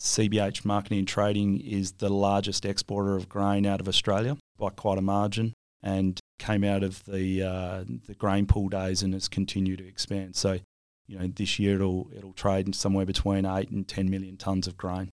CBH 0.00 0.64
Marketing 0.64 1.00
and 1.00 1.08
Trading 1.08 1.60
is 1.60 1.92
the 1.92 2.08
largest 2.08 2.64
exporter 2.64 3.14
of 3.14 3.28
grain 3.28 3.66
out 3.66 3.80
of 3.80 3.88
Australia 3.88 4.38
by 4.58 4.70
quite 4.70 4.96
a 4.96 5.02
margin 5.02 5.52
and 5.82 6.18
came 6.38 6.64
out 6.64 6.82
of 6.82 7.04
the 7.04 7.42
uh, 7.42 7.84
the 8.06 8.14
grain 8.14 8.46
pool 8.46 8.70
days 8.70 9.02
and 9.02 9.12
has 9.12 9.28
continued 9.28 9.78
to 9.78 9.86
expand. 9.86 10.36
So, 10.36 10.58
you 11.06 11.18
know, 11.18 11.26
this 11.26 11.58
year 11.58 11.74
it'll 11.74 12.10
it'll 12.16 12.32
trade 12.32 12.74
somewhere 12.74 13.04
between 13.04 13.44
8 13.44 13.68
and 13.70 13.86
10 13.86 14.08
million 14.08 14.38
tons 14.38 14.66
of 14.66 14.78
grain. 14.78 15.10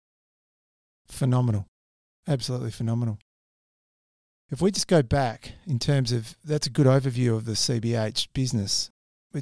Phenomenal. 1.08 1.68
Absolutely 2.28 2.72
phenomenal. 2.72 3.20
If 4.50 4.62
we 4.62 4.72
just 4.72 4.88
go 4.88 5.02
back 5.02 5.54
in 5.66 5.80
terms 5.80 6.12
of 6.12 6.36
that's 6.44 6.68
a 6.68 6.70
good 6.70 6.86
overview 6.86 7.36
of 7.36 7.46
the 7.46 7.54
CBH 7.54 8.28
business. 8.34 8.92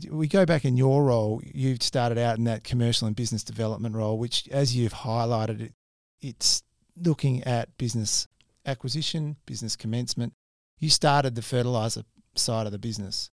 We 0.10 0.30
go 0.30 0.46
back 0.46 0.64
in 0.64 0.78
your 0.78 1.04
role, 1.04 1.42
you've 1.44 1.84
started 1.84 2.18
out 2.18 2.38
in 2.38 2.46
that 2.46 2.64
commercial 2.64 3.08
and 3.08 3.16
business 3.16 3.44
development 3.44 3.94
role, 3.94 4.18
which, 4.18 4.48
as 4.48 4.74
you've 4.74 4.94
highlighted, 4.94 5.60
it, 5.60 5.74
it's 6.22 6.64
looking 6.96 7.44
at 7.44 7.78
business 7.78 8.26
acquisition, 8.66 9.36
business 9.46 9.76
commencement. 9.76 10.32
You 10.80 10.90
started 10.90 11.36
the 11.36 11.42
fertilizer 11.42 12.04
side 12.36 12.68
of 12.68 12.72
the 12.72 12.80
business. 12.80 13.32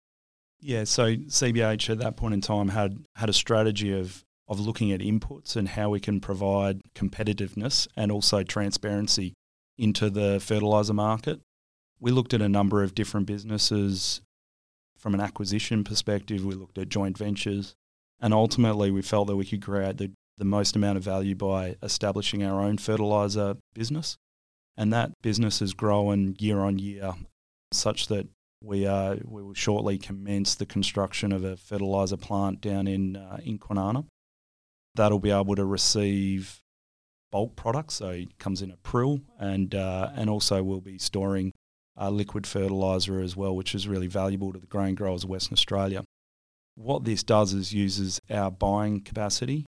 Yeah, 0.59 0.85
so 0.85 1.15
CBH 1.15 1.91
at 1.91 1.99
that 1.99 2.17
point 2.17 2.33
in 2.33 2.41
time 2.41 2.69
had 2.69 2.97
had 3.15 3.29
a 3.29 3.33
strategy 3.33 3.93
of 3.93 4.25
of 4.47 4.59
looking 4.59 4.91
at 4.91 5.01
inputs 5.01 5.55
and 5.55 5.69
how 5.69 5.89
we 5.89 5.99
can 5.99 6.19
provide 6.19 6.81
competitiveness 6.95 7.87
and 7.95 8.11
also 8.11 8.43
transparency 8.43 9.33
into 9.77 10.09
the 10.09 10.39
fertilizer 10.39 10.93
market. 10.93 11.41
We 11.99 12.11
looked 12.11 12.33
at 12.33 12.41
a 12.41 12.49
number 12.49 12.83
of 12.83 12.95
different 12.95 13.27
businesses 13.27 14.21
from 14.97 15.13
an 15.13 15.21
acquisition 15.21 15.83
perspective. 15.83 16.45
We 16.45 16.55
looked 16.55 16.77
at 16.77 16.89
joint 16.89 17.17
ventures, 17.17 17.75
and 18.19 18.33
ultimately 18.33 18.91
we 18.91 19.01
felt 19.01 19.27
that 19.27 19.35
we 19.35 19.45
could 19.45 19.61
create 19.61 19.97
the, 19.97 20.11
the 20.37 20.45
most 20.45 20.75
amount 20.75 20.97
of 20.97 21.03
value 21.03 21.35
by 21.35 21.75
establishing 21.83 22.43
our 22.43 22.61
own 22.61 22.77
fertilizer 22.77 23.57
business. 23.73 24.17
And 24.77 24.93
that 24.93 25.11
business 25.21 25.59
has 25.59 25.73
grown 25.73 26.35
year 26.39 26.59
on 26.59 26.77
year, 26.77 27.15
such 27.71 28.07
that 28.07 28.27
we 28.63 28.81
we 28.81 29.43
will 29.43 29.53
shortly 29.53 29.97
commence 29.97 30.55
the 30.55 30.65
construction 30.65 31.31
of 31.31 31.43
a 31.43 31.57
fertilizer 31.57 32.17
plant 32.17 32.61
down 32.61 32.87
in 32.87 33.15
uh, 33.15 33.39
in 33.43 33.59
Kwinana. 33.59 34.05
That'll 34.97 35.19
be 35.19 35.31
able 35.31 35.55
to 35.55 35.65
receive 35.65 36.59
bulk 37.31 37.55
products, 37.55 37.95
so 37.95 38.09
it 38.09 38.37
comes 38.39 38.61
in 38.61 38.71
a 38.71 38.77
prill, 38.77 39.21
and 39.39 39.73
uh, 39.73 40.09
and 40.15 40.29
also 40.29 40.61
we'll 40.63 40.81
be 40.81 40.97
storing 40.97 41.53
uh, 41.99 42.09
liquid 42.09 42.45
fertiliser 42.45 43.21
as 43.21 43.35
well, 43.35 43.55
which 43.55 43.73
is 43.73 43.87
really 43.87 44.07
valuable 44.07 44.51
to 44.53 44.59
the 44.59 44.67
grain 44.67 44.95
growers 44.95 45.23
of 45.23 45.29
Western 45.29 45.53
Australia. 45.53 46.03
What 46.75 47.05
this 47.05 47.23
does 47.23 47.53
is 47.53 47.73
uses 47.73 48.19
our 48.29 48.51
buying 48.51 49.01
capacity 49.01 49.65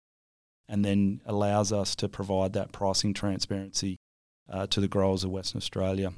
and 0.69 0.85
then 0.85 1.21
allows 1.25 1.73
us 1.73 1.95
to 1.97 2.09
provide 2.09 2.53
that 2.55 2.73
pricing 2.73 3.15
transparency 3.15 3.97
uh, 4.51 4.67
to 4.69 4.81
the 4.81 4.89
growers 4.89 5.23
of 5.25 5.31
Western 5.31 5.59
Australia, 5.59 6.13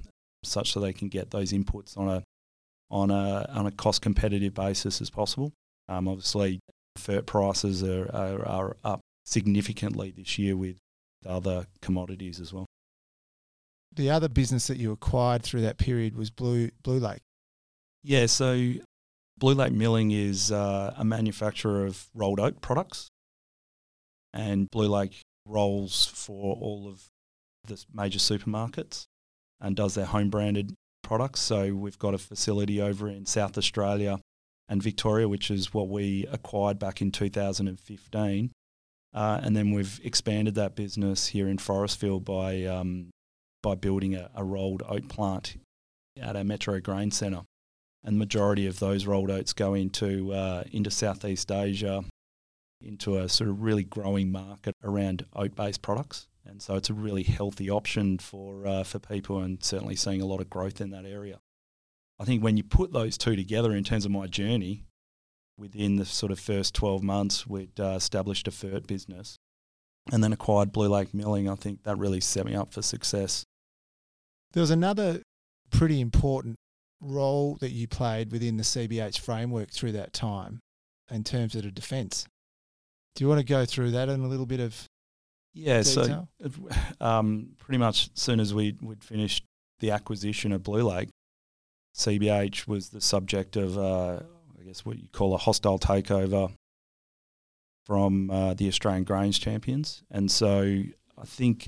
such 0.44 0.74
that 0.74 0.80
they 0.80 0.92
can 0.92 1.08
get 1.08 1.30
those 1.30 1.52
inputs 1.52 1.96
on 1.96 2.08
a 2.08 2.22
on 2.90 3.10
a 3.10 3.46
on 3.50 3.66
a 3.66 3.70
cost 3.70 4.00
competitive 4.00 4.54
basis 4.54 5.00
as 5.00 5.10
possible. 5.10 5.52
Um, 5.88 6.08
obviously, 6.08 6.60
fert 6.98 7.26
prices 7.26 7.82
are, 7.82 8.10
are, 8.14 8.46
are 8.46 8.76
up 8.84 9.00
significantly 9.24 10.12
this 10.16 10.38
year 10.38 10.56
with 10.56 10.78
other 11.26 11.66
commodities 11.82 12.40
as 12.40 12.52
well. 12.52 12.66
The 13.94 14.10
other 14.10 14.28
business 14.28 14.66
that 14.66 14.76
you 14.76 14.92
acquired 14.92 15.42
through 15.42 15.62
that 15.62 15.78
period 15.78 16.16
was 16.16 16.30
Blue 16.30 16.70
Blue 16.82 16.98
Lake. 16.98 17.22
Yeah, 18.02 18.26
so 18.26 18.74
Blue 19.38 19.54
Lake 19.54 19.72
Milling 19.72 20.10
is 20.10 20.52
uh, 20.52 20.94
a 20.96 21.04
manufacturer 21.04 21.86
of 21.86 22.06
rolled 22.14 22.40
oat 22.40 22.60
products, 22.60 23.08
and 24.32 24.70
Blue 24.70 24.88
Lake 24.88 25.20
rolls 25.46 26.06
for 26.06 26.54
all 26.56 26.86
of 26.88 27.08
the 27.66 27.82
major 27.92 28.18
supermarkets 28.18 29.04
and 29.60 29.74
does 29.74 29.94
their 29.94 30.06
home 30.06 30.30
branded 30.30 30.74
products. 31.02 31.40
So 31.40 31.74
we've 31.74 31.98
got 31.98 32.14
a 32.14 32.18
facility 32.18 32.80
over 32.80 33.08
in 33.08 33.26
South 33.26 33.58
Australia 33.58 34.18
and 34.68 34.82
Victoria, 34.82 35.28
which 35.28 35.50
is 35.50 35.72
what 35.72 35.88
we 35.88 36.26
acquired 36.30 36.78
back 36.78 37.00
in 37.00 37.10
2015. 37.10 38.50
Uh, 39.14 39.40
and 39.42 39.56
then 39.56 39.72
we've 39.72 40.00
expanded 40.04 40.54
that 40.54 40.76
business 40.76 41.28
here 41.28 41.48
in 41.48 41.56
Forrestfield 41.56 42.24
by 42.24 42.64
um, 42.64 43.08
by 43.62 43.74
building 43.74 44.14
a, 44.14 44.30
a, 44.34 44.44
rolled 44.44 44.82
oat 44.88 45.08
plant 45.08 45.56
at 46.20 46.36
our 46.36 46.44
Metro 46.44 46.78
Grain 46.80 47.10
Centre. 47.10 47.42
And 48.04 48.16
the 48.16 48.18
majority 48.18 48.66
of 48.66 48.78
those 48.78 49.06
rolled 49.06 49.30
oats 49.30 49.52
go 49.52 49.74
into 49.74 50.32
uh, 50.32 50.64
into 50.70 50.90
Southeast 50.90 51.50
Asia, 51.50 52.04
into 52.82 53.16
a 53.16 53.28
sort 53.28 53.48
of 53.48 53.62
really 53.62 53.82
growing 53.82 54.30
market 54.30 54.74
around 54.84 55.24
oat 55.34 55.56
based 55.56 55.82
products. 55.82 56.26
And 56.44 56.62
so 56.62 56.76
it's 56.76 56.90
a 56.90 56.94
really 56.94 57.24
healthy 57.24 57.68
option 57.70 58.18
for 58.18 58.66
uh, 58.66 58.84
for 58.84 58.98
people, 58.98 59.40
and 59.40 59.62
certainly 59.64 59.96
seeing 59.96 60.20
a 60.20 60.26
lot 60.26 60.40
of 60.40 60.50
growth 60.50 60.80
in 60.80 60.90
that 60.90 61.06
area. 61.06 61.38
I 62.20 62.24
think 62.24 62.42
when 62.42 62.56
you 62.56 62.64
put 62.64 62.92
those 62.92 63.16
two 63.16 63.36
together 63.36 63.72
in 63.74 63.84
terms 63.84 64.04
of 64.04 64.10
my 64.10 64.26
journey, 64.26 64.84
within 65.56 65.96
the 65.96 66.04
sort 66.04 66.32
of 66.32 66.38
first 66.38 66.74
12 66.74 67.02
months, 67.02 67.46
we'd 67.46 67.78
uh, 67.78 67.94
established 67.96 68.48
a 68.48 68.50
fert 68.50 68.86
business 68.86 69.36
and 70.10 70.22
then 70.22 70.32
acquired 70.32 70.72
Blue 70.72 70.88
Lake 70.88 71.12
Milling. 71.12 71.48
I 71.48 71.54
think 71.54 71.82
that 71.84 71.98
really 71.98 72.20
set 72.20 72.46
me 72.46 72.54
up 72.54 72.72
for 72.72 72.82
success. 72.82 73.44
There 74.52 74.60
was 74.60 74.70
another 74.70 75.22
pretty 75.70 76.00
important 76.00 76.56
role 77.00 77.56
that 77.60 77.70
you 77.70 77.86
played 77.86 78.32
within 78.32 78.56
the 78.56 78.62
CBH 78.62 79.18
framework 79.18 79.70
through 79.70 79.92
that 79.92 80.12
time 80.12 80.58
in 81.10 81.22
terms 81.24 81.54
of 81.54 81.62
the 81.62 81.70
defence. 81.70 82.26
Do 83.14 83.24
you 83.24 83.28
want 83.28 83.40
to 83.40 83.44
go 83.46 83.64
through 83.64 83.92
that 83.92 84.08
in 84.08 84.20
a 84.20 84.28
little 84.28 84.46
bit 84.46 84.60
of 84.60 84.84
Yeah, 85.54 85.82
detail? 85.82 86.28
so 86.40 86.52
um, 87.00 87.50
pretty 87.58 87.78
much 87.78 88.10
as 88.14 88.20
soon 88.22 88.40
as 88.40 88.54
we 88.54 88.76
would 88.80 89.04
finished 89.04 89.44
the 89.80 89.90
acquisition 89.90 90.52
of 90.52 90.62
Blue 90.62 90.82
Lake, 90.82 91.08
CBH 91.98 92.68
was 92.68 92.90
the 92.90 93.00
subject 93.00 93.56
of, 93.56 93.76
uh, 93.76 94.20
I 94.58 94.62
guess, 94.64 94.86
what 94.86 94.98
you 94.98 95.08
call 95.12 95.34
a 95.34 95.38
hostile 95.38 95.80
takeover 95.80 96.52
from 97.84 98.30
uh, 98.30 98.54
the 98.54 98.68
Australian 98.68 99.02
Grains 99.02 99.38
Champions. 99.38 100.04
And 100.10 100.30
so 100.30 100.82
I 101.16 101.24
think 101.24 101.64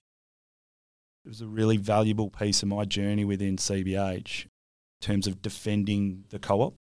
it 1.24 1.28
was 1.28 1.40
a 1.40 1.48
really 1.48 1.78
valuable 1.78 2.30
piece 2.30 2.62
of 2.62 2.68
my 2.68 2.84
journey 2.84 3.24
within 3.24 3.56
CBH 3.56 4.44
in 4.44 4.48
terms 5.00 5.26
of 5.26 5.42
defending 5.42 6.24
the 6.30 6.38
co-op. 6.38 6.74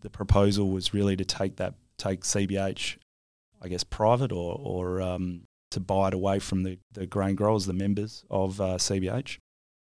The 0.00 0.10
proposal 0.10 0.70
was 0.70 0.92
really 0.92 1.16
to 1.16 1.24
take 1.24 1.56
that, 1.56 1.74
take 1.98 2.22
CBH, 2.22 2.96
I 3.62 3.68
guess, 3.68 3.84
private 3.84 4.32
or, 4.32 4.58
or 4.60 5.00
um, 5.00 5.42
to 5.70 5.78
buy 5.78 6.08
it 6.08 6.14
away 6.14 6.40
from 6.40 6.64
the, 6.64 6.78
the 6.92 7.06
grain 7.06 7.36
growers, 7.36 7.66
the 7.66 7.72
members 7.72 8.24
of 8.30 8.60
uh, 8.60 8.78
CBH. 8.78 9.38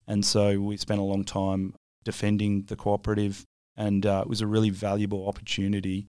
And 0.07 0.25
so 0.25 0.61
we 0.61 0.77
spent 0.77 1.01
a 1.01 1.05
long 1.05 1.25
time 1.25 1.75
defending 2.05 2.65
the 2.65 2.77
cooperative, 2.77 3.45
and 3.77 4.05
uh, 4.07 4.23
it 4.25 4.29
was 4.29 4.41
a 4.41 4.47
really 4.47 4.71
valuable 4.71 5.29
opportunity. 5.29 6.07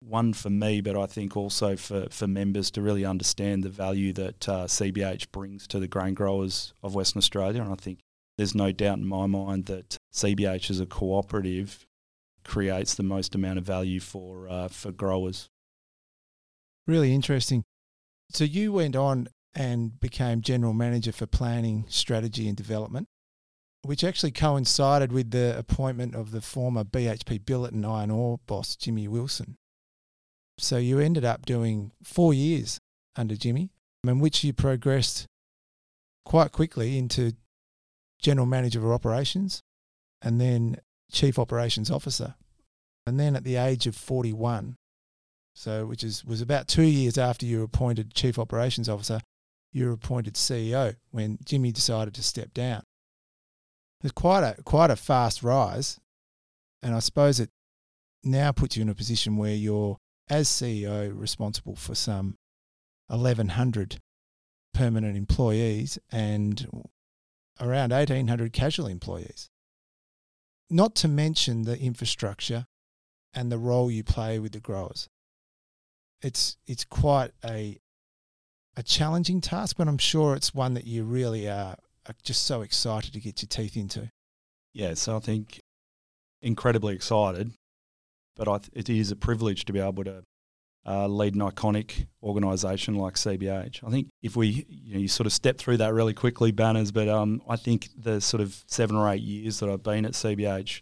One 0.00 0.32
for 0.32 0.50
me, 0.50 0.80
but 0.80 0.96
I 0.96 1.06
think 1.06 1.36
also 1.36 1.76
for, 1.76 2.06
for 2.10 2.26
members 2.28 2.70
to 2.72 2.82
really 2.82 3.04
understand 3.04 3.64
the 3.64 3.68
value 3.68 4.12
that 4.12 4.48
uh, 4.48 4.64
CBH 4.66 5.32
brings 5.32 5.66
to 5.68 5.80
the 5.80 5.88
grain 5.88 6.14
growers 6.14 6.72
of 6.82 6.94
Western 6.94 7.18
Australia. 7.18 7.62
And 7.62 7.72
I 7.72 7.74
think 7.74 7.98
there's 8.36 8.54
no 8.54 8.70
doubt 8.70 8.98
in 8.98 9.06
my 9.06 9.26
mind 9.26 9.66
that 9.66 9.96
CBH 10.14 10.70
as 10.70 10.78
a 10.78 10.86
cooperative 10.86 11.84
creates 12.44 12.94
the 12.94 13.02
most 13.02 13.34
amount 13.34 13.58
of 13.58 13.64
value 13.64 14.00
for 14.00 14.48
uh, 14.48 14.68
for 14.68 14.92
growers. 14.92 15.48
Really 16.86 17.12
interesting. 17.12 17.64
So 18.30 18.44
you 18.44 18.72
went 18.72 18.96
on 18.96 19.28
and 19.54 19.98
became 20.00 20.40
general 20.40 20.72
manager 20.72 21.12
for 21.12 21.26
planning, 21.26 21.84
strategy, 21.88 22.46
and 22.48 22.56
development, 22.56 23.08
which 23.82 24.04
actually 24.04 24.32
coincided 24.32 25.12
with 25.12 25.30
the 25.30 25.56
appointment 25.56 26.14
of 26.14 26.30
the 26.30 26.40
former 26.40 26.84
BHP 26.84 27.40
Billiton 27.44 27.84
iron 27.84 28.10
ore 28.10 28.40
boss, 28.46 28.76
Jimmy 28.76 29.08
Wilson. 29.08 29.56
So 30.58 30.76
you 30.76 30.98
ended 30.98 31.24
up 31.24 31.46
doing 31.46 31.92
four 32.02 32.34
years 32.34 32.80
under 33.16 33.36
Jimmy, 33.36 33.70
in 34.04 34.18
which 34.18 34.42
you 34.42 34.52
progressed 34.52 35.26
quite 36.24 36.52
quickly 36.52 36.98
into 36.98 37.32
general 38.20 38.46
manager 38.46 38.80
of 38.80 38.90
operations 38.90 39.62
and 40.20 40.40
then 40.40 40.76
chief 41.10 41.38
operations 41.38 41.90
officer. 41.90 42.34
And 43.06 43.18
then 43.18 43.36
at 43.36 43.44
the 43.44 43.56
age 43.56 43.86
of 43.86 43.94
41, 43.94 44.76
so 45.54 45.86
which 45.86 46.04
is 46.04 46.24
was 46.24 46.40
about 46.40 46.68
two 46.68 46.82
years 46.82 47.16
after 47.16 47.46
you 47.46 47.58
were 47.58 47.64
appointed 47.64 48.14
chief 48.14 48.38
operations 48.38 48.88
officer, 48.88 49.20
you 49.72 49.86
were 49.86 49.92
appointed 49.92 50.34
CEO 50.34 50.96
when 51.10 51.38
Jimmy 51.44 51.72
decided 51.72 52.14
to 52.14 52.22
step 52.22 52.52
down. 52.52 52.82
It's 54.02 54.12
quite 54.12 54.44
a 54.44 54.62
quite 54.62 54.90
a 54.90 54.96
fast 54.96 55.42
rise, 55.42 55.98
and 56.82 56.94
I 56.94 57.00
suppose 57.00 57.40
it 57.40 57.50
now 58.22 58.52
puts 58.52 58.76
you 58.76 58.82
in 58.82 58.88
a 58.88 58.94
position 58.94 59.36
where 59.36 59.54
you're 59.54 59.98
as 60.28 60.48
CEO 60.48 61.10
responsible 61.18 61.74
for 61.74 61.94
some 61.94 62.36
1100 63.08 63.98
permanent 64.74 65.16
employees 65.16 65.98
and 66.12 66.66
around 67.60 67.90
1800 67.92 68.52
casual 68.52 68.86
employees. 68.86 69.50
Not 70.70 70.94
to 70.96 71.08
mention 71.08 71.62
the 71.62 71.80
infrastructure 71.80 72.66
and 73.34 73.50
the 73.50 73.58
role 73.58 73.90
you 73.90 74.04
play 74.04 74.38
with 74.38 74.52
the 74.52 74.60
growers 74.60 75.08
it's 76.22 76.56
it's 76.66 76.84
quite 76.84 77.32
a 77.44 77.78
a 78.76 78.82
challenging 78.82 79.40
task, 79.40 79.76
but 79.76 79.88
I'm 79.88 79.98
sure 79.98 80.34
it's 80.34 80.54
one 80.54 80.74
that 80.74 80.86
you 80.86 81.02
really 81.02 81.48
are, 81.48 81.76
are 82.08 82.14
just 82.22 82.44
so 82.44 82.62
excited 82.62 83.12
to 83.12 83.20
get 83.20 83.42
your 83.42 83.48
teeth 83.48 83.76
into. 83.76 84.10
Yeah, 84.74 84.94
so 84.94 85.16
I 85.16 85.20
think 85.20 85.60
incredibly 86.42 86.94
excited, 86.94 87.52
but 88.36 88.44
th- 88.44 88.70
it 88.72 88.88
is 88.88 89.10
a 89.10 89.16
privilege 89.16 89.64
to 89.66 89.72
be 89.72 89.80
able 89.80 90.04
to 90.04 90.22
uh, 90.86 91.06
lead 91.06 91.34
an 91.34 91.40
iconic 91.40 92.06
organisation 92.22 92.94
like 92.94 93.14
CBH. 93.14 93.86
I 93.86 93.90
think 93.90 94.08
if 94.22 94.36
we 94.36 94.66
you, 94.68 94.94
know, 94.94 95.00
you 95.00 95.08
sort 95.08 95.26
of 95.26 95.32
step 95.32 95.58
through 95.58 95.78
that 95.78 95.92
really 95.92 96.14
quickly, 96.14 96.50
banners, 96.50 96.92
but 96.92 97.08
um, 97.08 97.42
I 97.48 97.56
think 97.56 97.88
the 97.96 98.20
sort 98.20 98.40
of 98.40 98.64
seven 98.66 98.96
or 98.96 99.08
eight 99.10 99.20
years 99.20 99.60
that 99.60 99.68
I've 99.68 99.82
been 99.82 100.06
at 100.06 100.12
CBH, 100.12 100.80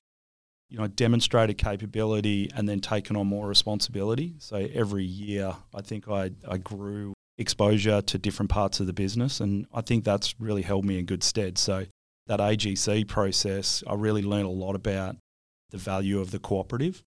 you 0.68 0.78
know, 0.78 0.86
demonstrated 0.86 1.58
capability 1.58 2.50
and 2.54 2.68
then 2.68 2.80
taken 2.80 3.16
on 3.16 3.26
more 3.26 3.48
responsibility. 3.48 4.34
So 4.38 4.68
every 4.72 5.04
year, 5.04 5.56
I 5.74 5.80
think 5.80 6.08
I, 6.08 6.30
I 6.46 6.58
grew 6.58 7.14
exposure 7.38 8.00
to 8.00 8.18
different 8.18 8.50
parts 8.50 8.80
of 8.80 8.86
the 8.86 8.92
business, 8.92 9.40
and 9.40 9.66
I 9.72 9.80
think 9.80 10.04
that's 10.04 10.38
really 10.40 10.62
held 10.62 10.84
me 10.84 10.98
in 10.98 11.06
good 11.06 11.22
stead. 11.22 11.58
So 11.58 11.86
that 12.26 12.40
AGC 12.40 13.06
process, 13.08 13.84
I 13.86 13.94
really 13.94 14.22
learned 14.22 14.46
a 14.46 14.50
lot 14.50 14.74
about 14.74 15.16
the 15.70 15.78
value 15.78 16.20
of 16.20 16.30
the 16.30 16.38
cooperative. 16.38 17.02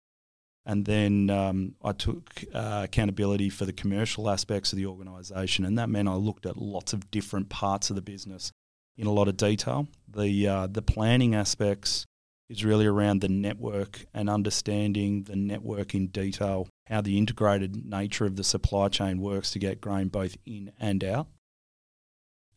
And 0.65 0.85
then 0.85 1.29
um, 1.29 1.75
I 1.83 1.93
took 1.93 2.43
uh, 2.53 2.81
accountability 2.83 3.49
for 3.49 3.65
the 3.65 3.73
commercial 3.73 4.29
aspects 4.29 4.71
of 4.71 4.77
the 4.77 4.85
organisation, 4.85 5.65
and 5.65 5.77
that 5.79 5.89
meant 5.89 6.07
I 6.07 6.13
looked 6.13 6.45
at 6.45 6.57
lots 6.57 6.93
of 6.93 7.09
different 7.09 7.49
parts 7.49 7.89
of 7.89 7.95
the 7.95 8.01
business 8.01 8.51
in 8.97 9.07
a 9.07 9.11
lot 9.11 9.27
of 9.27 9.37
detail. 9.37 9.87
The 10.07 10.47
uh, 10.47 10.67
the 10.67 10.81
planning 10.81 11.33
aspects 11.33 12.05
is 12.49 12.65
really 12.65 12.85
around 12.85 13.21
the 13.21 13.29
network 13.29 14.05
and 14.13 14.29
understanding 14.29 15.23
the 15.23 15.35
network 15.35 15.95
in 15.95 16.07
detail, 16.07 16.67
how 16.89 17.01
the 17.01 17.17
integrated 17.17 17.85
nature 17.85 18.25
of 18.25 18.35
the 18.35 18.43
supply 18.43 18.89
chain 18.89 19.21
works 19.21 19.51
to 19.51 19.59
get 19.59 19.81
grain 19.81 20.07
both 20.07 20.37
in 20.45 20.71
and 20.79 21.03
out. 21.03 21.27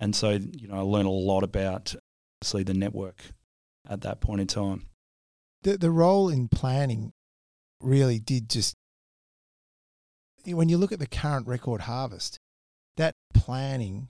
And 0.01 0.16
so, 0.16 0.30
you 0.30 0.68
know, 0.68 0.74
I 0.74 0.80
learned 0.80 1.07
a 1.07 1.11
lot 1.11 1.45
about 1.45 1.95
obviously 2.41 2.64
the 2.64 2.74
network 2.74 3.22
at 3.89 4.01
that 4.01 4.20
point 4.20 4.41
in 4.41 4.47
time. 4.47 4.87
The 5.62 5.76
the 5.76 5.91
role 5.91 6.28
in 6.28 6.49
planning 6.49 7.12
really 7.80 8.18
did 8.18 8.49
just 8.49 8.76
when 10.45 10.68
you 10.68 10.76
look 10.78 10.93
at 10.93 10.99
the 10.99 11.07
current 11.07 11.47
record 11.47 11.83
harvest, 11.83 12.39
that 12.97 13.14
planning 13.33 14.09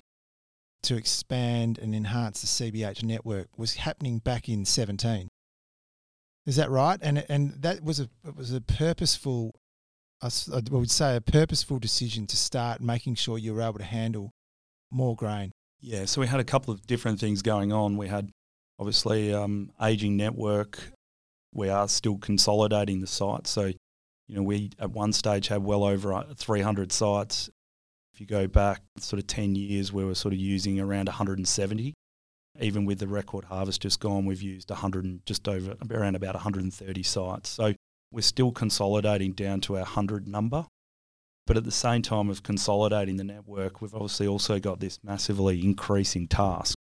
to 0.83 0.97
expand 0.97 1.79
and 1.79 1.95
enhance 1.95 2.41
the 2.41 2.47
CBH 2.47 3.05
network 3.05 3.49
was 3.57 3.75
happening 3.75 4.19
back 4.19 4.49
in 4.49 4.65
17. 4.65 5.29
Is 6.45 6.57
that 6.57 6.71
right? 6.71 6.99
And 7.03 7.25
and 7.29 7.53
that 7.63 7.85
was 7.85 8.01
a 8.01 8.09
it 8.27 8.35
was 8.35 8.53
a 8.53 8.61
purposeful, 8.61 9.55
I 10.23 10.31
would 10.71 10.91
say 10.91 11.17
a 11.17 11.21
purposeful 11.21 11.79
decision 11.79 12.27
to 12.29 12.37
start 12.37 12.81
making 12.81 13.17
sure 13.17 13.39
you 13.39 13.55
were 13.55 13.63
able 13.63 13.79
to 13.79 13.85
handle 13.85 14.31
more 14.91 15.17
grain. 15.17 15.53
Yeah, 15.81 16.05
so 16.05 16.21
we 16.21 16.29
had 16.29 16.39
a 16.39 16.45
couple 16.45 16.73
of 16.73 16.87
different 16.87 17.19
things 17.19 17.43
going 17.43 17.73
on. 17.73 17.97
We 17.97 18.07
had 18.07 18.31
obviously 18.79 19.35
um, 19.35 19.73
aging 19.83 20.17
network. 20.17 20.79
We 21.53 21.69
are 21.69 21.89
still 21.89 22.19
consolidating 22.19 23.01
the 23.01 23.07
sites. 23.09 23.51
So, 23.51 23.73
you 24.29 24.37
know, 24.37 24.43
we 24.43 24.71
at 24.79 24.93
one 24.93 25.13
stage 25.13 25.49
had 25.49 25.65
well 25.65 25.83
over 25.83 26.25
300 26.37 26.93
sites. 26.93 27.51
If 28.15 28.21
you 28.21 28.27
go 28.27 28.47
back 28.47 28.83
sort 28.99 29.19
of 29.19 29.27
10 29.27 29.57
years, 29.57 29.93
we 29.93 30.05
were 30.05 30.15
sort 30.15 30.35
of 30.35 30.39
using 30.41 30.79
around 30.79 31.09
170 31.09 31.95
even 32.61 32.85
with 32.85 32.99
the 32.99 33.09
record 33.09 33.45
harvest 33.45 33.81
just 33.81 34.01
gone, 34.01 34.27
we've 34.27 34.43
used 34.43 34.71
100 34.71 35.25
just 35.25 35.49
over 35.49 35.75
around 35.91 36.15
about 36.15 36.35
130 36.35 37.03
sites. 37.03 37.49
So 37.49 37.73
we're 38.13 38.23
still 38.23 38.53
consolidating 38.53 39.33
down 39.33 39.61
to 39.63 39.75
our 39.75 39.83
100 39.83 40.29
number. 40.29 40.67
But 41.47 41.57
at 41.57 41.65
the 41.65 41.73
same 41.73 42.03
time 42.03 42.31
of 42.31 42.43
consolidating 42.43 43.17
the 43.17 43.25
network, 43.25 43.83
we've 43.83 43.95
obviously 43.95 44.29
also 44.29 44.61
got 44.61 44.79
this 44.79 45.01
massively 45.03 45.65
increasing 45.65 46.29
task. 46.29 46.77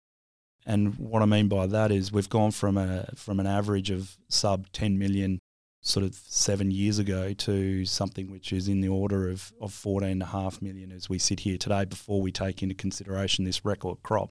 And 0.66 0.98
what 0.98 1.22
I 1.22 1.26
mean 1.26 1.48
by 1.48 1.66
that 1.66 1.92
is 1.92 2.12
we've 2.12 2.28
gone 2.28 2.50
from 2.50 2.76
a 2.76 3.08
from 3.14 3.40
an 3.40 3.46
average 3.46 3.90
of 3.90 4.18
sub 4.28 4.70
10 4.72 4.98
million 4.98 5.38
sort 5.80 6.04
of 6.04 6.14
seven 6.14 6.70
years 6.70 6.98
ago 6.98 7.32
to 7.32 7.84
something 7.84 8.30
which 8.30 8.52
is 8.52 8.68
in 8.68 8.80
the 8.80 8.88
order 8.88 9.30
of, 9.30 9.52
of 9.60 9.72
14.5 9.72 10.60
million 10.60 10.92
as 10.92 11.08
we 11.08 11.18
sit 11.18 11.40
here 11.40 11.56
today 11.56 11.84
before 11.84 12.20
we 12.20 12.32
take 12.32 12.62
into 12.62 12.74
consideration 12.74 13.44
this 13.44 13.64
record 13.64 14.02
crop. 14.02 14.28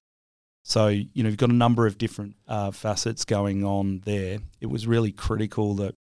So, 0.63 0.89
you 0.89 1.23
know, 1.23 1.29
you've 1.29 1.37
got 1.37 1.49
a 1.49 1.53
number 1.53 1.87
of 1.87 1.97
different 1.97 2.35
uh, 2.47 2.71
facets 2.71 3.23
going 3.23 3.63
on 3.63 4.01
there. 4.03 4.39
It 4.59 4.67
was 4.67 4.85
really 4.85 5.13
critical 5.13 5.73
that 5.75 5.95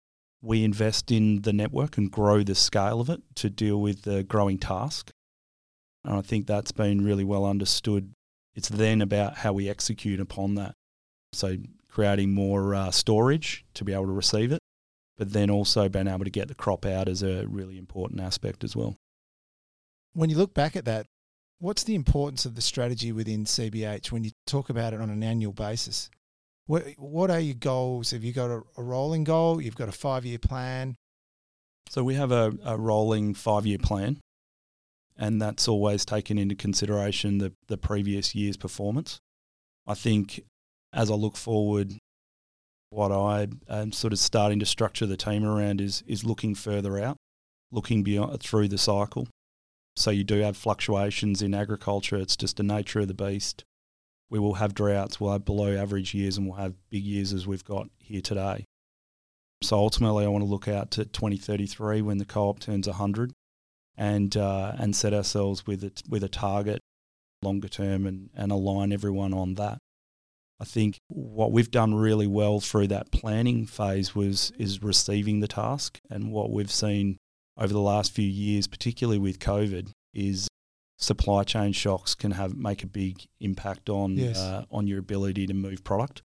we 0.44 0.64
invest 0.64 1.12
in 1.12 1.42
the 1.42 1.54
network 1.54 1.98
and 1.98 2.12
grow 2.12 2.44
the 2.44 2.56
scale 2.56 3.00
of 3.00 3.10
it 3.10 3.22
to 3.36 3.50
deal 3.50 3.82
with 3.82 4.04
the 4.04 4.24
growing 4.24 4.58
task. 4.58 5.12
And 6.04 6.16
I 6.16 6.22
think 6.22 6.46
that's 6.46 6.72
been 6.72 7.04
really 7.04 7.24
well 7.24 7.46
understood. 7.46 8.14
It's 8.54 8.70
then 8.70 9.02
about 9.02 9.38
how 9.38 9.54
we 9.54 9.70
execute 9.70 10.20
upon 10.20 10.56
that. 10.56 10.76
So, 11.32 11.58
creating 11.90 12.34
more 12.34 12.76
uh, 12.76 12.92
storage 12.92 13.66
to 13.76 13.84
be 13.84 13.94
able 13.94 14.06
to 14.06 14.12
receive 14.12 14.52
it, 14.52 14.60
but 15.18 15.32
then 15.32 15.50
also 15.50 15.90
being 15.90 16.08
able 16.08 16.26
to 16.26 16.32
get 16.32 16.48
the 16.48 16.56
crop 16.56 16.86
out 16.86 17.08
is 17.08 17.24
a 17.24 17.48
really 17.48 17.78
important 17.78 18.20
aspect 18.20 18.64
as 18.64 18.76
well. 18.76 18.98
When 20.14 20.30
you 20.30 20.38
look 20.38 20.54
back 20.54 20.76
at 20.76 20.86
that, 20.86 21.08
What's 21.64 21.86
the 21.86 21.96
importance 21.96 22.46
of 22.46 22.56
the 22.56 22.62
strategy 22.62 23.14
within 23.14 23.46
CBH 23.46 24.12
when 24.12 24.26
you 24.26 24.32
talk 24.46 24.70
about 24.70 24.94
it 24.94 25.00
on 25.00 25.10
an 25.10 25.24
annual 25.24 25.54
basis? 25.54 26.10
What, 26.66 26.84
what 26.98 27.30
are 27.30 27.40
your 27.40 27.56
goals? 27.56 28.12
Have 28.12 28.24
you 28.24 28.32
got 28.34 28.50
a, 28.50 28.62
a 28.78 28.84
rolling 28.84 29.24
goal? 29.24 29.62
You've 29.62 29.76
got 29.76 29.90
a 29.90 29.94
five 29.94 30.26
year 30.26 30.40
plan? 30.40 30.96
So 31.90 32.04
we 32.04 32.16
have 32.16 32.32
a, 32.32 32.54
a 32.64 32.78
rolling 32.78 33.34
five 33.34 33.66
year 33.66 33.78
plan. 33.80 34.20
and 35.18 35.42
that's 35.42 35.68
always 35.68 36.06
taken 36.06 36.38
into 36.38 36.56
consideration 36.56 37.38
the, 37.38 37.54
the 37.68 37.78
previous 37.78 38.34
year's 38.34 38.58
performance. 38.58 39.20
I 39.86 39.94
think 39.94 40.42
as 40.94 41.12
I 41.12 41.16
look 41.16 41.38
forward, 41.38 41.94
what 42.90 43.12
I 43.12 43.48
am 43.70 43.92
sort 43.92 44.14
of 44.14 44.20
starting 44.20 44.60
to 44.60 44.66
structure 44.66 45.06
the 45.06 45.18
team 45.18 45.44
around 45.44 45.82
is 45.82 46.04
is 46.08 46.24
looking 46.24 46.56
further 46.56 47.00
out, 47.00 47.18
looking 47.72 48.04
beyond 48.04 48.42
through 48.42 48.68
the 48.70 48.78
cycle. 48.78 49.28
So 49.96 50.12
you 50.12 50.24
do 50.24 50.40
have 50.40 50.58
fluctuations 50.58 51.42
in 51.42 51.54
agriculture. 51.54 52.16
It's 52.18 52.38
just 52.38 52.58
the 52.58 52.64
nature 52.64 53.02
of 53.02 53.08
the 53.08 53.14
beast. 53.14 53.64
We 54.34 54.40
will 54.40 54.56
have 54.56 54.74
droughts. 54.74 55.22
We'll 55.22 55.34
have 55.34 55.46
below 55.46 55.78
average 55.78 56.16
years, 56.16 56.40
and 56.40 56.48
we'll 56.48 56.58
have 56.58 56.74
big 56.90 57.04
years 57.04 57.34
as 57.34 57.46
we've 57.46 57.64
got 57.64 57.88
here 58.00 58.20
today. 58.20 58.66
So 59.62 59.78
ultimately, 59.78 60.26
I 60.26 60.28
want 60.28 60.44
to 60.44 60.50
look 60.50 60.68
out 60.68 60.90
to 60.92 61.06
2033 61.06 62.02
when 62.02 62.18
the 62.18 62.26
co-op 62.26 62.58
turns 62.58 62.88
100, 62.88 63.32
and 63.96 64.36
uh, 64.36 64.74
and 64.80 64.96
set 64.96 65.14
ourselves 65.14 65.68
with 65.68 65.84
a, 65.84 65.92
with 66.10 66.24
a 66.24 66.30
target 66.30 66.80
longer 67.44 67.68
term 67.68 68.08
and, 68.08 68.32
and 68.36 68.52
align 68.52 68.92
everyone 68.92 69.36
on 69.36 69.54
that. 69.54 69.78
I 70.60 70.66
think 70.66 70.98
what 71.10 71.52
we've 71.52 71.70
done 71.70 71.94
really 71.94 72.26
well 72.26 72.60
through 72.60 72.88
that 72.88 73.12
planning 73.12 73.68
phase 73.68 74.16
was 74.16 74.52
is 74.58 74.82
receiving 74.82 75.42
the 75.42 75.48
task, 75.48 76.00
and 76.10 76.32
what 76.32 76.50
we've 76.50 76.72
seen 76.72 77.18
over 77.56 77.72
the 77.72 77.80
last 77.80 78.12
few 78.12 78.28
years, 78.28 78.66
particularly 78.66 79.20
with 79.20 79.38
COVID, 79.38 79.92
is 80.12 80.48
supply 81.04 81.44
chain 81.44 81.72
shocks 81.74 82.16
can 82.16 82.32
have 82.32 82.56
make 82.56 82.84
a 82.84 82.88
big 82.88 83.26
impact 83.40 83.90
on 83.90 84.18
Yes. 84.18 84.38
uh, 84.38 84.66
on 84.72 84.88
your 84.88 85.00
ability 85.00 85.46
to 85.48 85.54
move 85.54 85.84
product, 85.84 86.22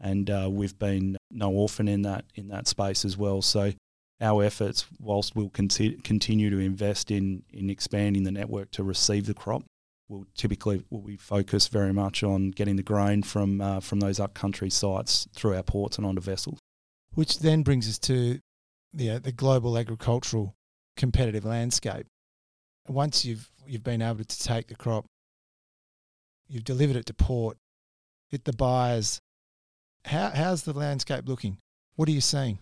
and 0.00 0.28
uh, 0.30 0.48
we've 0.50 0.78
been 0.78 1.16
no 1.30 1.50
orphan 1.50 1.88
in 1.88 2.02
that 2.02 2.24
in 2.34 2.48
that 2.48 2.68
space 2.68 3.04
as 3.04 3.16
well. 3.16 3.42
So 3.42 3.72
our 4.20 4.42
efforts, 4.44 4.86
whilst 4.98 5.36
we'll 5.36 5.48
conti- 5.50 5.98
continue 6.02 6.50
to 6.50 6.58
invest 6.58 7.10
in 7.10 7.42
in 7.52 7.70
expanding 7.70 8.24
the 8.24 8.32
network 8.32 8.70
to 8.72 8.82
receive 8.82 9.26
the 9.26 9.34
crop, 9.34 9.62
will 10.08 10.26
typically 10.34 10.82
will 10.90 11.02
we 11.02 11.16
focus 11.16 11.68
very 11.68 11.92
much 11.92 12.22
on 12.22 12.50
getting 12.50 12.76
the 12.76 12.82
grain 12.82 13.22
from 13.22 13.60
uh, 13.60 13.80
from 13.80 14.00
those 14.00 14.18
upcountry 14.20 14.70
sites 14.70 15.28
through 15.34 15.54
our 15.56 15.62
ports 15.62 15.98
and 15.98 16.06
onto 16.06 16.20
vessels. 16.20 16.58
Which 17.14 17.38
then 17.40 17.62
brings 17.62 17.88
us 17.88 17.98
to 18.00 18.40
the 18.92 19.10
uh, 19.10 19.18
the 19.20 19.32
global 19.32 19.76
agricultural 19.78 20.54
competitive 20.96 21.44
landscape. 21.44 22.06
Once 22.88 23.24
you've 23.24 23.50
you've 23.66 23.84
been 23.84 24.02
able 24.02 24.24
to 24.24 24.42
take 24.42 24.68
the 24.68 24.74
crop, 24.74 25.04
you've 26.48 26.64
delivered 26.64 26.96
it 26.96 27.06
to 27.06 27.14
port, 27.14 27.56
hit 28.28 28.44
the 28.44 28.52
buyers. 28.52 29.20
How 30.04 30.30
how's 30.34 30.62
the 30.62 30.72
landscape 30.72 31.28
looking? 31.28 31.58
What 31.96 32.08
are 32.08 32.12
you 32.12 32.20
seeing? 32.20 32.58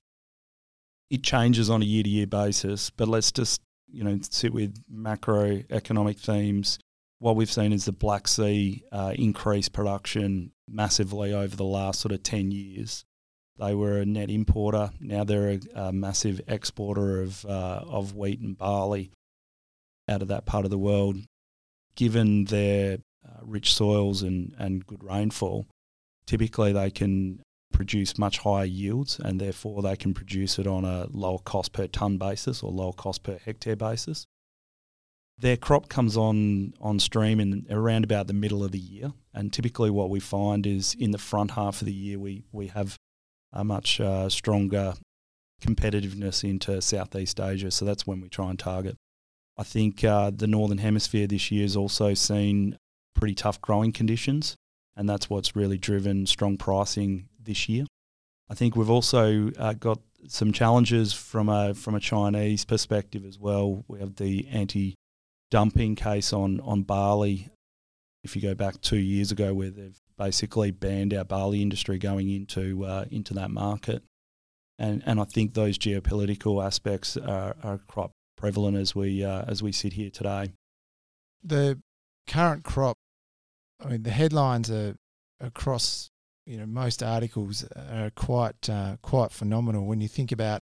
it 1.11 1.22
changes 1.22 1.70
on 1.70 1.83
a 1.83 1.85
year 1.85 2.03
to 2.03 2.09
year 2.09 2.27
basis, 2.27 2.91
but 2.91 3.09
let's 3.09 3.31
just, 3.31 3.61
you 3.91 4.03
know, 4.03 4.18
sit 4.22 4.53
with 4.53 4.83
macroeconomic 4.93 6.18
themes. 6.18 6.79
What 7.18 7.37
we've 7.37 7.51
seen 7.51 7.72
is 7.72 7.85
the 7.85 7.93
Black 7.93 8.29
Sea 8.29 8.83
uh, 8.93 9.12
increase 9.14 9.68
production 9.68 10.53
massively 10.68 11.33
over 11.33 11.55
the 11.57 11.64
last 11.64 12.01
sort 12.01 12.12
of 12.12 12.22
10 12.22 12.51
years. 12.51 13.05
They 13.59 13.74
were 13.74 13.99
a 13.99 14.07
net 14.07 14.31
importer. 14.31 14.91
Now 15.01 15.24
they're 15.24 15.53
a, 15.53 15.61
a 15.74 15.93
massive 15.93 16.43
exporter 16.47 17.22
of, 17.22 17.45
uh, 17.47 17.81
of 17.87 18.14
wheat 18.14 18.41
and 18.41 18.59
barley 18.59 19.12
out 20.09 20.23
of 20.23 20.29
that 20.29 20.47
part 20.47 20.65
of 20.65 20.71
the 20.71 20.79
world. 20.79 21.19
Given 21.95 22.45
their 22.45 22.99
uh, 23.27 23.41
rich 23.43 23.75
soils 23.75 24.23
and, 24.23 24.55
and 24.59 24.87
good 24.87 25.03
rainfall, 25.03 25.67
typically 26.27 26.73
they 26.73 26.91
can 26.91 27.41
produce 27.73 28.17
much 28.17 28.39
higher 28.39 28.65
yields 28.65 29.19
and 29.23 29.41
therefore 29.41 29.83
they 29.83 29.97
can 29.97 30.15
produce 30.15 30.59
it 30.59 30.67
on 30.67 30.85
a 30.85 31.07
lower 31.11 31.39
cost 31.39 31.73
per 31.73 31.87
tonne 31.87 32.17
basis 32.17 32.63
or 32.63 32.71
lower 32.73 32.93
cost 32.93 33.23
per 33.23 33.39
hectare 33.45 33.77
basis. 33.77 34.27
Their 35.39 35.59
crop 35.59 35.91
comes 35.91 36.17
on 36.17 36.73
on 36.81 36.99
stream 36.99 37.41
in 37.41 37.67
around 37.69 38.05
about 38.05 38.27
the 38.27 38.33
middle 38.33 38.65
of 38.65 38.73
the 38.73 38.79
year, 38.79 39.13
and 39.35 39.53
typically 39.53 39.91
what 39.91 40.09
we 40.09 40.19
find 40.19 40.67
is 40.67 40.95
in 40.99 41.11
the 41.11 41.19
front 41.19 41.51
half 41.51 41.83
of 41.83 41.87
the 41.87 41.93
year 41.93 42.19
we 42.19 42.45
we 42.53 42.69
have 42.69 42.97
a 43.53 43.63
much 43.63 44.01
uh, 44.01 44.31
stronger 44.31 44.95
competitiveness 45.61 46.43
into 46.49 46.81
Southeast 46.81 47.39
Asia, 47.39 47.71
so 47.71 47.85
that's 47.85 48.07
when 48.07 48.23
we 48.23 48.31
try 48.31 48.49
and 48.49 48.59
target. 48.59 48.97
I 49.59 49.63
think 49.63 50.05
uh, 50.05 50.31
the 50.35 50.47
northern 50.47 50.79
hemisphere 50.79 51.27
this 51.27 51.51
year 51.51 51.63
has 51.63 51.77
also 51.77 52.15
seen 52.15 52.79
pretty 53.15 53.35
tough 53.35 53.61
growing 53.61 53.93
conditions, 53.93 54.57
and 54.97 55.09
that's 55.09 55.31
what's 55.31 55.57
really 55.57 55.79
driven 55.79 56.27
strong 56.27 56.57
pricing 56.57 57.29
this 57.43 57.69
year. 57.69 57.87
I 58.51 58.55
think 58.55 58.77
we've 58.77 58.91
also 58.91 59.51
uh, 59.59 59.73
got 59.73 59.99
some 60.29 60.53
challenges 60.53 61.13
from 61.13 61.49
a 61.49 61.75
from 61.75 61.95
a 61.95 62.01
Chinese 62.01 62.65
perspective 62.65 63.25
as 63.25 63.39
well. 63.39 63.85
We 63.89 63.99
have 64.01 64.17
the 64.17 64.47
anti-dumping 64.49 65.97
case 65.97 66.33
on 66.33 66.61
on 66.61 66.83
barley. 66.83 67.51
If 68.23 68.35
you 68.37 68.43
go 68.43 68.55
back 68.55 68.81
two 68.81 68.99
years 68.99 69.31
ago, 69.31 69.55
where 69.55 69.71
they've 69.71 70.01
basically 70.19 70.71
banned 70.71 71.15
our 71.15 71.25
barley 71.25 71.63
industry 71.63 71.99
going 71.99 72.29
into 72.31 72.85
uh, 72.85 73.07
into 73.11 73.35
that 73.35 73.51
market, 73.51 74.03
and 74.79 75.03
and 75.07 75.19
I 75.21 75.25
think 75.25 75.55
those 75.55 75.79
geopolitical 75.79 76.65
aspects 76.65 77.17
are, 77.17 77.57
are 77.63 77.79
quite 77.87 78.11
prevalent 78.37 78.76
as 78.76 78.95
we 78.95 79.24
uh, 79.24 79.45
as 79.47 79.62
we 79.62 79.72
sit 79.72 79.95
here 79.95 80.11
today. 80.11 80.53
The 81.43 81.80
current 82.28 82.64
crop, 82.64 82.99
I 83.84 83.89
mean, 83.89 84.03
the 84.03 84.11
headlines 84.11 84.70
are 84.70 84.97
across 85.41 86.11
you 86.47 86.57
know 86.57 86.66
most 86.66 87.03
articles 87.03 87.64
are 87.76 88.11
quite 88.14 88.70
uh, 88.70 88.97
quite 89.03 89.32
phenomenal 89.32 89.87
when 89.87 90.01
you 90.01 90.09
think 90.09 90.32
about 90.32 90.61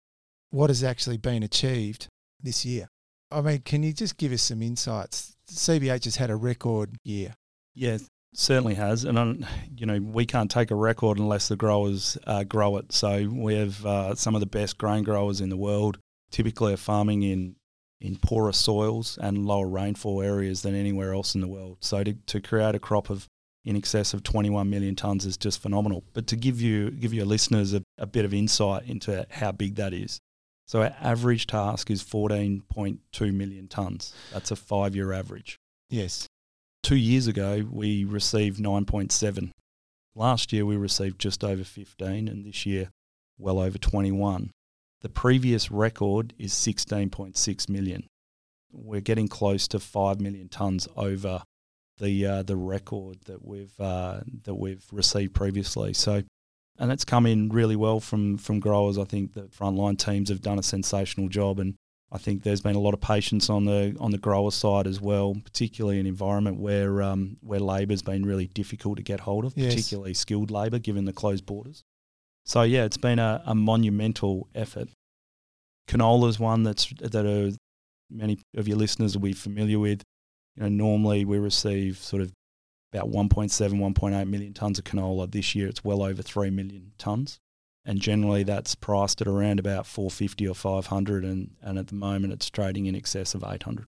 what 0.49 0.69
has 0.69 0.83
actually 0.83 1.17
been 1.17 1.43
achieved 1.43 2.07
this 2.41 2.65
year. 2.65 2.87
I 3.29 3.41
mean, 3.41 3.59
can 3.59 3.83
you 3.83 3.93
just 3.93 4.17
give 4.17 4.31
us 4.31 4.41
some 4.43 4.61
insights? 4.61 5.35
CBH 5.51 6.05
has 6.05 6.15
had 6.15 6.29
a 6.29 6.35
record 6.35 6.97
year. 7.03 7.33
Yeah, 7.75 7.97
certainly 8.33 8.75
has, 8.75 9.03
and 9.03 9.45
you 9.75 9.85
know 9.85 9.99
we 9.99 10.25
can't 10.25 10.49
take 10.49 10.71
a 10.71 10.75
record 10.75 11.19
unless 11.19 11.47
the 11.47 11.55
growers 11.55 12.17
uh, 12.25 12.43
grow 12.43 12.77
it. 12.77 12.91
So 12.91 13.29
we 13.31 13.55
have 13.55 13.85
uh, 13.85 14.15
some 14.15 14.35
of 14.35 14.41
the 14.41 14.47
best 14.47 14.77
grain 14.77 15.03
growers 15.03 15.41
in 15.41 15.49
the 15.49 15.57
world. 15.57 15.99
Typically, 16.31 16.73
are 16.73 16.77
farming 16.77 17.23
in 17.23 17.55
in 17.99 18.15
poorer 18.17 18.53
soils 18.53 19.17
and 19.21 19.45
lower 19.45 19.67
rainfall 19.67 20.21
areas 20.21 20.61
than 20.61 20.75
anywhere 20.75 21.13
else 21.13 21.35
in 21.35 21.41
the 21.41 21.47
world. 21.47 21.77
So 21.81 22.03
to, 22.03 22.13
to 22.13 22.39
create 22.41 22.75
a 22.75 22.79
crop 22.79 23.09
of 23.09 23.27
in 23.65 23.75
excess 23.75 24.13
of 24.13 24.23
21 24.23 24.69
million 24.69 24.95
tonnes 24.95 25.25
is 25.25 25.35
just 25.35 25.61
phenomenal. 25.61 26.03
But 26.13 26.25
to 26.27 26.37
give 26.37 26.61
you 26.61 26.89
give 26.91 27.13
your 27.13 27.25
listeners 27.25 27.73
a, 27.73 27.83
a 27.97 28.05
bit 28.05 28.23
of 28.23 28.33
insight 28.33 28.83
into 28.87 29.27
how 29.29 29.51
big 29.51 29.75
that 29.75 29.93
is. 29.93 30.19
So 30.67 30.83
our 30.83 30.95
average 31.01 31.47
task 31.47 31.91
is 31.91 32.03
14.2 32.03 33.33
million 33.33 33.67
tonnes. 33.67 34.13
That's 34.33 34.51
a 34.51 34.55
five-year 34.55 35.13
average. 35.13 35.57
Yes. 35.89 36.27
Two 36.83 36.97
years 36.97 37.27
ago, 37.27 37.65
we 37.69 38.03
received 38.03 38.59
9.7. 38.59 39.51
Last 40.15 40.51
year, 40.51 40.65
we 40.65 40.75
received 40.75 41.19
just 41.19 41.43
over 41.43 41.63
15, 41.63 42.27
and 42.27 42.45
this 42.45 42.65
year, 42.65 42.89
well 43.37 43.59
over 43.59 43.77
21. 43.77 44.51
The 45.01 45.09
previous 45.09 45.69
record 45.71 46.33
is 46.37 46.53
16.6 46.53 47.69
million. 47.69 48.07
We're 48.71 49.01
getting 49.01 49.27
close 49.27 49.67
to 49.69 49.79
5 49.79 50.19
million 50.19 50.49
tonnes 50.49 50.87
over 50.97 51.43
the 51.99 52.25
uh, 52.25 52.43
the 52.43 52.55
record 52.55 53.17
that 53.25 53.43
we've 53.45 53.79
uh, 53.79 54.21
that 54.43 54.55
we've 54.55 54.85
received 54.91 55.33
previously. 55.33 55.93
So, 55.93 56.23
and 56.77 56.91
it's 56.91 57.05
come 57.05 57.25
in 57.25 57.49
really 57.49 57.75
well 57.75 57.99
from 57.99 58.37
from 58.37 58.59
growers. 58.59 58.97
I 58.97 59.03
think 59.05 59.33
the 59.33 59.43
frontline 59.43 59.97
teams 59.97 60.29
have 60.29 60.41
done 60.41 60.59
a 60.59 60.63
sensational 60.63 61.27
job, 61.27 61.59
and 61.59 61.75
I 62.11 62.17
think 62.19 62.43
there's 62.43 62.61
been 62.61 62.75
a 62.75 62.79
lot 62.79 62.93
of 62.93 63.01
patience 63.01 63.49
on 63.49 63.65
the 63.65 63.95
on 63.99 64.11
the 64.11 64.17
grower 64.19 64.51
side 64.51 64.85
as 64.85 65.01
well, 65.01 65.35
particularly 65.43 65.95
in 65.99 66.01
an 66.01 66.07
environment 66.07 66.59
where 66.59 67.01
um, 67.01 67.37
where 67.41 67.59
labour's 67.59 68.03
been 68.03 68.25
really 68.25 68.47
difficult 68.47 68.97
to 68.97 69.03
get 69.03 69.21
hold 69.21 69.45
of, 69.45 69.53
Yes. 69.55 69.73
particularly 69.73 70.13
skilled 70.13 70.51
labour 70.51 70.77
given 70.79 71.05
the 71.05 71.13
closed 71.13 71.45
borders. 71.47 71.83
So 72.47 72.61
yeah, 72.63 72.85
it's 72.85 72.97
been 72.97 73.19
a, 73.19 73.43
a 73.45 73.53
monumental 73.53 74.47
effort. 74.55 74.87
Canola 75.87 76.29
is 76.29 76.39
one 76.39 76.63
that's 76.63 76.87
that 76.99 77.25
are 77.25 77.51
many 78.09 78.39
of 78.55 78.67
your 78.67 78.77
listeners 78.77 79.15
will 79.15 79.23
be 79.23 79.33
familiar 79.33 79.79
with. 79.79 80.01
You 80.55 80.63
know, 80.63 80.69
normally 80.69 81.25
we 81.25 81.37
receive 81.37 81.97
sort 81.97 82.21
of 82.21 82.31
about 82.93 83.11
1.7, 83.11 83.49
1.8 83.51 84.27
million 84.27 84.53
tonnes 84.53 84.79
of 84.79 84.85
canola. 84.85 85.29
This 85.29 85.53
year 85.55 85.67
it's 85.67 85.83
well 85.83 86.01
over 86.01 86.21
3 86.21 86.49
million 86.49 86.93
tonnes. 86.97 87.37
And 87.85 87.99
generally 88.01 88.43
that's 88.43 88.75
priced 88.75 89.21
at 89.21 89.27
around 89.27 89.59
about 89.59 89.85
450 89.85 90.47
or 90.47 90.55
500 90.55 91.23
and, 91.23 91.51
and 91.61 91.77
at 91.77 91.87
the 91.87 91.95
moment 91.95 92.33
it's 92.33 92.49
trading 92.49 92.85
in 92.85 92.95
excess 92.95 93.35
of 93.35 93.43
800. 93.45 93.85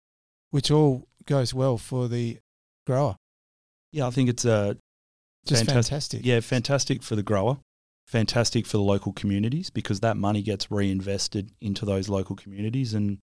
Which 0.51 0.71
all 0.71 1.07
goes 1.25 1.53
well 1.53 1.77
for 1.77 2.07
the 2.07 2.39
grower. 2.87 3.15
Yeah, 3.91 4.07
I 4.07 4.11
think 4.11 4.29
it's 4.29 4.45
a 4.45 4.77
Just 5.45 5.65
Fantastic. 5.65 5.91
fantastic. 5.91 6.25
yeah, 6.25 6.39
fantastic 6.39 7.03
for 7.03 7.15
the 7.15 7.23
grower, 7.23 7.57
fantastic 8.05 8.65
for 8.65 8.77
the 8.77 8.83
local 8.83 9.13
communities 9.13 9.69
because 9.69 9.99
that 9.99 10.17
money 10.17 10.41
gets 10.41 10.69
reinvested 10.71 11.51
into 11.61 11.85
those 11.85 12.07
local 12.07 12.35
communities 12.35 12.93
and 12.93 13.17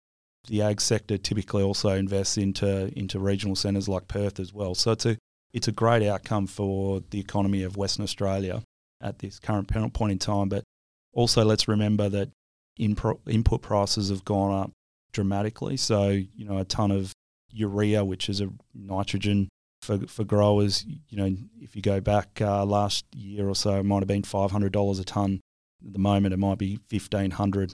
the 0.46 0.62
ag 0.62 0.80
sector 0.80 1.18
typically 1.18 1.62
also 1.62 1.90
invests 1.90 2.36
into 2.36 2.90
into 2.96 3.18
regional 3.18 3.56
centres 3.56 3.88
like 3.88 4.08
Perth 4.08 4.38
as 4.38 4.52
well. 4.52 4.74
So 4.74 4.92
it's 4.92 5.06
a 5.06 5.16
it's 5.52 5.68
a 5.68 5.72
great 5.72 6.06
outcome 6.06 6.46
for 6.46 7.02
the 7.10 7.20
economy 7.20 7.62
of 7.62 7.76
Western 7.76 8.04
Australia 8.04 8.62
at 9.00 9.18
this 9.18 9.38
current 9.38 9.68
point 9.68 10.12
in 10.12 10.18
time. 10.18 10.48
But 10.48 10.64
also 11.12 11.44
let's 11.44 11.68
remember 11.68 12.08
that 12.08 12.30
inpro- 12.78 13.20
input 13.28 13.62
prices 13.62 14.10
have 14.10 14.24
gone 14.24 14.62
up 14.62 14.70
dramatically. 15.12 15.76
So 15.76 16.08
you 16.08 16.44
know 16.44 16.58
a 16.58 16.64
ton 16.64 16.90
of 16.90 17.12
urea, 17.50 18.04
which 18.04 18.28
is 18.28 18.40
a 18.40 18.50
nitrogen 18.74 19.48
for 19.82 19.98
for 20.06 20.24
growers. 20.24 20.84
You 21.08 21.16
know, 21.16 21.36
if 21.60 21.76
you 21.76 21.82
go 21.82 22.00
back 22.00 22.40
uh, 22.40 22.64
last 22.64 23.04
year 23.14 23.48
or 23.48 23.54
so, 23.54 23.76
it 23.76 23.84
might 23.84 24.00
have 24.00 24.08
been 24.08 24.22
five 24.22 24.50
hundred 24.50 24.72
dollars 24.72 24.98
a 24.98 25.04
ton. 25.04 25.40
At 25.86 25.92
the 25.92 25.98
moment, 25.98 26.34
it 26.34 26.38
might 26.38 26.58
be 26.58 26.78
fifteen 26.88 27.32
hundred. 27.32 27.72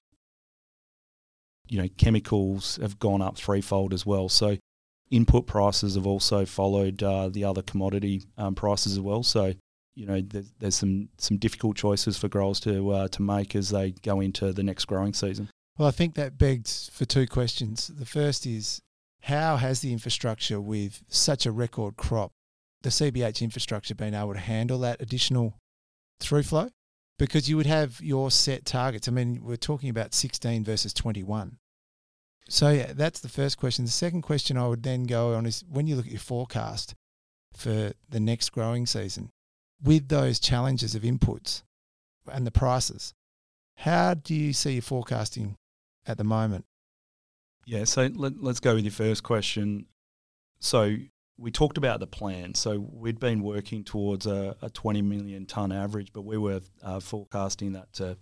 You 1.66 1.82
know, 1.82 1.88
chemicals 1.96 2.78
have 2.82 2.98
gone 2.98 3.22
up 3.22 3.36
threefold 3.36 3.94
as 3.94 4.05
well. 4.05 4.28
So, 4.28 4.59
input 5.11 5.46
prices 5.46 5.94
have 5.94 6.07
also 6.07 6.44
followed 6.44 7.02
uh, 7.02 7.28
the 7.30 7.44
other 7.44 7.62
commodity 7.62 8.24
um, 8.36 8.55
prices 8.55 8.92
as 8.92 9.00
well. 9.00 9.22
So, 9.22 9.55
you 9.94 10.07
know, 10.07 10.20
there's, 10.20 10.52
there's 10.59 10.74
some 10.74 11.09
some 11.16 11.38
difficult 11.38 11.76
choices 11.76 12.18
for 12.18 12.28
growers 12.28 12.61
to 12.61 12.90
uh, 12.90 13.09
to 13.09 13.22
make 13.22 13.57
as 13.57 13.70
they 13.70 13.92
go 14.02 14.20
into 14.20 14.52
the 14.52 14.62
next 14.62 14.84
growing 14.84 15.14
season. 15.14 15.48
Well, 15.78 15.88
I 15.88 15.90
think 15.90 16.14
that 16.14 16.38
begs 16.38 16.90
for 16.92 17.05
two 17.05 17.26
questions. 17.26 17.88
The 17.88 18.07
first 18.07 18.46
is 18.46 18.80
how 19.24 19.56
has 19.56 19.80
the 19.80 19.90
infrastructure 19.90 20.60
with 20.60 21.02
such 21.08 21.46
a 21.46 21.52
record 21.52 21.96
crop, 21.96 22.32
the 22.82 22.90
CBH 22.90 23.40
infrastructure, 23.40 23.94
been 23.94 24.14
able 24.14 24.34
to 24.34 24.38
handle 24.38 24.78
that 24.80 25.00
additional 25.00 25.54
through 26.20 26.42
flow? 26.42 26.68
Because 27.18 27.48
you 27.48 27.56
would 27.56 27.64
have 27.64 28.02
your 28.02 28.30
set 28.30 28.66
targets. 28.66 29.08
I 29.08 29.12
mean, 29.12 29.40
we're 29.42 29.56
talking 29.56 29.88
about 29.88 30.12
16 30.12 30.62
versus 30.64 30.92
21. 30.92 31.56
So, 32.50 32.68
yeah, 32.68 32.92
that's 32.92 33.20
the 33.20 33.30
first 33.30 33.56
question. 33.56 33.86
The 33.86 33.90
second 33.90 34.22
question 34.22 34.58
I 34.58 34.68
would 34.68 34.82
then 34.82 35.04
go 35.04 35.34
on 35.34 35.46
is 35.46 35.64
when 35.66 35.86
you 35.86 35.96
look 35.96 36.04
at 36.04 36.12
your 36.12 36.20
forecast 36.20 36.94
for 37.54 37.92
the 38.06 38.20
next 38.20 38.50
growing 38.50 38.84
season, 38.84 39.30
with 39.82 40.08
those 40.08 40.38
challenges 40.38 40.94
of 40.94 41.02
inputs 41.02 41.62
and 42.30 42.46
the 42.46 42.50
prices, 42.50 43.14
how 43.76 44.12
do 44.12 44.34
you 44.34 44.52
see 44.52 44.74
your 44.74 44.82
forecasting 44.82 45.56
at 46.06 46.18
the 46.18 46.24
moment? 46.24 46.66
Yeah, 47.66 47.84
so 47.84 48.08
let, 48.14 48.34
us 48.44 48.60
go 48.60 48.74
with 48.74 48.84
your 48.84 48.92
first 48.92 49.22
question. 49.22 49.86
So 50.60 50.96
we 51.38 51.50
talked 51.50 51.78
about 51.78 52.00
the 52.00 52.06
plan. 52.06 52.54
So 52.54 52.78
we'd 52.78 53.18
been 53.18 53.42
working 53.42 53.84
towards 53.84 54.26
a, 54.26 54.56
a 54.62 54.70
20 54.70 55.02
million 55.02 55.46
ton 55.46 55.72
average, 55.72 56.12
but 56.12 56.22
we 56.22 56.38
were 56.38 56.60
uh, 56.82 57.00
forecasting 57.00 57.72
that 57.72 57.92
to 57.94 58.16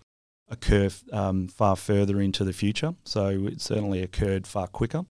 occur 0.49 0.91
um, 1.13 1.49
far 1.49 1.77
further 1.77 2.21
into 2.21 2.45
the 2.45 2.53
future. 2.53 2.95
So 3.05 3.29
it 3.47 3.61
certainly 3.61 4.03
occurred 4.03 4.47
far 4.47 4.67
quicker. 4.67 5.05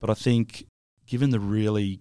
But 0.00 0.10
I 0.10 0.14
think 0.14 0.66
given 1.06 1.30
the 1.30 1.40
really 1.40 2.00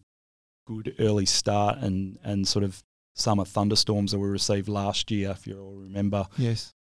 good 0.65 0.95
early 0.99 1.25
start 1.25 1.77
and, 1.79 2.17
and 2.23 2.47
sort 2.47 2.63
of 2.63 2.83
summer 3.15 3.45
thunderstorms 3.45 4.11
that 4.11 4.19
we 4.19 4.27
received 4.27 4.67
last 4.67 5.09
year, 5.09 5.31
if 5.31 5.47
you 5.47 5.59
all 5.59 5.75
remember, 5.75 6.27
yes, 6.37 6.73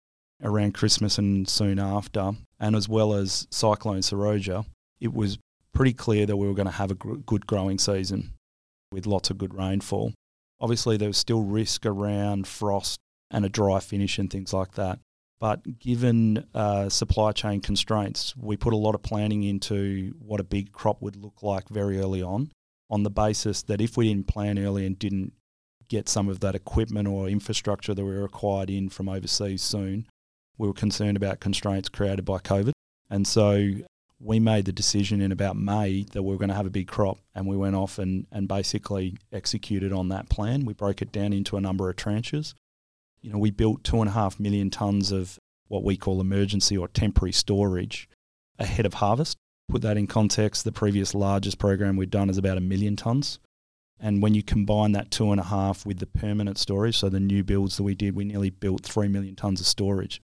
around 0.42 0.74
Christmas 0.74 1.18
and 1.18 1.48
soon 1.48 1.78
after, 1.78 2.32
and 2.58 2.74
as 2.74 2.88
well 2.88 3.14
as 3.14 3.46
Cyclone 3.50 4.00
Seroja, 4.00 4.64
it 5.04 5.12
was 5.12 5.38
pretty 5.74 5.92
clear 5.92 6.24
that 6.24 6.36
we 6.36 6.46
were 6.46 6.54
going 6.54 6.66
to 6.66 6.72
have 6.72 6.90
a 6.90 6.94
good 6.94 7.46
growing 7.46 7.78
season 7.78 8.32
with 8.90 9.06
lots 9.06 9.28
of 9.28 9.36
good 9.36 9.52
rainfall. 9.52 10.14
Obviously, 10.60 10.96
there 10.96 11.08
was 11.08 11.18
still 11.18 11.42
risk 11.42 11.84
around 11.84 12.46
frost 12.46 12.98
and 13.30 13.44
a 13.44 13.50
dry 13.50 13.80
finish 13.80 14.18
and 14.18 14.30
things 14.30 14.54
like 14.54 14.72
that. 14.72 14.98
But 15.40 15.78
given 15.78 16.46
uh, 16.54 16.88
supply 16.88 17.32
chain 17.32 17.60
constraints, 17.60 18.34
we 18.34 18.56
put 18.56 18.72
a 18.72 18.78
lot 18.78 18.94
of 18.94 19.02
planning 19.02 19.42
into 19.42 20.14
what 20.18 20.40
a 20.40 20.44
big 20.44 20.72
crop 20.72 21.02
would 21.02 21.16
look 21.16 21.42
like 21.42 21.68
very 21.68 21.98
early 21.98 22.22
on, 22.22 22.50
on 22.88 23.02
the 23.02 23.10
basis 23.10 23.60
that 23.62 23.82
if 23.82 23.96
we 23.98 24.08
didn't 24.08 24.26
plan 24.26 24.58
early 24.58 24.86
and 24.86 24.98
didn't 24.98 25.34
get 25.88 26.08
some 26.08 26.30
of 26.30 26.40
that 26.40 26.54
equipment 26.54 27.08
or 27.08 27.28
infrastructure 27.28 27.92
that 27.92 28.04
we 28.04 28.12
required 28.12 28.70
in 28.70 28.88
from 28.88 29.10
overseas 29.10 29.60
soon, 29.60 30.06
we 30.56 30.66
were 30.66 30.72
concerned 30.72 31.18
about 31.18 31.40
constraints 31.40 31.90
created 31.90 32.24
by 32.24 32.38
COVID. 32.38 32.72
And 33.10 33.26
so 33.26 33.74
we 34.24 34.40
made 34.40 34.64
the 34.64 34.72
decision 34.72 35.20
in 35.20 35.30
about 35.30 35.54
May 35.54 36.06
that 36.12 36.22
we 36.22 36.32
were 36.32 36.38
going 36.38 36.48
to 36.48 36.54
have 36.54 36.66
a 36.66 36.70
big 36.70 36.88
crop, 36.88 37.18
and 37.34 37.46
we 37.46 37.58
went 37.58 37.76
off 37.76 37.98
and, 37.98 38.26
and 38.32 38.48
basically 38.48 39.18
executed 39.30 39.92
on 39.92 40.08
that 40.08 40.30
plan. 40.30 40.64
We 40.64 40.72
broke 40.72 41.02
it 41.02 41.12
down 41.12 41.34
into 41.34 41.58
a 41.58 41.60
number 41.60 41.90
of 41.90 41.96
tranches. 41.96 42.54
You 43.20 43.32
know, 43.32 43.38
we 43.38 43.50
built 43.50 43.84
two 43.84 44.00
and 44.00 44.08
a 44.08 44.12
half 44.12 44.40
million 44.40 44.70
tons 44.70 45.12
of 45.12 45.38
what 45.68 45.84
we 45.84 45.98
call 45.98 46.22
emergency 46.22 46.76
or 46.76 46.88
temporary 46.88 47.32
storage 47.32 48.08
ahead 48.58 48.86
of 48.86 48.94
harvest. 48.94 49.36
Put 49.68 49.82
that 49.82 49.98
in 49.98 50.06
context, 50.06 50.64
the 50.64 50.72
previous 50.72 51.14
largest 51.14 51.58
program 51.58 51.96
we'd 51.96 52.10
done 52.10 52.30
is 52.30 52.38
about 52.38 52.58
a 52.58 52.62
million 52.62 52.96
tons. 52.96 53.38
And 54.00 54.22
when 54.22 54.34
you 54.34 54.42
combine 54.42 54.92
that 54.92 55.10
two 55.10 55.32
and 55.32 55.40
a 55.40 55.44
half 55.44 55.84
with 55.84 55.98
the 55.98 56.06
permanent 56.06 56.58
storage, 56.58 56.96
so 56.96 57.10
the 57.10 57.20
new 57.20 57.44
builds 57.44 57.76
that 57.76 57.82
we 57.82 57.94
did, 57.94 58.16
we 58.16 58.24
nearly 58.24 58.50
built 58.50 58.84
three 58.84 59.08
million 59.08 59.36
tons 59.36 59.60
of 59.60 59.66
storage. 59.66 60.20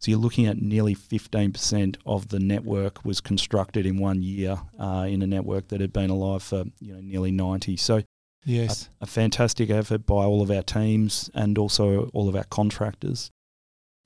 So 0.00 0.10
you're 0.10 0.20
looking 0.20 0.46
at 0.46 0.56
nearly 0.56 0.94
15% 0.94 1.96
of 2.06 2.28
the 2.28 2.40
network 2.40 3.04
was 3.04 3.20
constructed 3.20 3.84
in 3.84 3.98
one 3.98 4.22
year 4.22 4.58
uh, 4.78 5.06
in 5.06 5.20
a 5.20 5.26
network 5.26 5.68
that 5.68 5.82
had 5.82 5.92
been 5.92 6.08
alive 6.08 6.42
for 6.42 6.64
you 6.80 6.94
know 6.94 7.00
nearly 7.00 7.30
90. 7.30 7.76
So 7.76 8.02
yes, 8.46 8.88
a, 9.00 9.04
a 9.04 9.06
fantastic 9.06 9.68
effort 9.68 10.06
by 10.06 10.24
all 10.24 10.40
of 10.40 10.50
our 10.50 10.62
teams 10.62 11.28
and 11.34 11.58
also 11.58 12.08
all 12.14 12.30
of 12.30 12.36
our 12.36 12.44
contractors. 12.44 13.30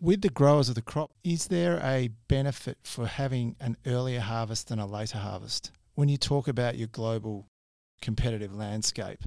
With 0.00 0.22
the 0.22 0.30
growers 0.30 0.68
of 0.68 0.74
the 0.74 0.82
crop, 0.82 1.12
is 1.22 1.46
there 1.46 1.80
a 1.80 2.08
benefit 2.26 2.78
for 2.82 3.06
having 3.06 3.54
an 3.60 3.76
earlier 3.86 4.20
harvest 4.20 4.68
than 4.68 4.80
a 4.80 4.86
later 4.86 5.18
harvest? 5.18 5.70
When 5.94 6.08
you 6.08 6.16
talk 6.16 6.48
about 6.48 6.76
your 6.76 6.88
global 6.88 7.46
competitive 8.02 8.52
landscape, 8.52 9.22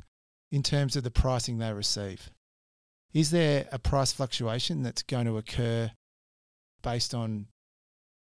in 0.51 0.63
terms 0.63 0.97
of 0.97 1.03
the 1.03 1.11
pricing 1.11 1.57
they 1.57 1.71
receive, 1.71 2.29
is 3.13 3.31
there 3.31 3.69
a 3.71 3.79
price 3.79 4.11
fluctuation 4.11 4.83
that's 4.83 5.01
going 5.01 5.25
to 5.25 5.37
occur 5.37 5.91
based 6.81 7.13
on 7.13 7.47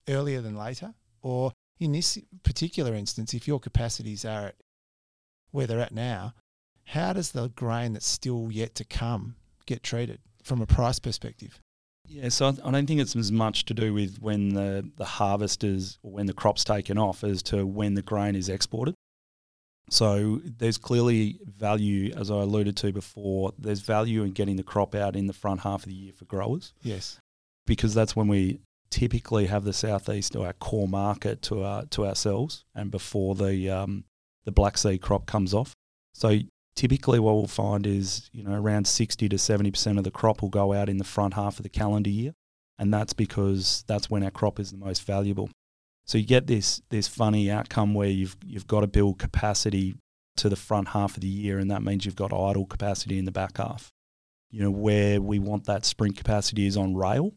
earlier 0.07 0.41
than 0.41 0.55
later? 0.55 0.93
Or 1.21 1.51
in 1.79 1.91
this 1.91 2.17
particular 2.43 2.93
instance, 2.93 3.33
if 3.33 3.47
your 3.47 3.59
capacities 3.59 4.25
are 4.25 4.47
at 4.47 4.55
where 5.51 5.67
they're 5.67 5.79
at 5.79 5.93
now, 5.93 6.33
how 6.85 7.13
does 7.13 7.31
the 7.31 7.49
grain 7.49 7.93
that's 7.93 8.07
still 8.07 8.49
yet 8.51 8.75
to 8.75 8.85
come 8.85 9.35
get 9.65 9.83
treated 9.83 10.19
from 10.43 10.61
a 10.61 10.65
price 10.65 10.99
perspective? 10.99 11.59
Yeah, 12.05 12.29
so 12.29 12.47
I 12.63 12.71
don't 12.71 12.87
think 12.87 13.01
it's 13.01 13.15
as 13.17 13.33
much 13.33 13.65
to 13.65 13.73
do 13.73 13.93
with 13.93 14.19
when 14.21 14.53
the, 14.53 14.89
the 14.95 15.05
harvest 15.05 15.65
is 15.65 15.99
or 16.03 16.11
when 16.11 16.25
the 16.25 16.33
crop's 16.33 16.63
taken 16.63 16.97
off 16.97 17.23
as 17.23 17.43
to 17.43 17.65
when 17.65 17.95
the 17.95 18.01
grain 18.01 18.35
is 18.35 18.47
exported. 18.47 18.95
So 19.89 20.41
there's 20.43 20.77
clearly 20.77 21.39
value, 21.45 22.13
as 22.15 22.31
I 22.31 22.35
alluded 22.35 22.77
to 22.77 22.93
before, 22.93 23.53
there's 23.57 23.81
value 23.81 24.23
in 24.23 24.31
getting 24.31 24.55
the 24.55 24.63
crop 24.63 24.95
out 24.95 25.15
in 25.15 25.27
the 25.27 25.33
front 25.33 25.61
half 25.61 25.83
of 25.83 25.89
the 25.89 25.95
year 25.95 26.13
for 26.13 26.25
growers. 26.25 26.73
Yes 26.81 27.19
because 27.67 27.93
that's 27.93 28.15
when 28.15 28.27
we 28.27 28.59
typically 28.89 29.45
have 29.47 29.63
the 29.63 29.73
southeast 29.73 30.35
or 30.35 30.47
our 30.47 30.53
core 30.53 30.87
market 30.87 31.41
to 31.43 31.63
our 31.63 31.85
to 31.85 32.07
ourselves, 32.07 32.65
and 32.73 32.89
before 32.89 33.35
the 33.35 33.69
um, 33.69 34.05
the 34.45 34.51
Black 34.51 34.77
Sea 34.77 34.97
crop 34.97 35.27
comes 35.27 35.53
off. 35.53 35.73
So 36.15 36.39
typically, 36.75 37.19
what 37.19 37.35
we'll 37.35 37.47
find 37.47 37.85
is 37.85 38.29
you 38.33 38.43
know 38.43 38.59
around 38.59 38.87
sixty 38.87 39.29
to 39.29 39.37
seventy 39.37 39.69
percent 39.69 39.99
of 39.99 40.03
the 40.03 40.11
crop 40.11 40.41
will 40.41 40.49
go 40.49 40.73
out 40.73 40.89
in 40.89 40.97
the 40.97 41.03
front 41.03 41.35
half 41.35 41.59
of 41.59 41.63
the 41.63 41.69
calendar 41.69 42.09
year, 42.09 42.33
and 42.79 42.91
that's 42.91 43.13
because 43.13 43.83
that's 43.87 44.09
when 44.09 44.23
our 44.23 44.31
crop 44.31 44.59
is 44.59 44.71
the 44.71 44.77
most 44.77 45.03
valuable. 45.03 45.49
So 46.05 46.17
you 46.17 46.25
get 46.25 46.47
this 46.47 46.81
this 46.89 47.07
funny 47.07 47.51
outcome 47.51 47.93
where 47.93 48.09
you've 48.09 48.37
you've 48.45 48.67
got 48.67 48.81
to 48.81 48.87
build 48.87 49.19
capacity 49.19 49.95
to 50.37 50.49
the 50.49 50.55
front 50.55 50.89
half 50.89 51.15
of 51.15 51.21
the 51.21 51.27
year, 51.27 51.59
and 51.59 51.69
that 51.69 51.83
means 51.83 52.05
you've 52.05 52.15
got 52.15 52.33
idle 52.33 52.65
capacity 52.65 53.17
in 53.19 53.25
the 53.25 53.31
back 53.31 53.57
half. 53.57 53.91
You 54.49 54.61
know 54.61 54.71
where 54.71 55.21
we 55.21 55.39
want 55.39 55.65
that 55.65 55.83
sprint 55.83 56.15
capacity 56.15 56.65
is 56.65 56.77
on 56.77 56.95
rail, 56.95 57.33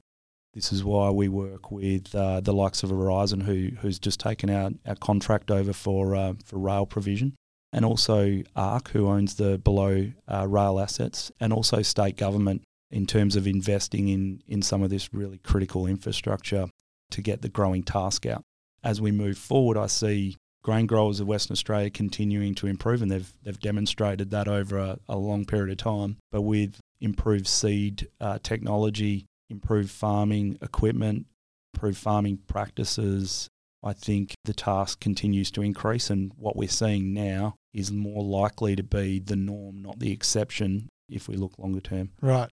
this 0.54 0.72
is 0.72 0.82
why 0.82 1.10
we 1.10 1.28
work 1.28 1.70
with 1.70 2.14
uh, 2.14 2.40
the 2.40 2.52
likes 2.52 2.82
of 2.82 2.90
Aurizon, 2.90 3.42
who 3.42 3.70
who's 3.80 3.98
just 3.98 4.18
taken 4.18 4.50
our, 4.50 4.70
our 4.86 4.96
contract 4.96 5.50
over 5.50 5.72
for 5.72 6.14
uh, 6.14 6.34
for 6.44 6.58
rail 6.58 6.86
provision, 6.86 7.34
and 7.72 7.84
also 7.84 8.42
ARC, 8.56 8.90
who 8.90 9.06
owns 9.06 9.36
the 9.36 9.58
below 9.58 10.10
uh, 10.26 10.46
rail 10.48 10.80
assets, 10.80 11.30
and 11.38 11.52
also 11.52 11.82
state 11.82 12.16
government 12.16 12.62
in 12.90 13.06
terms 13.06 13.36
of 13.36 13.46
investing 13.46 14.08
in 14.08 14.42
in 14.48 14.60
some 14.60 14.82
of 14.82 14.90
this 14.90 15.14
really 15.14 15.38
critical 15.38 15.86
infrastructure 15.86 16.68
to 17.10 17.22
get 17.22 17.42
the 17.42 17.48
growing 17.48 17.82
task 17.82 18.26
out. 18.26 18.42
As 18.82 19.00
we 19.00 19.12
move 19.12 19.38
forward, 19.38 19.76
I 19.76 19.86
see 19.86 20.36
grain 20.62 20.86
growers 20.86 21.20
of 21.20 21.26
Western 21.26 21.54
Australia 21.54 21.90
continuing 21.90 22.54
to 22.56 22.66
improve, 22.66 23.02
and 23.02 23.10
they've 23.10 23.32
they've 23.44 23.60
demonstrated 23.60 24.30
that 24.30 24.48
over 24.48 24.78
a, 24.78 24.98
a 25.08 25.16
long 25.16 25.44
period 25.44 25.70
of 25.70 25.76
time. 25.76 26.16
But 26.32 26.42
with 26.42 26.80
improved 27.00 27.46
seed 27.46 28.08
uh, 28.20 28.38
technology 28.42 29.26
improve 29.50 29.90
farming 29.90 30.58
equipment, 30.62 31.26
improve 31.74 31.96
farming 31.96 32.38
practices, 32.46 33.48
I 33.82 33.92
think 33.92 34.34
the 34.44 34.54
task 34.54 35.00
continues 35.00 35.50
to 35.52 35.62
increase. 35.62 36.10
And 36.10 36.32
what 36.36 36.56
we're 36.56 36.68
seeing 36.68 37.12
now 37.12 37.56
is 37.72 37.90
more 37.90 38.22
likely 38.22 38.76
to 38.76 38.82
be 38.82 39.18
the 39.18 39.36
norm, 39.36 39.82
not 39.82 39.98
the 39.98 40.12
exception, 40.12 40.88
if 41.08 41.28
we 41.28 41.36
look 41.36 41.58
longer 41.58 41.80
term. 41.80 42.10
Right. 42.20 42.48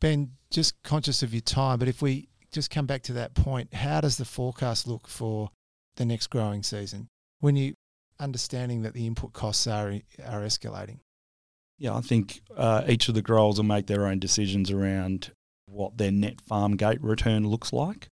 Ben, 0.00 0.32
just 0.50 0.74
conscious 0.82 1.22
of 1.22 1.32
your 1.32 1.42
time, 1.42 1.78
but 1.78 1.88
if 1.88 2.02
we 2.02 2.28
just 2.50 2.70
come 2.70 2.86
back 2.86 3.02
to 3.02 3.12
that 3.14 3.34
point, 3.34 3.72
how 3.72 4.00
does 4.00 4.16
the 4.16 4.24
forecast 4.24 4.86
look 4.86 5.08
for 5.08 5.50
the 5.96 6.04
next 6.04 6.28
growing 6.28 6.62
season 6.62 7.08
when 7.40 7.56
you 7.56 7.74
understanding 8.18 8.82
that 8.82 8.94
the 8.94 9.06
input 9.06 9.32
costs 9.32 9.66
are 9.66 9.92
are 10.26 10.40
escalating? 10.42 10.98
Yeah, 11.78 11.96
I 11.96 12.00
think 12.00 12.42
uh, 12.56 12.84
each 12.86 13.08
of 13.08 13.14
the 13.14 13.22
growers 13.22 13.56
will 13.56 13.64
make 13.64 13.86
their 13.86 14.06
own 14.06 14.18
decisions 14.18 14.70
around 14.70 15.32
what 15.72 15.98
their 15.98 16.12
net 16.12 16.40
farm 16.40 16.76
gate 16.76 17.02
return 17.02 17.48
looks 17.48 17.72
like. 17.72 18.08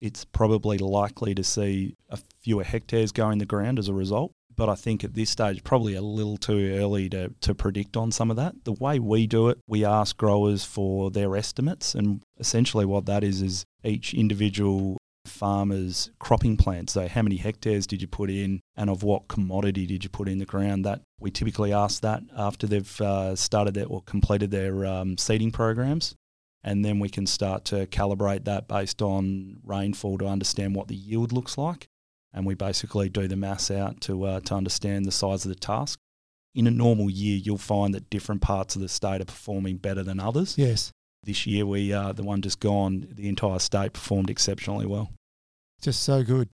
It's 0.00 0.24
probably 0.24 0.78
likely 0.78 1.34
to 1.34 1.44
see 1.44 1.96
a 2.08 2.18
fewer 2.42 2.64
hectares 2.64 3.12
go 3.12 3.30
in 3.30 3.38
the 3.38 3.46
ground 3.46 3.78
as 3.78 3.88
a 3.88 3.94
result. 3.94 4.32
but 4.60 4.68
I 4.68 4.74
think 4.74 5.02
at 5.04 5.14
this 5.14 5.30
stage 5.30 5.64
probably 5.64 5.94
a 5.94 6.02
little 6.02 6.36
too 6.36 6.74
early 6.74 7.08
to, 7.08 7.32
to 7.40 7.54
predict 7.54 7.96
on 7.96 8.12
some 8.12 8.30
of 8.30 8.36
that. 8.36 8.64
The 8.64 8.74
way 8.74 8.98
we 8.98 9.26
do 9.26 9.48
it, 9.48 9.58
we 9.66 9.86
ask 9.86 10.18
growers 10.18 10.66
for 10.66 11.10
their 11.10 11.34
estimates, 11.34 11.94
and 11.94 12.22
essentially 12.38 12.84
what 12.84 13.06
that 13.06 13.24
is 13.24 13.40
is 13.40 13.64
each 13.82 14.12
individual 14.12 14.98
farmer's 15.24 16.10
cropping 16.18 16.58
plan. 16.58 16.88
So 16.88 17.08
how 17.08 17.22
many 17.22 17.38
hectares 17.38 17.86
did 17.86 18.02
you 18.02 18.08
put 18.08 18.28
in, 18.28 18.60
and 18.76 18.90
of 18.90 19.02
what 19.02 19.28
commodity 19.28 19.86
did 19.86 20.04
you 20.04 20.10
put 20.10 20.28
in 20.28 20.36
the 20.36 20.44
ground? 20.44 20.84
That 20.84 21.00
we 21.18 21.30
typically 21.30 21.72
ask 21.72 22.02
that 22.02 22.22
after 22.36 22.66
they've 22.66 23.00
uh, 23.00 23.36
started 23.36 23.72
their 23.72 23.86
or 23.86 24.02
completed 24.02 24.50
their 24.50 24.84
um, 24.84 25.16
seeding 25.16 25.52
programs. 25.52 26.14
And 26.62 26.84
then 26.84 26.98
we 26.98 27.08
can 27.08 27.26
start 27.26 27.64
to 27.66 27.86
calibrate 27.86 28.44
that 28.44 28.68
based 28.68 29.00
on 29.00 29.60
rainfall 29.64 30.18
to 30.18 30.26
understand 30.26 30.74
what 30.74 30.88
the 30.88 30.94
yield 30.94 31.32
looks 31.32 31.56
like 31.56 31.88
and 32.32 32.46
we 32.46 32.54
basically 32.54 33.08
do 33.08 33.26
the 33.28 33.36
mass 33.36 33.70
out 33.70 34.00
to 34.02 34.24
uh, 34.24 34.40
to 34.40 34.54
understand 34.54 35.04
the 35.04 35.12
size 35.12 35.44
of 35.44 35.48
the 35.48 35.54
task. 35.54 35.98
In 36.54 36.66
a 36.66 36.70
normal 36.70 37.08
year, 37.08 37.36
you'll 37.36 37.58
find 37.58 37.94
that 37.94 38.10
different 38.10 38.42
parts 38.42 38.74
of 38.74 38.82
the 38.82 38.88
state 38.88 39.20
are 39.20 39.26
performing 39.26 39.76
better 39.76 40.02
than 40.02 40.18
others. 40.18 40.56
Yes. 40.58 40.92
This 41.22 41.46
year, 41.46 41.66
we 41.66 41.92
uh, 41.92 42.12
the 42.12 42.22
one 42.22 42.42
just 42.42 42.60
gone, 42.60 43.06
the 43.10 43.28
entire 43.28 43.58
state 43.58 43.92
performed 43.92 44.30
exceptionally 44.30 44.86
well. 44.86 45.10
Just 45.80 46.02
so 46.02 46.22
good. 46.22 46.48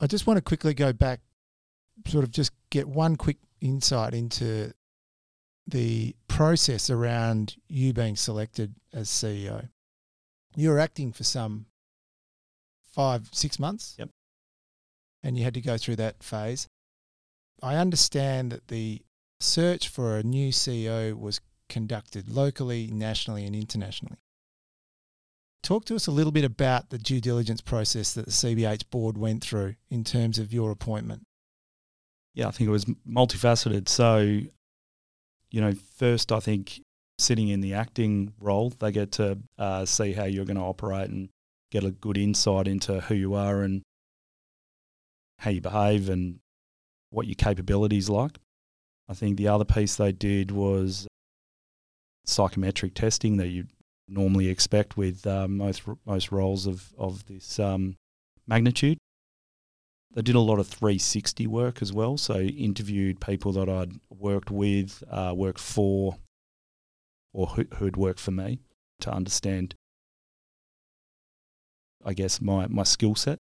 I 0.00 0.06
just 0.06 0.26
want 0.26 0.36
to 0.36 0.42
quickly 0.42 0.74
go 0.74 0.92
back, 0.92 1.20
sort 2.06 2.24
of 2.24 2.30
just 2.30 2.52
get 2.70 2.88
one 2.88 3.16
quick 3.16 3.38
insight 3.60 4.14
into 4.14 4.72
the 5.66 6.14
process 6.28 6.90
around 6.90 7.56
you 7.68 7.92
being 7.92 8.16
selected 8.16 8.74
as 8.92 9.08
CEO. 9.08 9.68
You 10.54 10.70
were 10.70 10.78
acting 10.78 11.12
for 11.12 11.24
some 11.24 11.66
five, 12.94 13.28
six 13.32 13.58
months. 13.58 13.96
Yep 13.98 14.10
and 15.26 15.36
you 15.36 15.42
had 15.42 15.54
to 15.54 15.60
go 15.60 15.76
through 15.76 15.96
that 15.96 16.22
phase. 16.22 16.68
I 17.60 17.74
understand 17.74 18.52
that 18.52 18.68
the 18.68 19.02
search 19.40 19.88
for 19.88 20.16
a 20.16 20.22
new 20.22 20.52
CEO 20.52 21.18
was 21.18 21.40
conducted 21.68 22.28
locally, 22.28 22.90
nationally, 22.92 23.44
and 23.44 23.56
internationally. 23.56 24.18
Talk 25.64 25.84
to 25.86 25.96
us 25.96 26.06
a 26.06 26.12
little 26.12 26.30
bit 26.30 26.44
about 26.44 26.90
the 26.90 26.98
due 26.98 27.20
diligence 27.20 27.60
process 27.60 28.14
that 28.14 28.26
the 28.26 28.30
CBH 28.30 28.88
board 28.90 29.18
went 29.18 29.42
through 29.42 29.74
in 29.90 30.04
terms 30.04 30.38
of 30.38 30.52
your 30.52 30.70
appointment. 30.70 31.26
Yeah, 32.34 32.46
I 32.46 32.52
think 32.52 32.68
it 32.68 32.72
was 32.72 32.84
multifaceted. 32.84 33.88
So, 33.88 34.42
you 35.50 35.60
know, 35.60 35.72
first, 35.96 36.32
I 36.32 36.40
think 36.40 36.80
sitting 37.18 37.48
in 37.48 37.60
the 37.60 37.74
acting 37.74 38.32
role, 38.40 38.70
they 38.78 38.92
get 38.92 39.12
to 39.12 39.38
uh, 39.58 39.84
see 39.84 40.12
how 40.12 40.24
you're 40.24 40.44
going 40.44 40.56
to 40.56 40.62
operate 40.62 41.10
and 41.10 41.28
get 41.70 41.84
a 41.84 41.90
good 41.90 42.18
insight 42.18 42.68
into 42.68 43.00
who 43.02 43.14
you 43.14 43.34
are 43.34 43.62
and 43.62 43.82
how 45.38 45.50
you 45.50 45.60
behave 45.60 46.08
and 46.08 46.38
what 47.10 47.26
your 47.26 47.34
capabilities 47.34 48.08
like. 48.08 48.38
I 49.08 49.14
think 49.14 49.36
the 49.36 49.48
other 49.48 49.64
piece 49.64 49.96
they 49.96 50.12
did 50.12 50.50
was 50.50 51.06
psychometric 52.24 52.94
testing 52.94 53.36
that 53.36 53.48
you 53.48 53.66
normally 54.08 54.48
expect 54.48 54.96
with 54.96 55.26
um, 55.26 55.56
most 55.56 55.82
most 56.04 56.32
roles 56.32 56.66
of 56.66 56.92
of 56.98 57.26
this 57.26 57.58
um, 57.58 57.96
magnitude. 58.46 58.98
They 60.16 60.22
did 60.22 60.34
a 60.34 60.40
lot 60.40 60.58
of 60.58 60.66
360 60.66 61.46
work 61.46 61.82
as 61.82 61.92
well, 61.92 62.16
so 62.16 62.40
interviewed 62.40 63.20
people 63.20 63.52
that 63.52 63.68
I'd 63.68 63.92
worked 64.08 64.50
with, 64.50 65.04
uh, 65.10 65.34
worked 65.36 65.60
for, 65.60 66.16
or 67.34 67.48
who, 67.48 67.66
who'd 67.74 67.98
worked 67.98 68.20
for 68.20 68.30
me 68.30 68.60
to 69.00 69.12
understand, 69.12 69.74
I 72.02 72.14
guess, 72.14 72.40
my, 72.40 72.66
my 72.66 72.84
skill 72.84 73.14
set. 73.14 73.38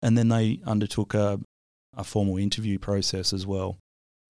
And 0.00 0.16
then 0.16 0.28
they 0.28 0.60
undertook 0.64 1.12
a, 1.12 1.38
a 1.94 2.02
formal 2.02 2.38
interview 2.38 2.78
process 2.78 3.34
as 3.34 3.46
well. 3.46 3.76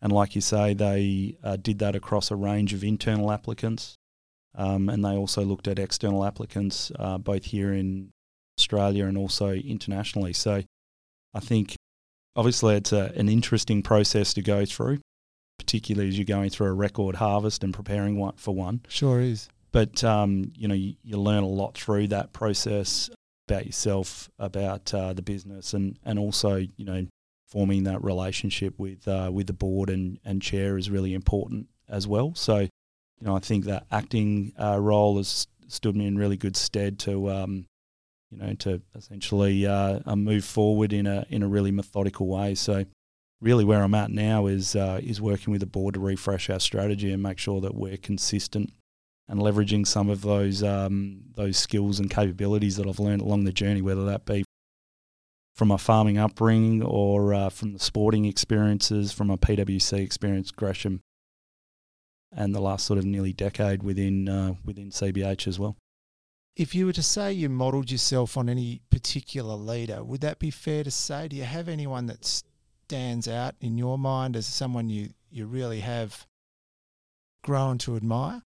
And 0.00 0.10
like 0.10 0.34
you 0.34 0.40
say, 0.40 0.74
they 0.74 1.36
uh, 1.44 1.54
did 1.54 1.78
that 1.78 1.94
across 1.94 2.32
a 2.32 2.36
range 2.36 2.74
of 2.74 2.82
internal 2.82 3.30
applicants. 3.30 3.94
Um, 4.56 4.88
and 4.88 5.04
they 5.04 5.16
also 5.16 5.44
looked 5.44 5.68
at 5.68 5.78
external 5.78 6.24
applicants, 6.24 6.90
uh, 6.98 7.18
both 7.18 7.44
here 7.44 7.72
in 7.72 8.10
Australia 8.58 9.06
and 9.06 9.16
also 9.16 9.52
internationally. 9.52 10.32
So 10.32 10.64
I 11.34 11.40
think 11.40 11.76
obviously 12.36 12.76
it's 12.76 12.92
a, 12.92 13.12
an 13.16 13.28
interesting 13.28 13.82
process 13.82 14.34
to 14.34 14.42
go 14.42 14.64
through, 14.64 15.00
particularly 15.58 16.08
as 16.08 16.18
you're 16.18 16.24
going 16.24 16.50
through 16.50 16.68
a 16.68 16.72
record 16.72 17.16
harvest 17.16 17.64
and 17.64 17.72
preparing 17.72 18.18
one 18.18 18.34
for 18.36 18.54
one. 18.54 18.82
Sure 18.88 19.20
is. 19.20 19.48
But 19.70 20.04
um, 20.04 20.52
you 20.54 20.68
know, 20.68 20.74
you, 20.74 20.94
you, 21.02 21.16
learn 21.16 21.42
a 21.42 21.48
lot 21.48 21.74
through 21.74 22.08
that 22.08 22.32
process 22.32 23.08
about 23.48 23.66
yourself, 23.66 24.30
about 24.38 24.92
uh, 24.92 25.14
the 25.14 25.22
business, 25.22 25.72
and 25.72 25.98
and 26.04 26.18
also 26.18 26.56
you 26.56 26.84
know 26.84 27.06
forming 27.48 27.84
that 27.84 28.04
relationship 28.04 28.78
with 28.78 29.08
uh, 29.08 29.30
with 29.32 29.46
the 29.46 29.54
board 29.54 29.88
and 29.88 30.18
and 30.24 30.42
chair 30.42 30.76
is 30.76 30.90
really 30.90 31.14
important 31.14 31.68
as 31.88 32.06
well. 32.06 32.34
So 32.34 32.58
you 32.58 32.68
know 33.22 33.34
I 33.34 33.40
think 33.40 33.64
that 33.64 33.86
acting 33.90 34.52
uh, 34.60 34.78
role 34.78 35.16
has 35.16 35.46
stood 35.68 35.96
me 35.96 36.06
in 36.06 36.18
really 36.18 36.36
good 36.36 36.56
stead 36.56 36.98
to 37.00 37.30
um, 37.30 37.64
you 38.32 38.38
know 38.38 38.54
to 38.54 38.80
essentially 38.94 39.66
uh, 39.66 40.00
uh, 40.06 40.16
move 40.16 40.44
forward 40.44 40.92
in 40.92 41.06
a 41.06 41.26
in 41.28 41.42
a 41.42 41.48
really 41.48 41.70
methodical 41.70 42.26
way. 42.26 42.54
So 42.54 42.86
really 43.40 43.64
where 43.64 43.82
I'm 43.82 43.94
at 43.94 44.10
now 44.10 44.46
is 44.46 44.74
uh, 44.74 45.00
is 45.02 45.20
working 45.20 45.52
with 45.52 45.60
the 45.60 45.66
board 45.66 45.94
to 45.94 46.00
refresh 46.00 46.48
our 46.48 46.60
strategy 46.60 47.12
and 47.12 47.22
make 47.22 47.38
sure 47.38 47.60
that 47.60 47.74
we're 47.74 47.96
consistent 47.96 48.72
and 49.28 49.40
leveraging 49.40 49.86
some 49.86 50.08
of 50.08 50.22
those 50.22 50.62
um, 50.62 51.22
those 51.34 51.56
skills 51.58 52.00
and 52.00 52.10
capabilities 52.10 52.76
that 52.76 52.86
I've 52.86 53.00
learned 53.00 53.22
along 53.22 53.44
the 53.44 53.52
journey, 53.52 53.82
whether 53.82 54.04
that 54.06 54.24
be 54.24 54.44
from 55.54 55.68
my 55.68 55.76
farming 55.76 56.18
upbringing 56.18 56.82
or 56.82 57.34
uh, 57.34 57.50
from 57.50 57.74
the 57.74 57.78
sporting 57.78 58.24
experiences, 58.24 59.12
from 59.12 59.26
my 59.26 59.36
PwC 59.36 59.98
experience, 59.98 60.50
Gresham, 60.50 61.00
and 62.34 62.54
the 62.54 62.60
last 62.60 62.86
sort 62.86 62.98
of 62.98 63.04
nearly 63.04 63.32
decade 63.32 63.82
within 63.82 64.28
uh, 64.28 64.54
within 64.64 64.90
CBH 64.90 65.46
as 65.46 65.58
well. 65.58 65.76
If 66.54 66.74
you 66.74 66.86
were 66.86 66.92
to 66.92 67.02
say 67.02 67.32
you 67.32 67.48
modelled 67.48 67.90
yourself 67.90 68.36
on 68.36 68.48
any 68.48 68.82
particular 68.90 69.54
leader, 69.54 70.04
would 70.04 70.20
that 70.20 70.38
be 70.38 70.50
fair 70.50 70.84
to 70.84 70.90
say? 70.90 71.28
Do 71.28 71.36
you 71.36 71.44
have 71.44 71.68
anyone 71.68 72.06
that 72.06 72.24
stands 72.24 73.26
out 73.26 73.54
in 73.60 73.78
your 73.78 73.98
mind 73.98 74.36
as 74.36 74.46
someone 74.46 74.90
you, 74.90 75.10
you 75.30 75.46
really 75.46 75.80
have 75.80 76.26
grown 77.42 77.78
to 77.78 77.96
admire? 77.96 78.42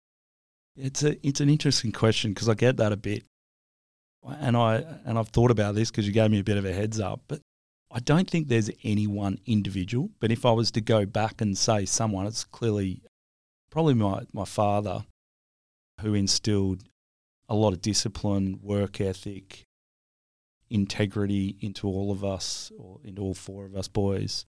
It's 0.77 1.03
a 1.03 1.17
it's 1.27 1.41
an 1.41 1.51
interesting 1.51 1.93
question 1.93 2.33
because 2.33 2.49
I 2.49 2.55
get 2.55 2.79
that 2.79 2.93
a 2.93 2.97
bit, 2.97 3.25
and 4.25 4.57
I 4.57 4.83
and 5.05 5.19
I've 5.19 5.29
thought 5.29 5.51
about 5.51 5.75
this 5.75 5.91
because 5.91 6.07
you 6.07 6.13
gave 6.13 6.31
me 6.31 6.41
a 6.41 6.45
bit 6.45 6.57
of 6.57 6.65
a 6.65 6.73
heads 6.73 6.99
up. 6.99 7.21
But 7.29 7.41
I 7.91 8.01
don't 8.01 8.29
think 8.29 8.49
there's 8.49 8.71
any 8.83 9.07
one 9.07 9.39
individual. 9.45 10.11
But 10.19 10.33
if 10.33 10.47
I 10.47 10.53
was 10.53 10.71
to 10.73 10.81
go 10.81 11.05
back 11.05 11.43
and 11.43 11.59
say 11.59 11.85
someone, 11.85 12.27
it's 12.27 12.45
clearly 12.45 13.03
probably 13.71 13.95
my 13.95 14.23
my 14.33 14.47
father, 14.47 15.05
who 16.01 16.15
instilled 16.15 16.85
a 17.53 17.55
lot 17.55 17.75
of 17.75 17.83
discipline, 17.83 18.59
work 18.63 18.99
ethic, 18.99 19.67
integrity 20.71 21.55
into 21.61 21.87
all 21.87 22.11
of 22.11 22.25
us, 22.25 22.73
or 22.79 22.99
into 23.05 23.21
all 23.21 23.35
four 23.35 23.67
of 23.67 23.77
us 23.77 23.89
boys. 23.89 24.47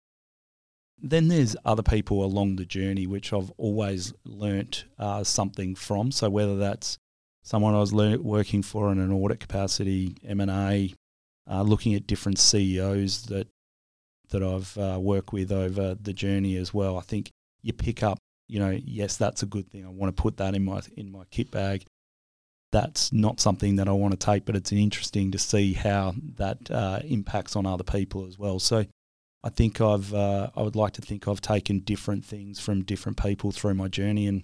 Then 1.02 1.28
there's 1.28 1.56
other 1.66 1.82
people 1.82 2.24
along 2.24 2.56
the 2.56 2.66
journey 2.66 3.08
which 3.08 3.34
I've 3.34 3.52
always 3.58 4.14
learnt 4.24 4.86
uh, 5.00 5.24
something 5.24 5.74
from. 5.74 6.12
So 6.12 6.30
whether 6.30 6.58
that's 6.58 7.00
someone 7.42 7.74
I 7.74 7.80
was 7.80 7.92
working 7.92 8.62
for 8.62 8.92
in 8.92 9.00
an 9.00 9.12
audit 9.12 9.40
capacity, 9.40 10.16
M 10.24 10.40
and 10.40 10.52
A, 10.52 10.94
uh, 11.50 11.64
looking 11.64 11.96
at 11.96 12.06
different 12.06 12.38
CEOs 12.38 13.24
that 13.24 13.48
that 14.30 14.44
I've 14.44 14.78
uh, 14.78 15.00
worked 15.02 15.34
with 15.34 15.52
over 15.52 15.96
the 15.96 16.14
journey 16.14 16.56
as 16.56 16.72
well. 16.72 17.00
I 17.00 17.02
think 17.02 17.32
you 17.64 17.74
pick 17.74 18.04
up, 18.04 18.20
you 18.48 18.60
know, 18.60 18.70
yes, 18.70 19.18
that's 19.18 19.42
a 19.42 19.48
good 19.48 19.72
thing. 19.72 19.86
I 19.86 19.90
want 19.90 20.16
to 20.16 20.22
put 20.22 20.38
that 20.38 20.54
in 20.54 20.64
my 20.64 20.82
in 20.96 21.12
my 21.12 21.24
kit 21.32 21.50
bag. 21.50 21.84
That's 22.72 23.12
not 23.12 23.40
something 23.40 23.76
that 23.76 23.88
I 23.88 23.92
want 23.92 24.14
to 24.14 24.26
take, 24.26 24.46
but 24.46 24.56
it's 24.56 24.72
interesting 24.72 25.32
to 25.32 25.38
see 25.38 25.74
how 25.74 26.14
that 26.38 26.72
uh, 26.72 27.00
impacts 27.04 27.56
on 27.56 27.66
other 27.66 27.84
people 27.84 28.26
as 28.26 28.40
well. 28.40 28.60
So 28.60 28.86
I 29.44 29.50
think 29.50 29.82
I've 29.82 30.14
uh, 30.14 30.52
I 30.56 30.62
would 30.62 30.76
like 30.76 30.94
to 30.94 31.02
think 31.02 31.28
I've 31.28 31.42
taken 31.42 31.80
different 31.80 32.24
things 32.24 32.60
from 32.60 32.84
different 32.84 33.22
people 33.22 33.52
through 33.52 33.74
my 33.74 33.88
journey 33.88 34.28
and 34.28 34.44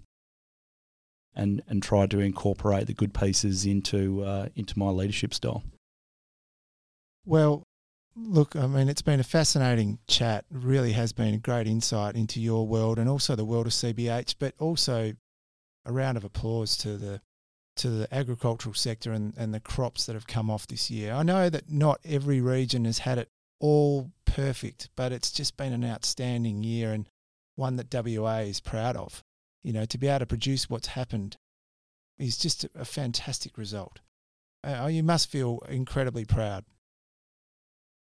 and 1.35 1.61
and 1.67 1.81
tried 1.81 2.11
to 2.11 2.19
incorporate 2.19 2.87
the 2.87 2.93
good 2.93 3.13
pieces 3.13 3.65
into 3.65 4.23
uh, 4.23 4.47
into 4.55 4.77
my 4.77 4.89
leadership 4.89 5.33
style. 5.33 5.63
Well, 7.25 7.63
look, 8.15 8.55
I 8.55 8.67
mean, 8.67 8.89
it's 8.89 9.01
been 9.01 9.19
a 9.19 9.23
fascinating 9.23 9.99
chat. 10.07 10.45
It 10.49 10.57
really 10.57 10.93
has 10.93 11.13
been 11.13 11.35
a 11.35 11.37
great 11.37 11.67
insight 11.67 12.15
into 12.15 12.41
your 12.41 12.65
world 12.65 12.97
and 12.97 13.07
also 13.07 13.35
the 13.35 13.45
world 13.45 13.67
of 13.67 13.73
CBH, 13.73 14.35
but 14.39 14.55
also 14.59 15.13
a 15.85 15.91
round 15.91 16.17
of 16.17 16.23
applause 16.23 16.75
to 16.77 16.97
the 16.97 17.21
to 17.77 17.89
the 17.89 18.13
agricultural 18.13 18.73
sector 18.75 19.11
and, 19.11 19.33
and 19.37 19.53
the 19.53 19.59
crops 19.59 20.05
that 20.05 20.13
have 20.13 20.27
come 20.27 20.49
off 20.49 20.67
this 20.67 20.89
year. 20.89 21.13
I 21.13 21.23
know 21.23 21.49
that 21.49 21.71
not 21.71 21.99
every 22.05 22.41
region 22.41 22.85
has 22.85 22.99
had 22.99 23.17
it 23.17 23.29
all 23.59 24.11
perfect, 24.25 24.89
but 24.95 25.11
it's 25.11 25.31
just 25.31 25.57
been 25.57 25.73
an 25.73 25.85
outstanding 25.85 26.63
year 26.63 26.91
and 26.91 27.07
one 27.55 27.75
that 27.77 27.93
WA 27.93 28.37
is 28.37 28.59
proud 28.59 28.95
of. 28.95 29.23
You 29.63 29.73
know, 29.73 29.85
to 29.85 29.97
be 29.97 30.07
able 30.07 30.19
to 30.19 30.25
produce 30.25 30.69
what's 30.69 30.87
happened 30.87 31.37
is 32.17 32.37
just 32.37 32.65
a 32.75 32.85
fantastic 32.85 33.57
result. 33.57 33.99
Uh, 34.63 34.87
you 34.91 35.03
must 35.03 35.29
feel 35.29 35.59
incredibly 35.69 36.25
proud. 36.25 36.65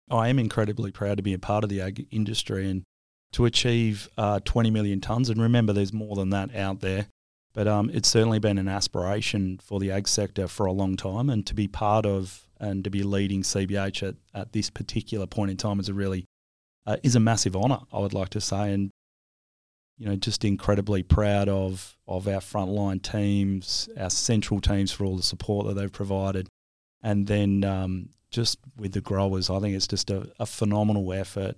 I 0.09 0.27
am 0.29 0.37
incredibly 0.37 0.91
proud 0.91 1.17
to 1.17 1.23
be 1.23 1.33
a 1.33 1.39
part 1.39 1.63
of 1.63 1.69
the 1.69 1.81
ag 1.81 2.07
industry, 2.11 2.69
and 2.69 2.83
to 3.33 3.45
achieve 3.45 4.09
uh, 4.17 4.39
20 4.45 4.71
million 4.71 5.01
tonnes. 5.01 5.29
And 5.29 5.41
remember, 5.41 5.73
there's 5.73 5.93
more 5.93 6.15
than 6.15 6.29
that 6.29 6.55
out 6.55 6.81
there. 6.81 7.07
But 7.55 7.69
um, 7.69 7.89
it's 7.93 8.09
certainly 8.09 8.37
been 8.37 8.57
an 8.57 8.67
aspiration 8.67 9.59
for 9.63 9.79
the 9.79 9.89
ag 9.89 10.09
sector 10.09 10.45
for 10.47 10.65
a 10.65 10.73
long 10.73 10.97
time, 10.97 11.29
and 11.29 11.47
to 11.47 11.55
be 11.55 11.69
part 11.69 12.05
of 12.05 12.47
and 12.59 12.83
to 12.83 12.89
be 12.89 13.01
leading 13.01 13.41
CBH 13.41 14.07
at, 14.07 14.15
at 14.33 14.51
this 14.51 14.69
particular 14.69 15.25
point 15.25 15.51
in 15.51 15.57
time 15.57 15.79
is 15.79 15.89
a 15.89 15.93
really 15.93 16.25
uh, 16.85 16.97
is 17.01 17.15
a 17.15 17.19
massive 17.19 17.55
honour. 17.55 17.79
I 17.93 17.99
would 17.99 18.13
like 18.13 18.29
to 18.29 18.41
say, 18.41 18.73
and 18.73 18.91
you 19.97 20.05
know, 20.05 20.17
just 20.17 20.43
incredibly 20.43 21.01
proud 21.01 21.47
of 21.47 21.95
of 22.09 22.27
our 22.27 22.41
frontline 22.41 23.01
teams, 23.01 23.87
our 23.97 24.09
central 24.09 24.59
teams 24.59 24.91
for 24.91 25.05
all 25.05 25.15
the 25.15 25.23
support 25.23 25.65
that 25.65 25.75
they've 25.75 25.91
provided, 25.91 26.49
and 27.01 27.25
then 27.25 27.63
um, 27.63 28.09
just 28.31 28.59
with 28.75 28.91
the 28.91 29.01
growers, 29.01 29.49
I 29.49 29.61
think 29.61 29.77
it's 29.77 29.87
just 29.87 30.11
a, 30.11 30.29
a 30.39 30.45
phenomenal 30.45 31.13
effort 31.13 31.55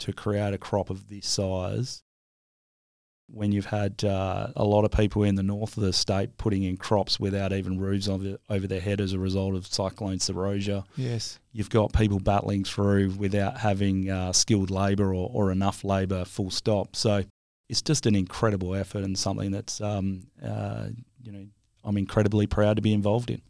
to 0.00 0.12
create 0.12 0.52
a 0.52 0.58
crop 0.58 0.90
of 0.90 1.08
this 1.08 1.28
size 1.28 2.02
when 3.32 3.50
you've 3.50 3.66
had 3.66 4.04
uh, 4.04 4.48
a 4.54 4.64
lot 4.64 4.84
of 4.84 4.90
people 4.90 5.22
in 5.22 5.36
the 5.36 5.42
north 5.42 5.76
of 5.76 5.82
the 5.82 5.92
state 5.92 6.36
putting 6.36 6.62
in 6.64 6.76
crops 6.76 7.18
without 7.18 7.52
even 7.52 7.80
roofs 7.80 8.06
over, 8.06 8.36
over 8.50 8.66
their 8.66 8.80
head 8.80 9.00
as 9.00 9.14
a 9.14 9.18
result 9.18 9.54
of 9.54 9.66
Cyclone 9.66 10.18
Seroja. 10.18 10.84
Yes. 10.96 11.38
You've 11.52 11.70
got 11.70 11.92
people 11.92 12.20
battling 12.20 12.64
through 12.64 13.10
without 13.10 13.56
having 13.56 14.10
uh, 14.10 14.32
skilled 14.32 14.70
labour 14.70 15.14
or, 15.14 15.30
or 15.32 15.50
enough 15.50 15.82
labour, 15.82 16.26
full 16.26 16.50
stop. 16.50 16.94
So 16.94 17.24
it's 17.70 17.82
just 17.82 18.04
an 18.04 18.14
incredible 18.14 18.74
effort 18.74 19.02
and 19.02 19.18
something 19.18 19.50
that's, 19.50 19.80
um, 19.80 20.26
uh, 20.44 20.88
you 21.22 21.32
know, 21.32 21.46
I'm 21.84 21.96
incredibly 21.96 22.46
proud 22.46 22.76
to 22.76 22.82
be 22.82 22.92
involved 22.92 23.30
in. 23.30 23.40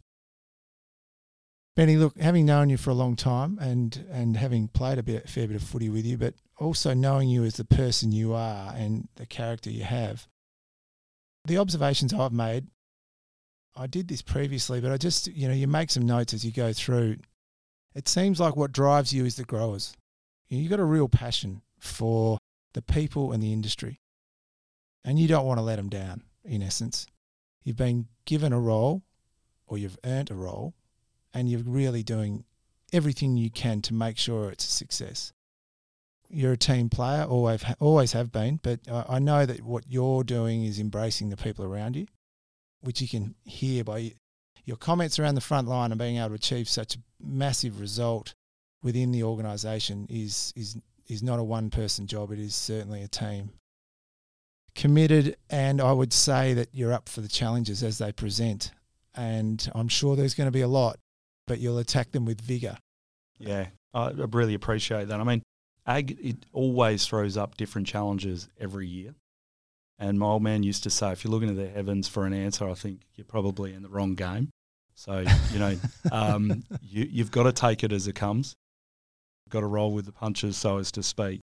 Benny, 1.75 1.97
look, 1.97 2.19
having 2.19 2.45
known 2.45 2.69
you 2.69 2.77
for 2.77 2.91
a 2.91 2.95
long 2.95 3.15
time 3.15 3.57
and 3.59 4.05
and 4.11 4.37
having 4.37 4.67
played 4.67 4.99
a 4.99 5.03
bit, 5.03 5.25
a 5.25 5.27
fair 5.27 5.47
bit 5.47 5.55
of 5.55 5.63
footy 5.63 5.89
with 5.89 6.05
you, 6.05 6.17
but 6.17 6.35
also 6.59 6.93
knowing 6.93 7.29
you 7.29 7.43
as 7.43 7.55
the 7.55 7.65
person 7.65 8.11
you 8.11 8.33
are 8.33 8.73
and 8.75 9.07
the 9.15 9.25
character 9.25 9.71
you 9.71 9.83
have, 9.83 10.27
the 11.45 11.57
observations 11.57 12.13
I've 12.13 12.31
made, 12.31 12.67
I 13.75 13.87
did 13.87 14.07
this 14.07 14.21
previously, 14.21 14.81
but 14.81 14.91
I 14.91 14.97
just, 14.97 15.27
you 15.27 15.47
know, 15.47 15.53
you 15.53 15.67
make 15.67 15.89
some 15.89 16.05
notes 16.05 16.33
as 16.33 16.45
you 16.45 16.51
go 16.51 16.73
through. 16.73 17.17
It 17.95 18.07
seems 18.07 18.39
like 18.39 18.55
what 18.55 18.71
drives 18.71 19.11
you 19.11 19.25
is 19.25 19.35
the 19.35 19.43
growers. 19.43 19.95
You've 20.49 20.69
got 20.69 20.79
a 20.79 20.85
real 20.85 21.09
passion 21.09 21.63
for 21.79 22.37
the 22.73 22.83
people 22.83 23.31
and 23.31 23.41
the 23.41 23.51
industry, 23.51 23.99
and 25.03 25.17
you 25.17 25.27
don't 25.27 25.47
want 25.47 25.57
to 25.57 25.63
let 25.63 25.77
them 25.77 25.89
down, 25.89 26.21
in 26.45 26.61
essence. 26.61 27.07
You've 27.63 27.77
been 27.77 28.07
given 28.25 28.53
a 28.53 28.59
role 28.59 29.01
or 29.65 29.79
you've 29.79 29.97
earned 30.03 30.29
a 30.29 30.35
role 30.35 30.75
and 31.33 31.49
you're 31.49 31.61
really 31.63 32.03
doing 32.03 32.45
everything 32.91 33.35
you 33.35 33.49
can 33.49 33.81
to 33.81 33.93
make 33.93 34.17
sure 34.17 34.49
it's 34.49 34.65
a 34.65 34.71
success. 34.71 35.33
You're 36.29 36.53
a 36.53 36.57
team 36.57 36.89
player, 36.89 37.23
always 37.23 37.63
always 37.79 38.13
have 38.13 38.31
been, 38.31 38.59
but 38.61 38.79
I 38.89 39.19
know 39.19 39.45
that 39.45 39.61
what 39.61 39.85
you're 39.87 40.23
doing 40.23 40.63
is 40.63 40.79
embracing 40.79 41.29
the 41.29 41.37
people 41.37 41.65
around 41.65 41.95
you, 41.95 42.07
which 42.81 43.01
you 43.01 43.07
can 43.07 43.35
hear 43.43 43.83
by 43.83 44.13
your 44.65 44.77
comments 44.77 45.19
around 45.19 45.35
the 45.35 45.41
front 45.41 45.67
line 45.67 45.91
and 45.91 45.99
being 45.99 46.17
able 46.17 46.29
to 46.29 46.35
achieve 46.35 46.69
such 46.69 46.95
a 46.95 46.99
massive 47.21 47.79
result 47.79 48.33
within 48.81 49.11
the 49.11 49.23
organisation 49.23 50.07
is 50.09 50.53
is 50.55 50.77
is 51.07 51.21
not 51.21 51.39
a 51.39 51.43
one 51.43 51.69
person 51.69 52.07
job. 52.07 52.31
It 52.31 52.39
is 52.39 52.55
certainly 52.55 53.01
a 53.01 53.07
team. 53.07 53.51
Committed, 54.75 55.37
and 55.49 55.79
I 55.81 55.91
would 55.91 56.13
say 56.13 56.53
that 56.53 56.69
you're 56.71 56.93
up 56.93 57.09
for 57.09 57.21
the 57.21 57.27
challenges 57.27 57.83
as 57.83 57.97
they 57.97 58.11
present. 58.11 58.71
And 59.13 59.69
I'm 59.75 59.87
sure 59.87 60.15
there's 60.15 60.33
going 60.33 60.47
to 60.47 60.51
be 60.51 60.61
a 60.61 60.67
lot 60.67 60.97
but 61.47 61.59
you'll 61.59 61.79
attack 61.79 62.11
them 62.11 62.25
with 62.25 62.41
vigor. 62.41 62.77
Yeah, 63.39 63.67
I 63.93 64.11
really 64.11 64.53
appreciate 64.53 65.07
that. 65.09 65.19
I 65.19 65.23
mean, 65.23 65.43
ag 65.85 66.17
it 66.21 66.45
always 66.53 67.05
throws 67.05 67.37
up 67.37 67.57
different 67.57 67.87
challenges 67.87 68.47
every 68.59 68.87
year. 68.87 69.15
And 69.99 70.19
my 70.19 70.25
old 70.25 70.43
man 70.43 70.63
used 70.63 70.83
to 70.83 70.89
say, 70.89 71.11
if 71.11 71.23
you're 71.23 71.31
looking 71.31 71.49
at 71.49 71.55
the 71.55 71.69
heavens 71.69 72.07
for 72.07 72.25
an 72.25 72.33
answer, 72.33 72.67
I 72.67 72.73
think 72.73 73.01
you're 73.15 73.25
probably 73.25 73.73
in 73.73 73.83
the 73.83 73.89
wrong 73.89 74.15
game. 74.15 74.49
So 74.95 75.23
you 75.51 75.59
know, 75.59 75.75
um, 76.11 76.63
you, 76.81 77.07
you've 77.09 77.31
got 77.31 77.43
to 77.43 77.53
take 77.53 77.83
it 77.83 77.91
as 77.91 78.07
it 78.07 78.13
comes. 78.13 78.53
You've 79.45 79.53
got 79.53 79.61
to 79.61 79.67
roll 79.67 79.93
with 79.93 80.05
the 80.05 80.11
punches, 80.11 80.57
so 80.57 80.77
as 80.77 80.91
to 80.93 81.03
speak. 81.03 81.41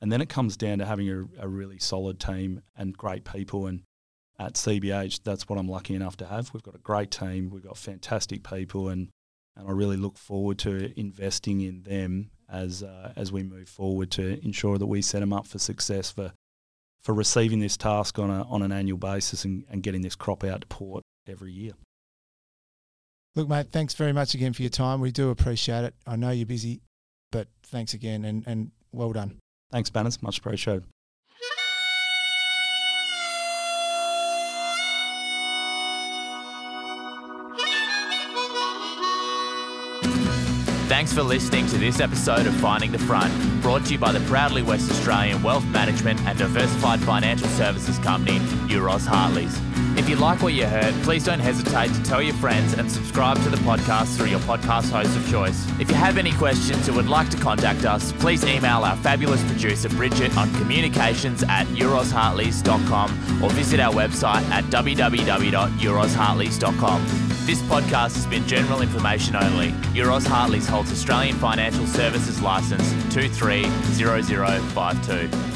And 0.00 0.12
then 0.12 0.20
it 0.20 0.28
comes 0.28 0.56
down 0.56 0.78
to 0.78 0.84
having 0.84 1.08
a, 1.08 1.44
a 1.44 1.48
really 1.48 1.78
solid 1.78 2.20
team 2.20 2.62
and 2.76 2.96
great 2.96 3.24
people. 3.24 3.66
And 3.66 3.82
at 4.38 4.54
CBH, 4.54 5.22
that's 5.24 5.48
what 5.48 5.58
I'm 5.58 5.68
lucky 5.68 5.94
enough 5.94 6.18
to 6.18 6.26
have. 6.26 6.52
We've 6.52 6.62
got 6.62 6.74
a 6.74 6.78
great 6.78 7.10
team. 7.10 7.50
We've 7.50 7.64
got 7.64 7.78
fantastic 7.78 8.42
people, 8.42 8.88
and 8.88 9.08
and 9.56 9.68
I 9.68 9.72
really 9.72 9.96
look 9.96 10.18
forward 10.18 10.58
to 10.60 10.98
investing 10.98 11.60
in 11.60 11.82
them 11.82 12.30
as 12.48 12.82
uh, 12.82 13.12
as 13.16 13.32
we 13.32 13.42
move 13.42 13.68
forward 13.68 14.10
to 14.12 14.44
ensure 14.44 14.78
that 14.78 14.86
we 14.86 15.02
set 15.02 15.20
them 15.20 15.32
up 15.32 15.46
for 15.46 15.58
success 15.58 16.10
for 16.10 16.32
for 17.02 17.14
receiving 17.14 17.60
this 17.60 17.76
task 17.76 18.18
on 18.18 18.30
a 18.30 18.42
on 18.44 18.62
an 18.62 18.72
annual 18.72 18.98
basis 18.98 19.44
and, 19.44 19.64
and 19.70 19.82
getting 19.82 20.02
this 20.02 20.14
crop 20.14 20.44
out 20.44 20.60
to 20.60 20.66
port 20.66 21.02
every 21.26 21.52
year. 21.52 21.72
Look, 23.34 23.48
mate, 23.48 23.70
thanks 23.70 23.94
very 23.94 24.12
much 24.12 24.34
again 24.34 24.52
for 24.52 24.62
your 24.62 24.70
time. 24.70 25.00
We 25.00 25.12
do 25.12 25.30
appreciate 25.30 25.84
it. 25.84 25.94
I 26.06 26.16
know 26.16 26.30
you're 26.30 26.46
busy, 26.46 26.80
but 27.30 27.48
thanks 27.64 27.92
again 27.92 28.24
and, 28.24 28.42
and 28.46 28.70
well 28.92 29.12
done. 29.12 29.38
Thanks, 29.70 29.90
Banners. 29.90 30.22
Much 30.22 30.38
appreciated. 30.38 30.84
Thanks 40.96 41.12
for 41.12 41.22
listening 41.22 41.66
to 41.66 41.76
this 41.76 42.00
episode 42.00 42.46
of 42.46 42.54
Finding 42.54 42.90
the 42.90 42.98
Front, 42.98 43.30
brought 43.60 43.84
to 43.84 43.92
you 43.92 43.98
by 43.98 44.12
the 44.12 44.20
proudly 44.20 44.62
West 44.62 44.90
Australian 44.90 45.42
wealth 45.42 45.66
management 45.66 46.18
and 46.20 46.38
diversified 46.38 47.00
financial 47.00 47.48
services 47.48 47.98
company, 47.98 48.38
Euroz 48.66 49.06
Hartleys. 49.06 49.60
If 50.06 50.10
you 50.10 50.16
like 50.18 50.40
what 50.40 50.54
you 50.54 50.66
heard, 50.66 50.94
please 51.02 51.24
don't 51.24 51.40
hesitate 51.40 51.92
to 51.92 52.00
tell 52.04 52.22
your 52.22 52.36
friends 52.36 52.74
and 52.74 52.88
subscribe 52.88 53.42
to 53.42 53.50
the 53.50 53.56
podcast 53.56 54.16
through 54.16 54.28
your 54.28 54.38
podcast 54.38 54.92
host 54.92 55.16
of 55.16 55.28
choice. 55.28 55.66
If 55.80 55.90
you 55.90 55.96
have 55.96 56.16
any 56.16 56.30
questions 56.30 56.88
or 56.88 56.92
would 56.92 57.08
like 57.08 57.28
to 57.30 57.36
contact 57.36 57.84
us, 57.84 58.12
please 58.12 58.44
email 58.44 58.84
our 58.84 58.94
fabulous 58.98 59.42
producer 59.42 59.88
Bridget 59.88 60.36
on 60.36 60.54
communications 60.54 61.42
at 61.48 61.66
eurozhartleys.com 61.66 63.42
or 63.42 63.50
visit 63.50 63.80
our 63.80 63.92
website 63.92 64.48
at 64.50 64.62
www.eurozhartleys.com. 64.66 67.06
This 67.44 67.60
podcast 67.62 68.14
has 68.14 68.26
been 68.26 68.46
general 68.46 68.82
information 68.82 69.34
only. 69.34 69.72
Euroz 69.92 70.24
Hartleys 70.24 70.68
holds 70.68 70.92
Australian 70.92 71.34
Financial 71.34 71.84
Services 71.84 72.40
Licence 72.40 72.92
230052. 73.12 75.55